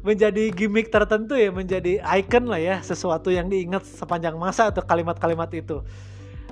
menjadi 0.00 0.48
gimmick 0.56 0.88
tertentu 0.88 1.36
ya 1.36 1.52
menjadi 1.52 2.00
icon 2.20 2.48
lah 2.48 2.56
ya 2.56 2.80
sesuatu 2.80 3.28
yang 3.28 3.52
diingat 3.52 3.84
sepanjang 3.84 4.32
masa 4.40 4.72
atau 4.72 4.80
kalimat-kalimat 4.80 5.52
itu. 5.52 5.84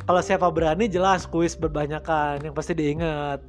Kalau 0.05 0.21
siapa 0.21 0.49
berani 0.53 0.89
jelas 0.89 1.25
kuis 1.25 1.57
berbanyakan 1.57 2.45
yang 2.45 2.55
pasti 2.57 2.77
diingat. 2.77 3.41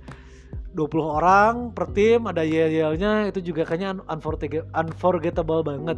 20 0.69 1.01
orang 1.01 1.53
per 1.73 1.89
tim 1.97 2.29
ada 2.29 2.45
yel-yelnya 2.45 3.33
itu 3.33 3.41
juga 3.41 3.65
kayaknya 3.65 4.05
unforgettable 4.77 5.65
banget. 5.65 5.97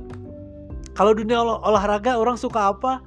Kalau 0.95 1.11
dunia 1.11 1.43
ol 1.43 1.59
olahraga 1.59 2.15
orang 2.15 2.39
suka 2.39 2.71
apa? 2.71 3.03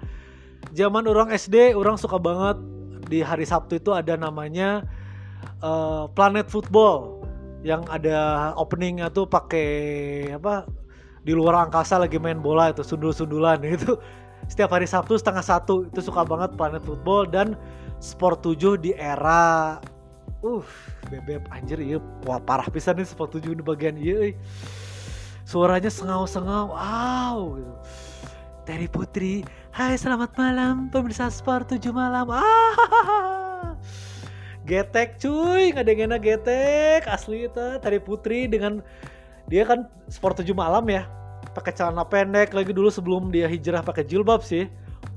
Zaman 0.77 1.09
orang 1.09 1.33
SD 1.33 1.73
orang 1.73 1.97
suka 1.97 2.21
banget 2.21 2.61
di 3.09 3.21
hari 3.21 3.45
Sabtu 3.45 3.79
itu 3.79 3.91
ada 3.93 4.17
namanya 4.17 4.85
uh, 5.61 6.09
Planet 6.13 6.49
Football. 6.49 7.25
Yang 7.65 7.89
ada 7.89 8.53
openingnya 8.61 9.09
tuh 9.09 9.25
pakai 9.25 9.69
apa 10.37 10.69
di 11.25 11.33
luar 11.33 11.65
angkasa 11.65 11.97
lagi 11.97 12.21
main 12.21 12.37
bola 12.45 12.69
itu 12.69 12.85
sundul-sundulan 12.85 13.65
itu 13.77 13.97
setiap 14.45 14.77
hari 14.77 14.85
Sabtu 14.85 15.17
setengah 15.17 15.41
satu 15.41 15.89
itu 15.89 16.05
suka 16.05 16.21
banget 16.29 16.53
Planet 16.61 16.85
Football 16.85 17.33
dan 17.33 17.57
Sport 18.05 18.45
7 18.45 18.77
di 18.77 18.93
era 18.93 19.81
uh 20.45 20.67
bebek 21.09 21.49
anjir 21.49 21.81
iya 21.81 21.97
wah 22.29 22.37
parah 22.37 22.69
pisan 22.69 23.01
nih 23.01 23.09
Sport 23.09 23.41
7 23.41 23.57
di 23.57 23.65
bagian 23.65 23.97
iya 23.97 24.37
suaranya 25.49 25.89
sengau-sengau 25.89 26.77
wow 26.77 27.57
gitu 27.57 27.73
Terry 28.65 28.89
Putri. 28.89 29.45
Hai 29.77 29.93
selamat 30.01 30.41
malam 30.41 30.89
pemirsa 30.89 31.29
Sport 31.29 31.77
7 31.77 31.93
malam. 31.93 32.33
Ah 32.33 33.77
getek 34.65 35.21
cuy. 35.21 35.69
Nggak 35.77 35.85
ada 35.85 36.17
getek. 36.17 37.05
Asli 37.05 37.45
itu 37.45 37.67
Terry 37.85 38.01
Putri 38.01 38.49
dengan 38.49 38.81
dia 39.53 39.69
kan 39.69 39.85
sport 40.09 40.41
7 40.41 40.49
malam 40.57 40.81
ya. 40.89 41.05
Pakai 41.53 41.77
celana 41.77 42.09
pendek 42.09 42.57
lagi 42.57 42.73
dulu 42.73 42.89
sebelum 42.89 43.29
dia 43.29 43.45
hijrah 43.45 43.85
pakai 43.85 44.01
jilbab 44.01 44.41
sih. 44.41 44.65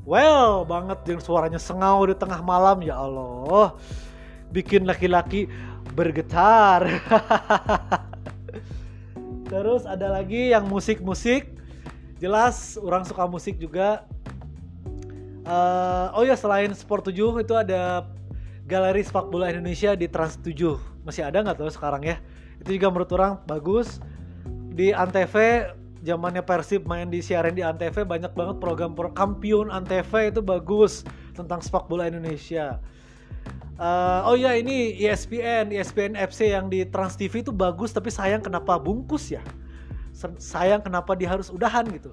Well 0.03 0.67
banget 0.67 1.07
yang 1.07 1.23
suaranya 1.23 1.59
sengau 1.59 2.03
di 2.03 2.19
tengah 2.19 2.43
malam. 2.43 2.83
Ya 2.83 2.99
Allah 2.99 3.79
bikin 4.51 4.83
laki-laki 4.83 5.47
bergetar. 5.95 6.83
Terus 9.51 9.87
ada 9.87 10.11
lagi 10.11 10.51
yang 10.51 10.67
musik-musik 10.67 11.56
jelas 12.17 12.75
orang 12.81 13.05
suka 13.05 13.23
musik 13.29 13.61
juga 13.61 14.05
uh, 15.45 16.13
oh 16.17 16.25
ya 16.25 16.33
selain 16.33 16.73
sport 16.73 17.09
7 17.09 17.45
itu 17.45 17.53
ada 17.53 18.05
galeri 18.67 19.01
sepak 19.05 19.31
bola 19.31 19.53
Indonesia 19.53 19.93
di 19.95 20.09
Trans 20.11 20.35
7 20.41 21.05
masih 21.07 21.23
ada 21.23 21.39
nggak 21.39 21.55
tuh 21.55 21.71
sekarang 21.71 22.03
ya 22.03 22.17
itu 22.59 22.75
juga 22.75 22.91
menurut 22.91 23.11
orang 23.15 23.33
bagus 23.47 24.01
di 24.77 24.91
Antv 24.91 25.33
zamannya 26.05 26.45
Persib 26.45 26.85
main 26.85 27.09
di 27.09 27.23
siaran 27.23 27.57
di 27.57 27.65
Antv 27.65 28.05
banyak 28.05 28.33
banget 28.37 28.57
program 28.61 28.93
pro 28.93 29.09
kampion 29.13 29.73
Antv 29.73 30.11
itu 30.21 30.41
bagus 30.43 31.01
tentang 31.33 31.61
sepak 31.61 31.85
bola 31.85 32.09
Indonesia. 32.09 32.81
Uh, 33.77 34.25
oh 34.25 34.33
ya 34.33 34.57
ini 34.57 34.97
ESPN, 34.97 35.69
ESPN 35.69 36.17
FC 36.17 36.49
yang 36.49 36.65
di 36.65 36.81
Trans 36.89 37.13
TV 37.13 37.45
itu 37.45 37.53
bagus 37.53 37.93
tapi 37.93 38.09
sayang 38.09 38.41
kenapa 38.41 38.81
bungkus 38.81 39.29
ya? 39.29 39.41
Sayang 40.41 40.81
kenapa 40.81 41.13
dia 41.13 41.29
harus 41.29 41.53
udahan 41.53 41.85
gitu. 41.93 42.11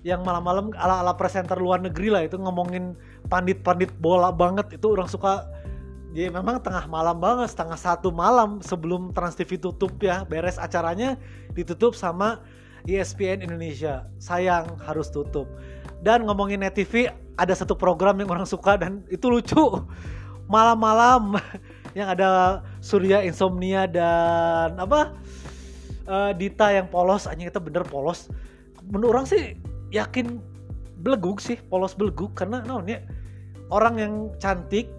Yang 0.00 0.24
malam-malam 0.24 0.72
ala-ala 0.78 1.12
presenter 1.12 1.60
luar 1.60 1.82
negeri 1.82 2.08
lah 2.08 2.22
itu 2.24 2.40
ngomongin 2.40 2.96
pandit-pandit 3.28 3.92
bola 4.00 4.32
banget 4.32 4.78
itu 4.78 4.86
orang 4.94 5.10
suka 5.10 5.44
ya 6.16 6.32
memang 6.32 6.62
tengah 6.64 6.88
malam 6.88 7.20
banget 7.20 7.52
setengah 7.52 7.76
satu 7.76 8.08
malam 8.08 8.64
sebelum 8.64 9.12
Trans 9.12 9.36
TV 9.36 9.60
tutup 9.60 9.92
ya 10.00 10.24
beres 10.24 10.56
acaranya 10.56 11.20
ditutup 11.52 11.92
sama 11.92 12.40
ESPN 12.86 13.42
Indonesia. 13.42 14.06
Sayang 14.22 14.78
harus 14.86 15.10
tutup. 15.10 15.50
Dan 16.00 16.24
ngomongin 16.24 16.62
net 16.62 16.78
TV 16.78 17.10
ada 17.36 17.52
satu 17.52 17.74
program 17.76 18.16
yang 18.22 18.30
orang 18.30 18.46
suka 18.48 18.78
dan 18.78 19.02
itu 19.10 19.26
lucu. 19.28 19.82
Malam-malam 20.46 21.36
yang 21.98 22.06
ada 22.06 22.62
Surya 22.78 23.26
Insomnia 23.26 23.90
dan 23.90 24.78
apa 24.78 25.12
uh, 26.06 26.32
Dita 26.34 26.72
yang 26.72 26.88
polos 26.88 27.26
hanya 27.30 27.50
kita 27.50 27.60
bener 27.62 27.84
polos 27.86 28.30
menurut 28.86 29.18
orang 29.18 29.26
sih 29.26 29.58
yakin 29.90 30.38
beleguk 31.02 31.38
sih 31.38 31.58
polos 31.70 31.94
beleguk 31.94 32.34
karena 32.34 32.62
namanya 32.62 33.02
orang 33.70 33.94
yang 33.98 34.14
cantik 34.38 34.90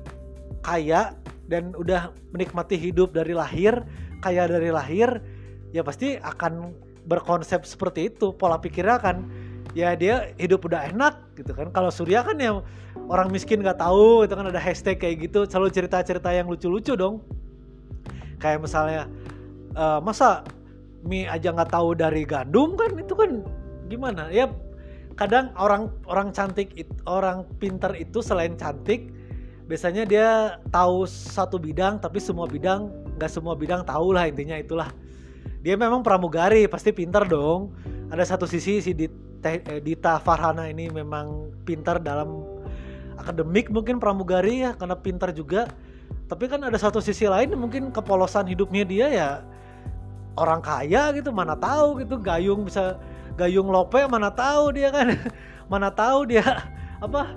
kaya 0.62 1.16
dan 1.48 1.72
udah 1.80 2.12
menikmati 2.36 2.76
hidup 2.76 3.16
dari 3.16 3.32
lahir, 3.32 3.80
kaya 4.20 4.46
dari 4.52 4.68
lahir, 4.68 5.24
ya 5.72 5.82
pasti 5.82 6.20
akan 6.20 6.76
berkonsep 7.08 7.64
seperti 7.64 8.12
itu. 8.12 8.36
Pola 8.36 8.60
pikirnya 8.60 9.00
kan 9.00 9.24
ya 9.72 9.96
dia 9.96 10.36
hidup 10.36 10.68
udah 10.68 10.92
enak 10.92 11.16
gitu 11.40 11.56
kan. 11.56 11.72
Kalau 11.72 11.88
Surya 11.88 12.24
kan 12.28 12.36
ya 12.36 12.60
orang 13.08 13.32
miskin 13.32 13.64
nggak 13.64 13.80
tahu 13.80 14.28
itu 14.28 14.36
kan 14.36 14.52
ada 14.52 14.60
hashtag 14.60 15.00
kayak 15.00 15.32
gitu, 15.32 15.48
selalu 15.48 15.72
cerita-cerita 15.72 16.30
yang 16.36 16.52
lucu-lucu 16.52 17.00
dong. 17.00 17.24
Kayak 18.38 18.68
misalnya 18.68 19.08
uh, 19.74 20.04
masa 20.04 20.44
mie 21.08 21.26
aja 21.26 21.56
nggak 21.56 21.72
tahu 21.72 21.96
dari 21.96 22.28
gandum 22.28 22.76
kan 22.76 22.92
itu 23.00 23.16
kan 23.16 23.42
gimana? 23.88 24.28
Ya 24.28 24.52
kadang 25.18 25.50
orang 25.58 25.90
orang 26.06 26.30
cantik 26.36 26.76
orang 27.10 27.48
pinter 27.58 27.96
itu 27.98 28.22
selain 28.22 28.54
cantik 28.54 29.10
biasanya 29.66 30.04
dia 30.08 30.28
tahu 30.70 31.10
satu 31.10 31.58
bidang 31.58 32.00
tapi 32.00 32.22
semua 32.22 32.46
bidang 32.48 32.88
nggak 33.18 33.32
semua 33.32 33.58
bidang 33.58 33.84
tahu 33.84 34.14
lah 34.14 34.28
intinya 34.30 34.60
itulah. 34.60 34.92
Dia 35.66 35.76
memang 35.76 36.06
pramugari 36.06 36.70
pasti 36.70 36.94
pintar 36.94 37.28
dong. 37.28 37.74
Ada 38.08 38.38
satu 38.38 38.48
sisi 38.48 38.80
si 38.80 38.96
eh, 38.96 39.82
Dita 39.84 40.22
Farhana 40.24 40.72
ini 40.72 40.88
memang 40.88 41.52
pintar 41.68 42.00
dalam 42.00 42.46
akademik 43.20 43.68
mungkin 43.74 44.00
pramugari 44.00 44.64
ya 44.64 44.78
karena 44.78 44.96
pintar 44.96 45.36
juga. 45.36 45.68
Tapi 46.28 46.48
kan 46.48 46.64
ada 46.64 46.76
satu 46.80 47.04
sisi 47.04 47.28
lain 47.28 47.52
mungkin 47.56 47.92
kepolosan 47.92 48.48
hidupnya 48.48 48.84
dia 48.88 49.08
ya 49.12 49.30
orang 50.38 50.62
kaya 50.62 51.12
gitu 51.18 51.34
mana 51.34 51.58
tahu 51.58 52.00
gitu 52.06 52.22
gayung 52.22 52.70
bisa 52.70 53.02
gayung 53.36 53.70
lope 53.70 54.00
mana 54.08 54.30
tahu 54.32 54.74
dia 54.74 54.90
kan. 54.94 55.14
Mana 55.68 55.92
tahu 55.92 56.32
dia 56.32 56.64
apa 57.04 57.36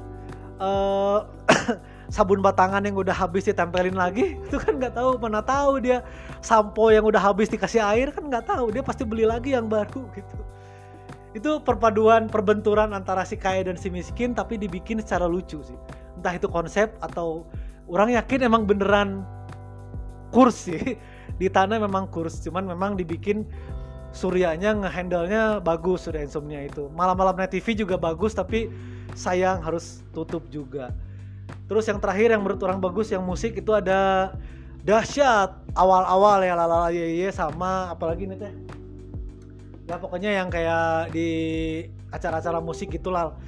uh, 0.63 1.27
sabun 2.15 2.39
batangan 2.39 2.79
yang 2.85 2.95
udah 2.95 3.11
habis 3.11 3.49
ditempelin 3.49 3.99
lagi 3.99 4.37
itu 4.47 4.55
kan 4.55 4.79
nggak 4.79 4.95
tahu 4.95 5.19
mana 5.19 5.43
tahu 5.43 5.83
dia 5.83 6.07
sampo 6.39 6.95
yang 6.95 7.07
udah 7.07 7.19
habis 7.19 7.51
dikasih 7.51 7.83
air 7.83 8.15
kan 8.15 8.27
nggak 8.27 8.47
tahu 8.47 8.71
dia 8.75 8.83
pasti 8.87 9.03
beli 9.03 9.27
lagi 9.27 9.57
yang 9.57 9.67
baru 9.67 10.07
gitu. 10.19 10.37
Itu 11.31 11.63
perpaduan 11.63 12.27
perbenturan 12.27 12.91
antara 12.91 13.23
si 13.23 13.39
kaya 13.39 13.63
dan 13.63 13.79
si 13.79 13.91
miskin 13.91 14.35
tapi 14.35 14.59
dibikin 14.59 14.99
secara 14.99 15.31
lucu 15.31 15.63
sih. 15.63 15.79
Entah 16.19 16.35
itu 16.35 16.51
konsep 16.51 16.91
atau 16.99 17.47
orang 17.87 18.15
yakin 18.15 18.47
emang 18.47 18.67
beneran 18.67 19.23
kurs 20.31 20.71
sih 20.71 20.95
di 21.41 21.49
tanah 21.49 21.81
memang 21.81 22.13
kurs 22.13 22.45
cuman 22.45 22.69
memang 22.69 23.01
dibikin 23.01 23.49
suryanya 24.13 24.77
ngehandle-nya 24.77 25.65
bagus 25.65 26.05
Surya 26.05 26.21
Insomnia 26.21 26.61
itu 26.61 26.93
malam-malam 26.93 27.41
net 27.41 27.55
TV 27.57 27.73
juga 27.73 27.97
bagus 27.97 28.37
tapi 28.37 28.69
sayang 29.17 29.65
harus 29.65 30.05
tutup 30.13 30.45
juga 30.53 30.93
Terus 31.71 31.87
yang 31.87 32.03
terakhir 32.03 32.35
yang 32.35 32.43
menurut 32.43 32.59
orang 32.67 32.83
bagus 32.83 33.15
yang 33.15 33.23
musik 33.23 33.55
itu 33.55 33.71
ada 33.71 34.35
dahsyat 34.83 35.55
awal-awal 35.79 36.43
ya 36.43 36.59
lalala 36.59 36.91
ye, 36.91 37.23
ye 37.23 37.29
sama 37.31 37.95
apalagi 37.95 38.27
nih 38.27 38.39
teh. 38.43 38.53
Ya 39.87 39.99
pokoknya 39.99 40.35
yang 40.35 40.51
kayak 40.51 41.15
di 41.15 41.29
acara-acara 42.11 42.59
musik 42.59 42.91
gitulah. 42.91 43.39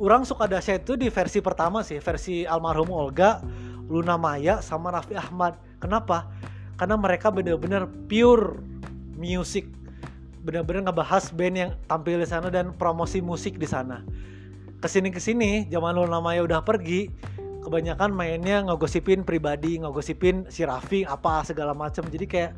Orang 0.00 0.24
suka 0.24 0.48
dahsyat 0.48 0.88
itu 0.88 0.96
di 0.96 1.12
versi 1.12 1.44
pertama 1.44 1.84
sih, 1.84 2.00
versi 2.00 2.48
almarhum 2.48 2.88
Olga, 2.88 3.44
Luna 3.92 4.16
Maya 4.16 4.64
sama 4.64 4.88
Raffi 4.88 5.12
Ahmad. 5.12 5.60
Kenapa? 5.76 6.32
Karena 6.74 6.98
mereka 6.98 7.30
benar-benar 7.30 7.86
pure 8.10 8.58
music. 9.14 9.70
Benar-benar 10.44 10.90
ngebahas 10.90 11.32
band 11.32 11.56
yang 11.56 11.70
tampil 11.88 12.20
di 12.20 12.28
sana 12.28 12.52
dan 12.52 12.74
promosi 12.76 13.24
musik 13.24 13.56
di 13.56 13.64
sana. 13.64 14.04
Ke 14.82 14.90
sini 14.90 15.08
ke 15.08 15.22
sini 15.22 15.64
zaman 15.72 15.96
lo 15.96 16.04
namanya 16.04 16.44
udah 16.44 16.60
pergi 16.60 17.08
kebanyakan 17.64 18.12
mainnya 18.12 18.60
ngegosipin 18.68 19.24
pribadi 19.24 19.80
ngegosipin 19.80 20.44
si 20.52 20.68
Raffi 20.68 21.08
apa 21.08 21.40
segala 21.48 21.72
macam 21.72 22.04
jadi 22.12 22.28
kayak 22.28 22.52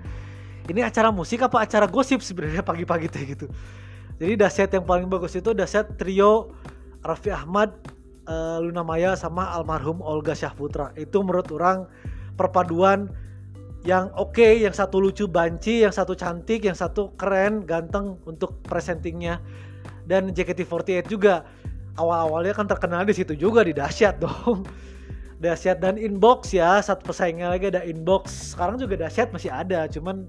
ini 0.67 0.83
acara 0.83 1.15
musik 1.15 1.47
apa 1.47 1.63
acara 1.63 1.87
gosip 1.87 2.19
sebenarnya 2.27 2.67
pagi-pagi 2.67 3.07
teh 3.07 3.23
gitu. 3.23 3.47
Jadi 4.19 4.35
daset 4.35 4.67
yang 4.75 4.83
paling 4.83 5.07
bagus 5.07 5.39
itu 5.39 5.55
daset 5.55 5.87
trio 5.95 6.51
Raffi 7.07 7.31
Ahmad 7.31 7.71
uh, 8.27 8.59
Luna 8.59 8.83
Maya 8.83 9.15
sama 9.15 9.55
almarhum 9.55 10.03
Olga 10.03 10.35
Syahputra. 10.35 10.91
Itu 10.99 11.23
menurut 11.23 11.47
orang 11.55 11.87
perpaduan 12.35 13.15
yang 13.87 14.11
oke, 14.19 14.35
okay, 14.35 14.67
yang 14.67 14.75
satu 14.75 14.99
lucu 14.99 15.31
banci, 15.31 15.87
yang 15.87 15.95
satu 15.95 16.19
cantik, 16.19 16.67
yang 16.67 16.75
satu 16.75 17.15
keren, 17.15 17.63
ganteng 17.63 18.19
untuk 18.27 18.59
presentingnya. 18.67 19.39
Dan 20.03 20.35
JKT48 20.35 21.07
juga 21.07 21.47
awal-awalnya 21.95 22.51
kan 22.51 22.67
terkenal 22.67 23.07
di 23.07 23.15
situ 23.15 23.39
juga 23.39 23.63
di 23.63 23.71
dahsyat 23.71 24.19
dong. 24.27 24.67
Dahsyat 25.39 25.79
dan 25.79 25.95
inbox 26.03 26.51
ya 26.51 26.83
saat 26.83 27.07
pesaingnya 27.07 27.47
lagi 27.47 27.71
ada 27.71 27.87
inbox. 27.87 28.59
Sekarang 28.59 28.75
juga 28.75 28.99
dahsyat 28.99 29.31
masih 29.31 29.55
ada 29.55 29.87
cuman 29.87 30.27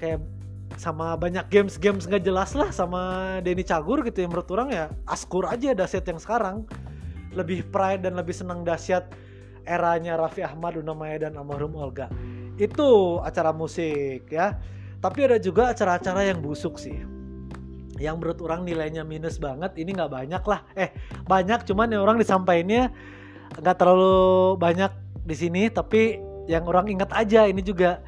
kayak 0.00 0.24
sama 0.80 1.12
banyak 1.20 1.44
games 1.52 1.76
games 1.76 2.08
nggak 2.08 2.24
jelas 2.24 2.56
lah 2.56 2.72
sama 2.72 3.36
Denny 3.44 3.60
Cagur 3.60 4.00
gitu 4.00 4.24
ya 4.24 4.26
menurut 4.32 4.48
orang 4.48 4.72
ya 4.72 4.88
askur 5.04 5.44
aja 5.44 5.76
dasyat 5.76 6.08
yang 6.08 6.16
sekarang. 6.16 6.64
Lebih 7.36 7.68
pride 7.68 8.08
dan 8.08 8.16
lebih 8.16 8.32
senang 8.32 8.64
dasyat 8.64 9.12
eranya 9.68 10.16
Raffi 10.16 10.40
Ahmad, 10.40 10.80
Luna 10.80 10.96
Maya 10.96 11.28
dan 11.28 11.36
almarhum 11.36 11.76
Olga 11.76 12.08
itu 12.56 13.20
acara 13.22 13.54
musik 13.54 14.28
ya 14.28 14.58
tapi 15.02 15.26
ada 15.26 15.38
juga 15.40 15.72
acara-acara 15.72 16.28
yang 16.28 16.40
busuk 16.40 16.76
sih 16.76 17.00
yang 18.00 18.18
menurut 18.18 18.42
orang 18.42 18.66
nilainya 18.66 19.06
minus 19.06 19.38
banget 19.38 19.72
ini 19.78 19.94
nggak 19.94 20.12
banyak 20.12 20.42
lah 20.42 20.60
eh 20.74 20.90
banyak 21.28 21.64
cuman 21.68 21.92
yang 21.92 22.02
orang 22.02 22.18
disampaikannya 22.18 22.90
nggak 23.62 23.76
terlalu 23.78 24.56
banyak 24.58 24.92
di 25.22 25.36
sini 25.38 25.62
tapi 25.70 26.18
yang 26.50 26.66
orang 26.66 26.90
ingat 26.90 27.14
aja 27.14 27.46
ini 27.46 27.62
juga 27.62 28.02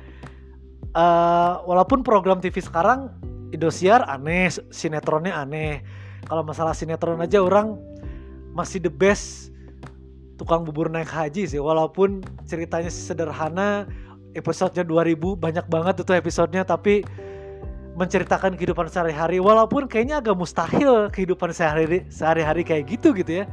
uh, 0.99 1.62
walaupun 1.62 2.03
program 2.03 2.42
TV 2.42 2.59
sekarang 2.59 3.12
Indosiar 3.55 4.03
aneh, 4.11 4.51
sinetronnya 4.74 5.38
aneh. 5.38 5.86
Kalau 6.26 6.42
masalah 6.42 6.74
sinetron 6.74 7.22
aja 7.22 7.38
orang 7.38 7.78
masih 8.51 8.82
the 8.82 8.90
best 8.90 9.55
tukang 10.34 10.66
bubur 10.66 10.90
naik 10.90 11.07
haji 11.07 11.47
sih. 11.47 11.62
Walaupun 11.62 12.26
ceritanya 12.51 12.90
sederhana, 12.90 13.86
episodenya 14.35 14.85
2000 14.85 15.16
banyak 15.39 15.66
banget 15.70 15.95
itu 16.03 16.12
episodenya 16.12 16.62
tapi 16.66 17.07
menceritakan 17.95 18.59
kehidupan 18.59 18.91
sehari-hari 18.91 19.39
walaupun 19.39 19.87
kayaknya 19.87 20.18
agak 20.18 20.35
mustahil 20.35 21.07
kehidupan 21.14 21.55
sehari-hari 21.55 22.03
sehari-hari 22.11 22.62
kayak 22.66 22.91
gitu 22.91 23.14
gitu 23.14 23.43
ya. 23.43 23.45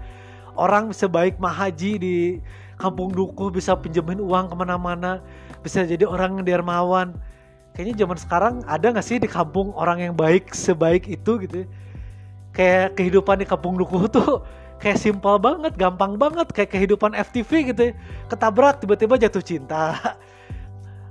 Orang 0.58 0.92
sebaik 0.92 1.40
Mahaji 1.40 1.92
di 1.96 2.18
kampung 2.76 3.14
dukuh 3.14 3.54
bisa 3.54 3.78
pinjemin 3.78 4.20
uang 4.20 4.52
ke 4.52 4.56
mana-mana 4.58 5.22
bisa 5.62 5.86
jadi 5.86 6.04
orang 6.10 6.42
dermawan. 6.42 7.16
Kayaknya 7.72 8.04
zaman 8.04 8.18
sekarang 8.20 8.54
ada 8.68 8.92
nggak 8.92 9.06
sih 9.06 9.22
di 9.22 9.30
kampung 9.32 9.72
orang 9.78 10.12
yang 10.12 10.14
baik 10.18 10.52
sebaik 10.52 11.08
itu 11.08 11.40
gitu 11.48 11.64
kayak 12.52 13.00
kehidupan 13.00 13.40
di 13.40 13.48
kampung 13.48 13.80
dukuh 13.80 14.10
tuh 14.16 14.44
kayak 14.82 15.00
simpel 15.00 15.38
banget 15.38 15.78
gampang 15.78 16.18
banget 16.18 16.50
kayak 16.52 16.74
kehidupan 16.74 17.14
FTV 17.16 17.72
gitu 17.72 17.82
ya. 17.90 17.94
ketabrak 18.28 18.82
tiba-tiba 18.82 19.16
jatuh 19.16 19.44
cinta 19.44 19.94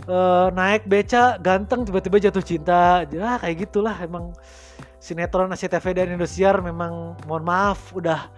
uh, 0.07 0.49
naik 0.55 0.87
beca 0.89 1.37
ganteng 1.41 1.85
tiba-tiba 1.85 2.17
jatuh 2.23 2.45
cinta. 2.45 3.05
Ya 3.11 3.37
kayak 3.41 3.69
gitulah. 3.69 3.97
Emang 4.01 4.33
sinetron 5.01 5.53
SCTV 5.53 5.87
dan 5.97 6.09
Indosiar 6.15 6.61
memang 6.61 7.17
mohon 7.25 7.45
maaf 7.45 7.91
udah 7.93 8.31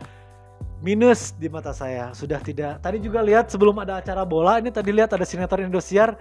minus 0.83 1.35
di 1.37 1.47
mata 1.47 1.71
saya. 1.71 2.11
Sudah 2.17 2.41
tidak. 2.43 2.83
Tadi 2.83 2.99
juga 2.99 3.23
lihat 3.23 3.51
sebelum 3.51 3.79
ada 3.83 4.03
acara 4.03 4.27
bola 4.27 4.59
ini 4.59 4.73
tadi 4.73 4.91
lihat 4.91 5.13
ada 5.15 5.27
sinetron 5.27 5.69
Indosiar. 5.69 6.19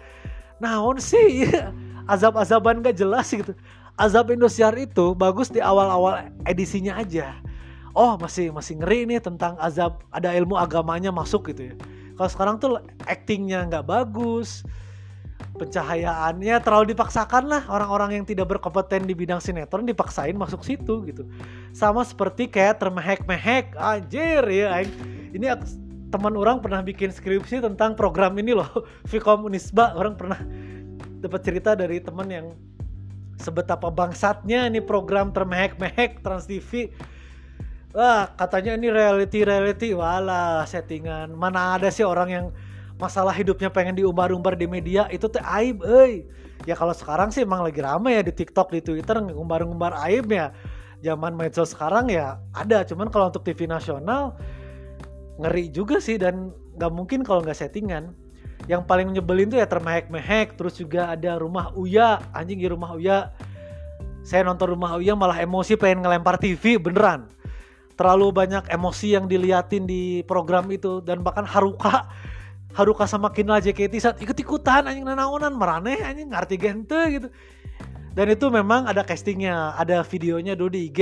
Naon 0.61 1.01
sih? 1.01 1.49
Azab-azaban 2.13 2.85
gak 2.85 2.97
jelas 2.97 3.29
gitu. 3.33 3.57
Azab 3.97 4.29
Indosiar 4.33 4.73
itu 4.77 5.13
bagus 5.17 5.49
di 5.49 5.61
awal-awal 5.61 6.29
edisinya 6.45 7.01
aja. 7.01 7.37
Oh 7.91 8.15
masih 8.15 8.55
masih 8.55 8.79
ngeri 8.79 9.03
nih 9.03 9.19
tentang 9.19 9.59
azab 9.59 9.99
ada 10.15 10.31
ilmu 10.31 10.55
agamanya 10.55 11.11
masuk 11.11 11.51
gitu 11.51 11.71
ya. 11.71 11.75
Kalau 12.15 12.29
sekarang 12.31 12.55
tuh 12.55 12.79
actingnya 13.03 13.67
nggak 13.67 13.83
bagus 13.83 14.63
pencahayaannya 15.57 16.55
terlalu 16.63 16.93
dipaksakan 16.95 17.47
lah. 17.47 17.63
Orang-orang 17.69 18.21
yang 18.21 18.25
tidak 18.25 18.49
berkompeten 18.51 19.05
di 19.05 19.13
bidang 19.13 19.41
sinetron 19.43 19.85
dipaksain 19.85 20.33
masuk 20.33 20.65
situ 20.65 21.05
gitu. 21.05 21.23
Sama 21.71 22.01
seperti 22.01 22.49
kayak 22.49 22.81
termehek-mehek. 22.81 23.77
Anjir 23.77 24.43
ya 24.49 24.81
ini 25.31 25.45
teman 26.11 26.35
orang 26.35 26.59
pernah 26.59 26.83
bikin 26.83 27.13
skripsi 27.13 27.63
tentang 27.63 27.93
program 27.93 28.35
ini 28.39 28.57
loh. 28.57 28.69
Vkom 29.09 29.47
Unisba 29.47 29.93
orang 29.95 30.17
pernah 30.17 30.39
dapat 31.21 31.41
cerita 31.45 31.77
dari 31.77 32.01
temen 32.01 32.27
yang 32.27 32.47
sebetapa 33.37 33.89
bangsatnya 33.89 34.69
ini 34.69 34.81
program 34.81 35.33
termehek-mehek 35.33 36.21
Trans 36.21 36.45
TV 36.45 36.93
Wah 37.91 38.31
katanya 38.39 38.79
ini 38.79 38.87
reality-reality. 38.87 39.91
Walah 39.91 40.63
settingan. 40.63 41.35
Mana 41.35 41.75
ada 41.75 41.91
sih 41.91 42.07
orang 42.07 42.29
yang 42.31 42.45
masalah 43.01 43.33
hidupnya 43.33 43.73
pengen 43.73 43.97
diumbar-umbar 43.97 44.53
di 44.53 44.69
media 44.69 45.09
itu 45.09 45.25
teh 45.25 45.41
aib 45.41 45.81
eh 45.81 46.29
ya 46.69 46.77
kalau 46.77 46.93
sekarang 46.93 47.33
sih 47.33 47.41
emang 47.41 47.65
lagi 47.65 47.81
rame 47.81 48.13
ya 48.13 48.21
di 48.21 48.29
TikTok 48.29 48.69
di 48.69 48.85
Twitter 48.85 49.17
ngumbar-ngumbar 49.17 49.97
aib 50.05 50.29
ya. 50.29 50.53
Zaman 51.01 51.33
medsos 51.33 51.73
sekarang 51.73 52.13
ya 52.13 52.37
ada 52.53 52.85
cuman 52.85 53.09
kalau 53.09 53.33
untuk 53.33 53.41
TV 53.41 53.65
nasional 53.65 54.37
ngeri 55.41 55.73
juga 55.73 55.97
sih 55.97 56.21
dan 56.21 56.53
nggak 56.77 56.91
mungkin 56.93 57.25
kalau 57.25 57.41
nggak 57.41 57.57
settingan. 57.57 58.13
Yang 58.69 58.85
paling 58.85 59.09
nyebelin 59.09 59.49
tuh 59.49 59.57
ya 59.57 59.65
termehek-mehek 59.65 60.53
terus 60.53 60.77
juga 60.77 61.09
ada 61.09 61.41
rumah 61.41 61.73
Uya 61.73 62.21
anjing 62.37 62.61
di 62.61 62.69
rumah 62.69 62.93
Uya. 62.93 63.33
Saya 64.21 64.45
nonton 64.45 64.77
rumah 64.77 64.93
Uya 65.01 65.17
malah 65.17 65.41
emosi 65.41 65.73
pengen 65.73 66.05
ngelempar 66.05 66.37
TV 66.37 66.77
beneran. 66.77 67.25
Terlalu 67.97 68.29
banyak 68.29 68.69
emosi 68.69 69.17
yang 69.17 69.25
diliatin 69.25 69.89
di 69.89 70.21
program 70.29 70.69
itu 70.69 71.01
dan 71.01 71.25
bahkan 71.25 71.49
Haruka 71.49 72.05
Haruka 72.71 73.03
sama 73.03 73.31
Kinla 73.35 73.59
JKT 73.59 73.93
saat 73.99 74.17
ikut-ikutan 74.23 74.87
anjing 74.87 75.03
nanaonan 75.03 75.51
meraneh 75.55 75.99
anjing 75.99 76.31
ngerti 76.31 76.55
gente 76.55 76.99
gitu. 77.11 77.27
Dan 78.11 78.27
itu 78.31 78.47
memang 78.51 78.87
ada 78.87 79.03
castingnya 79.03 79.75
ada 79.75 80.03
videonya 80.03 80.55
dulu 80.55 80.75
di 80.75 80.91
IG 80.91 80.99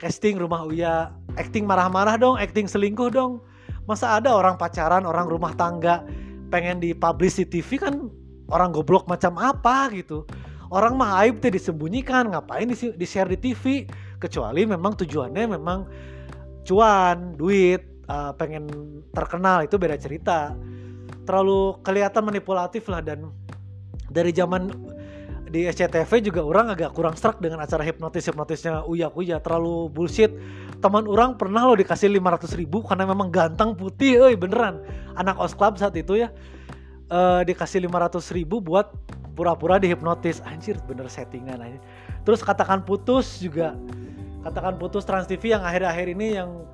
casting 0.00 0.40
rumah 0.40 0.64
Uya. 0.64 1.12
Acting 1.36 1.68
marah-marah 1.68 2.16
dong 2.16 2.40
acting 2.40 2.64
selingkuh 2.64 3.12
dong. 3.12 3.44
Masa 3.84 4.20
ada 4.20 4.32
orang 4.32 4.56
pacaran 4.56 5.04
orang 5.04 5.28
rumah 5.28 5.52
tangga 5.56 6.04
pengen 6.48 6.80
dipublish 6.80 7.40
di 7.44 7.46
TV 7.60 7.80
kan 7.80 8.08
orang 8.48 8.72
goblok 8.72 9.04
macam 9.04 9.36
apa 9.36 9.92
gitu. 9.92 10.24
Orang 10.70 10.94
mah 10.94 11.18
aib 11.26 11.42
tuh 11.42 11.50
disembunyikan 11.50 12.30
ngapain 12.30 12.70
di, 12.70 12.76
di 12.94 13.06
share 13.06 13.26
di 13.26 13.38
TV 13.38 13.90
kecuali 14.22 14.62
memang 14.62 14.94
tujuannya 14.94 15.44
memang 15.50 15.78
cuan 16.62 17.34
duit 17.34 17.89
uh, 18.10 18.32
pengen 18.34 18.66
terkenal 19.14 19.62
itu 19.62 19.78
beda 19.78 19.94
cerita. 19.94 20.58
Terlalu 21.22 21.78
kelihatan 21.86 22.26
manipulatif 22.26 22.90
lah 22.90 22.98
dan 22.98 23.30
dari 24.10 24.34
zaman 24.34 24.74
di 25.50 25.66
SCTV 25.66 26.30
juga 26.30 26.46
orang 26.46 26.70
agak 26.70 26.94
kurang 26.94 27.18
struck 27.18 27.42
dengan 27.42 27.58
acara 27.58 27.82
hipnotis 27.82 28.22
hipnotisnya 28.30 28.86
Uya 28.86 29.10
Uya 29.14 29.38
terlalu 29.38 29.90
bullshit. 29.90 30.30
Teman 30.80 31.06
orang 31.06 31.36
pernah 31.36 31.66
lo 31.66 31.74
dikasih 31.78 32.10
500 32.18 32.54
ribu 32.58 32.80
karena 32.86 33.04
memang 33.06 33.30
ganteng 33.30 33.74
putih 33.74 34.18
eh 34.26 34.34
beneran. 34.34 34.82
Anak 35.18 35.38
os 35.38 35.54
club 35.54 35.78
saat 35.78 35.94
itu 35.94 36.18
ya. 36.18 36.30
Uh, 37.10 37.42
dikasih 37.42 37.82
500 37.90 38.22
ribu 38.30 38.62
buat 38.62 38.94
pura-pura 39.34 39.82
dihipnotis. 39.82 40.38
Anjir 40.46 40.78
bener 40.86 41.10
settingan 41.10 41.58
aja. 41.58 41.78
Terus 42.22 42.40
katakan 42.46 42.86
putus 42.86 43.42
juga. 43.42 43.74
Katakan 44.40 44.80
putus 44.80 45.04
Trans 45.04 45.28
TV 45.28 45.52
yang 45.52 45.60
akhir-akhir 45.60 46.06
ini 46.16 46.38
yang 46.38 46.64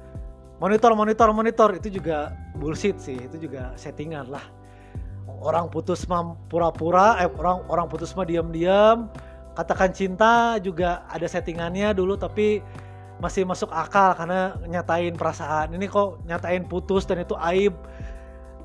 monitor 0.59 0.92
monitor 0.96 1.28
monitor. 1.32 1.70
Itu 1.76 1.88
juga 1.92 2.32
bullshit 2.57 2.96
sih. 3.00 3.16
Itu 3.16 3.36
juga 3.40 3.72
settingan 3.76 4.28
lah. 4.30 4.44
Orang 5.26 5.68
putus 5.68 6.09
mah 6.09 6.38
pura-pura 6.48 7.20
eh 7.20 7.28
orang 7.28 7.66
orang 7.68 7.86
putus 7.90 8.16
mah 8.16 8.24
diam-diam. 8.24 9.11
Katakan 9.57 9.92
cinta 9.92 10.61
juga 10.61 11.04
ada 11.09 11.24
settingannya 11.24 11.96
dulu 11.96 12.16
tapi 12.20 12.61
masih 13.16 13.48
masuk 13.48 13.72
akal 13.72 14.12
karena 14.16 14.57
nyatain 14.68 15.16
perasaan. 15.16 15.72
Ini 15.72 15.88
kok 15.88 16.20
nyatain 16.28 16.64
putus 16.68 17.09
dan 17.09 17.24
itu 17.24 17.36
aib. 17.52 17.72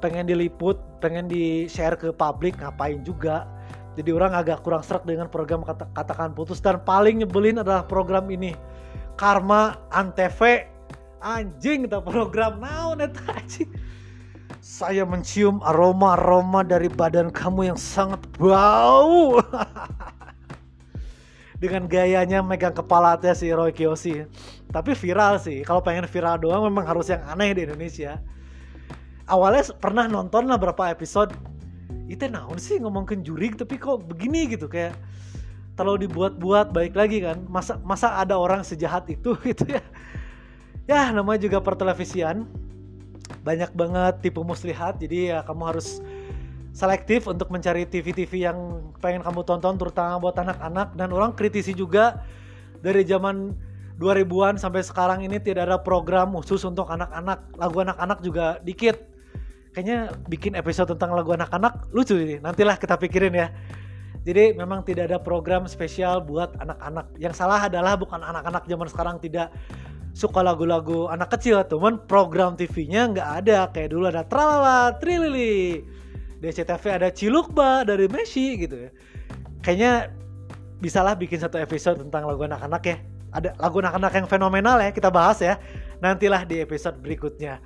Pengen 0.03 0.25
diliput 0.25 0.81
pengen 0.99 1.29
di 1.29 1.69
share 1.69 1.95
ke 1.95 2.11
publik 2.11 2.57
ngapain 2.59 2.99
juga? 3.05 3.47
Jadi 3.99 4.07
orang 4.15 4.31
agak 4.31 4.63
kurang 4.63 4.81
serak 4.87 5.03
dengan 5.03 5.27
program 5.27 5.67
kata 5.67 5.87
katakan 5.91 6.31
putus. 6.31 6.63
Dan 6.63 6.79
paling 6.83 7.23
nyebelin 7.23 7.59
adalah 7.59 7.83
program 7.83 8.27
ini. 8.31 8.55
Karma 9.19 9.77
Antv 9.91 10.70
anjing 11.21 11.85
itu 11.85 11.99
program 12.01 12.59
naon 12.59 12.99
eta 12.99 13.21
anjing 13.31 13.69
saya 14.61 15.09
mencium 15.09 15.57
aroma-aroma 15.65 16.61
dari 16.61 16.85
badan 16.85 17.33
kamu 17.33 17.73
yang 17.73 17.79
sangat 17.81 18.21
bau. 18.37 19.41
Dengan 21.61 21.89
gayanya 21.89 22.45
megang 22.45 22.73
kepala 22.73 23.17
teh 23.17 23.33
si 23.33 23.49
Roy 23.49 23.73
Kiyoshi. 23.73 24.25
Tapi 24.69 24.93
viral 24.93 25.41
sih. 25.41 25.65
Kalau 25.65 25.81
pengen 25.81 26.05
viral 26.05 26.37
doang 26.37 26.65
memang 26.69 26.85
harus 26.85 27.09
yang 27.09 27.25
aneh 27.25 27.57
di 27.57 27.65
Indonesia. 27.65 28.21
Awalnya 29.25 29.73
pernah 29.81 30.05
nonton 30.05 30.45
lah 30.45 30.61
berapa 30.61 30.93
episode. 30.93 31.33
Itu 32.05 32.29
naon 32.29 32.61
sih 32.61 32.77
ngomong 32.77 33.09
ke 33.09 33.17
juri 33.21 33.53
tapi 33.57 33.81
kok 33.81 34.05
begini 34.05 34.45
gitu 34.45 34.69
kayak 34.69 34.93
terlalu 35.73 36.05
dibuat-buat 36.05 36.69
baik 36.69 36.93
lagi 36.93 37.21
kan. 37.25 37.45
Masa 37.49 37.81
masa 37.81 38.17
ada 38.17 38.37
orang 38.37 38.61
sejahat 38.61 39.09
itu 39.09 39.33
gitu 39.49 39.73
ya. 39.73 39.81
Ya 40.91 41.07
namanya 41.15 41.39
juga 41.39 41.63
pertelevisian. 41.63 42.43
Banyak 43.47 43.71
banget 43.71 44.27
tipe 44.27 44.43
muslihat 44.43 44.99
jadi 44.99 45.17
ya 45.31 45.37
kamu 45.47 45.63
harus 45.71 46.03
selektif 46.75 47.31
untuk 47.31 47.47
mencari 47.47 47.87
TV-TV 47.87 48.43
yang 48.43 48.91
pengen 48.99 49.23
kamu 49.23 49.47
tonton 49.47 49.79
terutama 49.79 50.19
buat 50.19 50.35
anak-anak. 50.35 50.99
Dan 50.99 51.15
orang 51.15 51.31
kritisi 51.31 51.71
juga 51.71 52.19
dari 52.83 53.07
zaman 53.07 53.55
2000-an 54.03 54.59
sampai 54.59 54.83
sekarang 54.83 55.23
ini 55.23 55.39
tidak 55.39 55.71
ada 55.71 55.79
program 55.79 56.35
khusus 56.35 56.59
untuk 56.67 56.91
anak-anak. 56.91 57.39
Lagu 57.55 57.77
anak-anak 57.87 58.19
juga 58.19 58.59
dikit. 58.59 58.99
Kayaknya 59.71 60.11
bikin 60.27 60.59
episode 60.59 60.91
tentang 60.91 61.15
lagu 61.15 61.31
anak-anak 61.31 61.87
lucu 61.95 62.19
ini. 62.19 62.43
Nantilah 62.43 62.75
kita 62.75 62.99
pikirin 62.99 63.31
ya. 63.31 63.47
Jadi 64.27 64.59
memang 64.59 64.83
tidak 64.83 65.07
ada 65.07 65.23
program 65.23 65.71
spesial 65.71 66.19
buat 66.19 66.51
anak-anak. 66.59 67.15
Yang 67.15 67.39
salah 67.39 67.71
adalah 67.71 67.95
bukan 67.95 68.19
anak-anak 68.19 68.67
zaman 68.67 68.87
sekarang 68.91 69.15
tidak 69.23 69.47
suka 70.11 70.43
lagu-lagu 70.43 71.07
anak 71.07 71.35
kecil, 71.37 71.63
teman 71.65 71.99
program 72.05 72.55
TV-nya 72.59 73.11
nggak 73.11 73.29
ada. 73.43 73.59
Kayak 73.71 73.89
dulu 73.95 74.05
ada 74.07 74.23
Tralala, 74.27 74.95
Trilili. 74.99 75.83
Di 76.41 76.49
CTV 76.49 76.83
ada 76.97 77.09
Cilukba 77.13 77.85
dari 77.85 78.09
Messi 78.09 78.57
gitu 78.57 78.75
ya. 78.87 78.89
Kayaknya 79.61 80.09
bisalah 80.81 81.13
bikin 81.13 81.37
satu 81.37 81.61
episode 81.61 82.01
tentang 82.01 82.25
lagu 82.25 82.41
anak-anak 82.41 82.83
ya. 82.83 82.97
Ada 83.31 83.55
lagu 83.61 83.79
anak-anak 83.79 84.11
yang 84.17 84.27
fenomenal 84.27 84.77
ya, 84.81 84.89
kita 84.91 85.13
bahas 85.13 85.39
ya. 85.39 85.61
Nantilah 86.01 86.43
di 86.43 86.59
episode 86.59 86.97
berikutnya. 86.99 87.61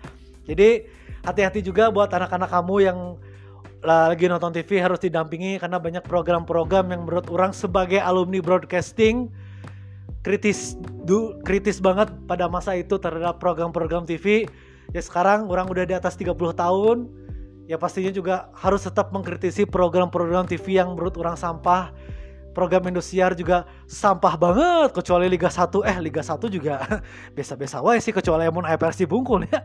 Jadi 0.46 0.86
hati-hati 1.26 1.66
juga 1.66 1.90
buat 1.90 2.12
anak-anak 2.12 2.52
kamu 2.52 2.76
yang 2.84 3.00
lagi 3.86 4.26
nonton 4.26 4.50
TV 4.50 4.82
harus 4.82 4.98
didampingi 4.98 5.62
karena 5.62 5.78
banyak 5.78 6.04
program-program 6.06 6.90
yang 6.90 7.02
menurut 7.06 7.30
orang 7.30 7.54
sebagai 7.54 8.02
alumni 8.02 8.42
broadcasting 8.42 9.30
kritis 10.26 10.74
du, 11.06 11.38
kritis 11.46 11.78
banget 11.78 12.10
pada 12.26 12.50
masa 12.50 12.74
itu 12.74 12.98
terhadap 12.98 13.38
program-program 13.38 14.10
TV 14.10 14.50
ya 14.90 15.02
sekarang 15.06 15.46
orang 15.46 15.70
udah 15.70 15.86
di 15.86 15.94
atas 15.94 16.18
30 16.18 16.34
tahun 16.34 17.06
ya 17.70 17.78
pastinya 17.78 18.10
juga 18.10 18.50
harus 18.58 18.82
tetap 18.86 19.14
mengkritisi 19.14 19.70
program-program 19.70 20.50
TV 20.50 20.82
yang 20.82 20.98
menurut 20.98 21.14
orang 21.22 21.38
sampah. 21.38 21.94
Program 22.56 22.88
Indosiar 22.88 23.36
juga 23.36 23.68
sampah 23.84 24.40
banget 24.40 24.96
kecuali 24.96 25.28
Liga 25.28 25.52
1 25.52 25.76
eh 25.92 25.98
Liga 26.00 26.24
1 26.24 26.40
juga 26.48 26.88
biasa-biasa 27.36 27.84
wae 27.84 28.00
sih 28.00 28.16
kecuali 28.16 28.48
Emon 28.48 28.64
Versi 28.64 29.04
Bungkul 29.04 29.44
ya. 29.52 29.60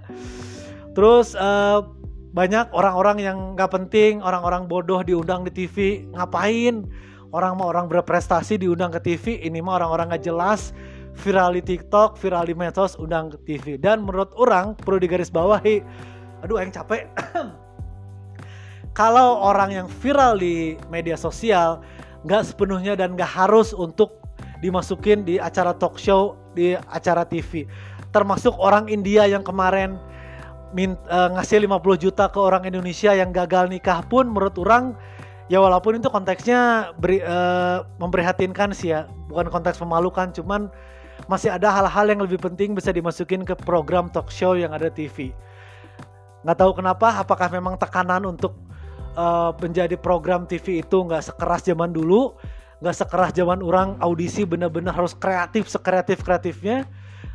Terus 0.91 1.39
uh, 1.39 1.87
banyak 2.35 2.75
orang-orang 2.75 3.23
yang 3.23 3.39
nggak 3.55 3.71
penting, 3.71 4.19
orang-orang 4.19 4.67
bodoh 4.67 5.07
diundang 5.07 5.47
di 5.47 5.55
TV, 5.55 6.03
ngapain? 6.19 6.83
Orang 7.31 7.63
mau 7.63 7.71
orang 7.71 7.87
berprestasi 7.87 8.59
diundang 8.59 8.91
ke 8.91 9.01
TV, 9.03 9.39
ini 9.47 9.63
mah 9.63 9.79
orang-orang 9.79 10.11
nggak 10.11 10.27
jelas, 10.27 10.75
viral 11.15 11.55
di 11.55 11.63
TikTok, 11.63 12.19
viral 12.19 12.51
di 12.51 12.59
medsos, 12.59 12.99
undang 12.99 13.31
ke 13.31 13.39
TV. 13.47 13.79
Dan 13.79 14.03
menurut 14.03 14.35
orang 14.35 14.75
perlu 14.75 14.99
digaris 14.99 15.31
bawahi, 15.31 15.79
aduh 16.43 16.59
yang 16.59 16.75
capek. 16.75 17.07
Kalau 18.99 19.39
orang 19.39 19.71
yang 19.71 19.87
viral 19.87 20.43
di 20.43 20.75
media 20.91 21.15
sosial 21.15 21.79
nggak 22.27 22.51
sepenuhnya 22.51 22.99
dan 22.99 23.15
nggak 23.15 23.31
harus 23.31 23.71
untuk 23.71 24.19
dimasukin 24.59 25.23
di 25.23 25.39
acara 25.39 25.71
talk 25.71 26.03
show 26.03 26.35
di 26.59 26.75
acara 26.91 27.23
TV. 27.23 27.63
Termasuk 28.11 28.59
orang 28.59 28.91
India 28.91 29.23
yang 29.31 29.47
kemarin 29.47 29.95
min, 30.75 30.99
uh, 31.07 31.31
ngasih 31.39 31.63
50 31.63 31.95
juta 31.95 32.27
ke 32.27 32.39
orang 32.43 32.67
Indonesia 32.67 33.15
yang 33.15 33.31
gagal 33.31 33.71
nikah 33.71 34.03
pun 34.07 34.27
menurut 34.27 34.59
orang 34.59 34.99
ya 35.51 35.59
walaupun 35.59 35.99
itu 35.99 36.07
konteksnya 36.07 36.95
beri, 36.97 37.21
uh, 37.21 37.83
memprihatinkan 37.99 38.71
sih 38.71 38.95
ya. 38.95 39.11
Bukan 39.27 39.51
konteks 39.51 39.83
memalukan 39.83 40.31
cuman 40.31 40.71
masih 41.27 41.53
ada 41.53 41.69
hal-hal 41.69 42.07
yang 42.09 42.23
lebih 42.23 42.41
penting 42.41 42.73
bisa 42.73 42.95
dimasukin 42.95 43.45
ke 43.45 43.53
program 43.59 44.09
talk 44.09 44.31
show 44.33 44.57
yang 44.57 44.73
ada 44.73 44.89
TV 44.89 45.35
nggak 46.41 46.57
tahu 46.57 46.73
kenapa 46.81 47.21
apakah 47.21 47.53
memang 47.53 47.77
tekanan 47.77 48.25
untuk 48.25 48.57
uh, 49.17 49.53
menjadi 49.61 49.97
program 50.01 50.49
TV 50.49 50.81
itu 50.81 50.97
nggak 51.05 51.21
sekeras 51.33 51.69
zaman 51.69 51.93
dulu 51.93 52.33
nggak 52.81 52.97
sekeras 52.97 53.37
zaman 53.37 53.61
orang 53.61 54.01
audisi 54.01 54.49
bener-bener 54.49 54.89
harus 54.89 55.13
kreatif 55.13 55.69
sekreatif 55.69 56.25
kreatifnya 56.25 56.89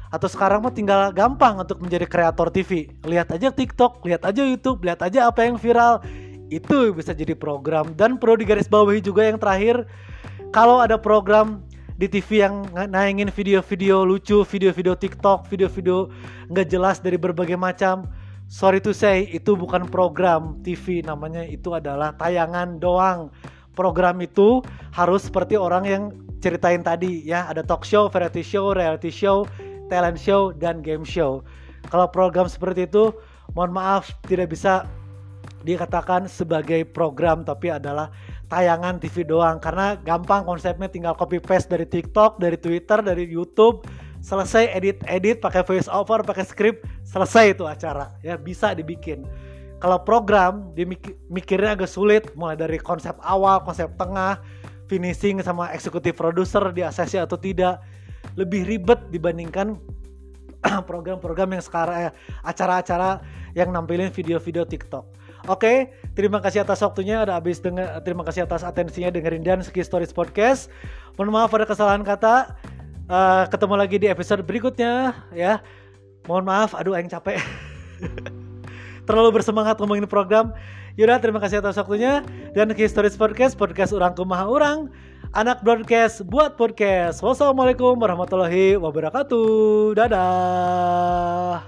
atau 0.09 0.25
sekarang 0.25 0.65
mah 0.65 0.73
tinggal 0.73 1.13
gampang 1.13 1.61
untuk 1.61 1.85
menjadi 1.85 2.09
kreator 2.09 2.49
TV 2.49 2.89
lihat 3.05 3.29
aja 3.29 3.53
TikTok 3.53 4.01
lihat 4.09 4.25
aja 4.25 4.41
YouTube 4.41 4.81
lihat 4.81 5.05
aja 5.05 5.29
apa 5.29 5.45
yang 5.45 5.61
viral 5.61 6.01
itu 6.49 6.91
bisa 6.93 7.11
jadi 7.13 7.33
program. 7.33 7.93
Dan 7.93 8.17
perlu 8.21 8.39
digarisbawahi 8.39 9.01
juga 9.01 9.25
yang 9.25 9.37
terakhir 9.37 9.85
kalau 10.53 10.81
ada 10.81 10.95
program 10.97 11.63
di 11.95 12.11
TV 12.11 12.43
yang 12.43 12.67
nayangin 12.91 13.31
video-video 13.31 14.03
lucu 14.03 14.43
video-video 14.43 14.99
TikTok 14.99 15.47
video-video 15.47 16.11
nggak 16.51 16.67
jelas 16.67 16.99
dari 16.99 17.15
berbagai 17.15 17.55
macam 17.55 18.03
sorry 18.51 18.83
to 18.83 18.91
say 18.91 19.31
itu 19.31 19.55
bukan 19.55 19.87
program 19.87 20.59
TV 20.59 20.99
namanya 21.07 21.47
itu 21.47 21.71
adalah 21.71 22.11
tayangan 22.19 22.77
doang. 22.79 23.31
Program 23.75 24.19
itu 24.23 24.63
harus 24.95 25.27
seperti 25.27 25.59
orang 25.59 25.83
yang 25.83 26.03
ceritain 26.39 26.79
tadi 26.79 27.27
ya. 27.27 27.47
Ada 27.51 27.63
talk 27.63 27.83
show, 27.83 28.07
variety 28.07 28.39
show, 28.39 28.71
reality 28.71 29.11
show 29.11 29.43
talent 29.87 30.17
show 30.17 30.51
dan 30.53 30.81
game 30.81 31.05
show. 31.05 31.45
Kalau 31.89 32.09
program 32.09 32.49
seperti 32.49 32.89
itu, 32.89 33.13
mohon 33.53 33.71
maaf 33.73 34.09
tidak 34.25 34.53
bisa 34.53 34.89
dikatakan 35.65 36.29
sebagai 36.29 36.85
program 36.85 37.41
tapi 37.41 37.73
adalah 37.73 38.13
tayangan 38.47 39.01
TV 39.01 39.25
doang 39.25 39.57
karena 39.57 39.97
gampang 39.97 40.45
konsepnya 40.45 40.85
tinggal 40.85 41.17
copy 41.17 41.41
paste 41.41 41.73
dari 41.73 41.89
TikTok, 41.89 42.37
dari 42.37 42.55
Twitter, 42.55 43.01
dari 43.01 43.25
YouTube, 43.25 43.83
selesai 44.21 44.69
edit 44.71 45.01
edit 45.09 45.41
pakai 45.41 45.65
voice 45.65 45.89
over, 45.89 46.21
pakai 46.21 46.45
script, 46.45 46.85
selesai 47.01 47.57
itu 47.57 47.65
acara 47.65 48.13
ya 48.21 48.37
bisa 48.37 48.77
dibikin. 48.77 49.25
Kalau 49.81 50.01
program 50.01 50.71
dimikirnya 50.77 51.75
agak 51.75 51.91
sulit 51.91 52.31
mulai 52.37 52.55
dari 52.55 52.79
konsep 52.79 53.17
awal, 53.21 53.59
konsep 53.65 53.91
tengah, 53.99 54.39
finishing 54.87 55.41
sama 55.41 55.73
eksekutif 55.73 56.15
produser 56.15 56.63
di 56.71 56.85
asesi 56.85 57.19
atau 57.19 57.35
tidak 57.35 57.81
lebih 58.39 58.65
ribet 58.65 58.97
dibandingkan 59.11 59.77
program-program 60.89 61.59
yang 61.59 61.63
sekarang 61.63 62.09
eh, 62.09 62.13
acara-acara 62.41 63.21
yang 63.53 63.69
nampilin 63.69 64.09
video-video 64.09 64.65
TikTok. 64.65 65.05
Oke, 65.45 65.93
terima 66.17 66.41
kasih 66.41 66.65
atas 66.65 66.81
waktunya. 66.81 67.21
Ada 67.21 67.37
habis 67.37 67.61
dengar. 67.61 68.01
Terima 68.01 68.25
kasih 68.25 68.49
atas 68.49 68.65
atensinya 68.65 69.13
dengerin 69.13 69.45
dan 69.45 69.61
Ski 69.61 69.85
Stories 69.85 70.09
Podcast. 70.09 70.73
Mohon 71.15 71.41
maaf 71.41 71.53
ada 71.53 71.65
kesalahan 71.69 72.01
kata. 72.01 72.57
Uh, 73.05 73.45
ketemu 73.53 73.75
lagi 73.77 74.01
di 74.01 74.07
episode 74.09 74.41
berikutnya 74.41 75.13
ya. 75.29 75.61
Mohon 76.25 76.49
maaf, 76.49 76.73
aduh 76.73 76.97
aing 76.97 77.09
capek. 77.13 77.37
Terlalu 79.07 79.29
bersemangat 79.37 79.77
ngomongin 79.77 80.09
program. 80.09 80.49
Yaudah, 80.97 81.21
terima 81.21 81.37
kasih 81.37 81.61
atas 81.61 81.77
waktunya. 81.77 82.25
Dan 82.57 82.73
Ski 82.73 82.89
Stories 82.89 83.13
Podcast, 83.13 83.53
podcast 83.53 83.93
orang 83.93 84.17
kumaha 84.17 84.49
orang 84.49 84.89
anak 85.37 85.61
broadcast 85.61 86.25
buat 86.25 86.57
podcast. 86.57 87.21
Wassalamualaikum 87.21 87.93
warahmatullahi 88.01 88.81
wabarakatuh. 88.81 89.93
Dadah. 89.93 91.61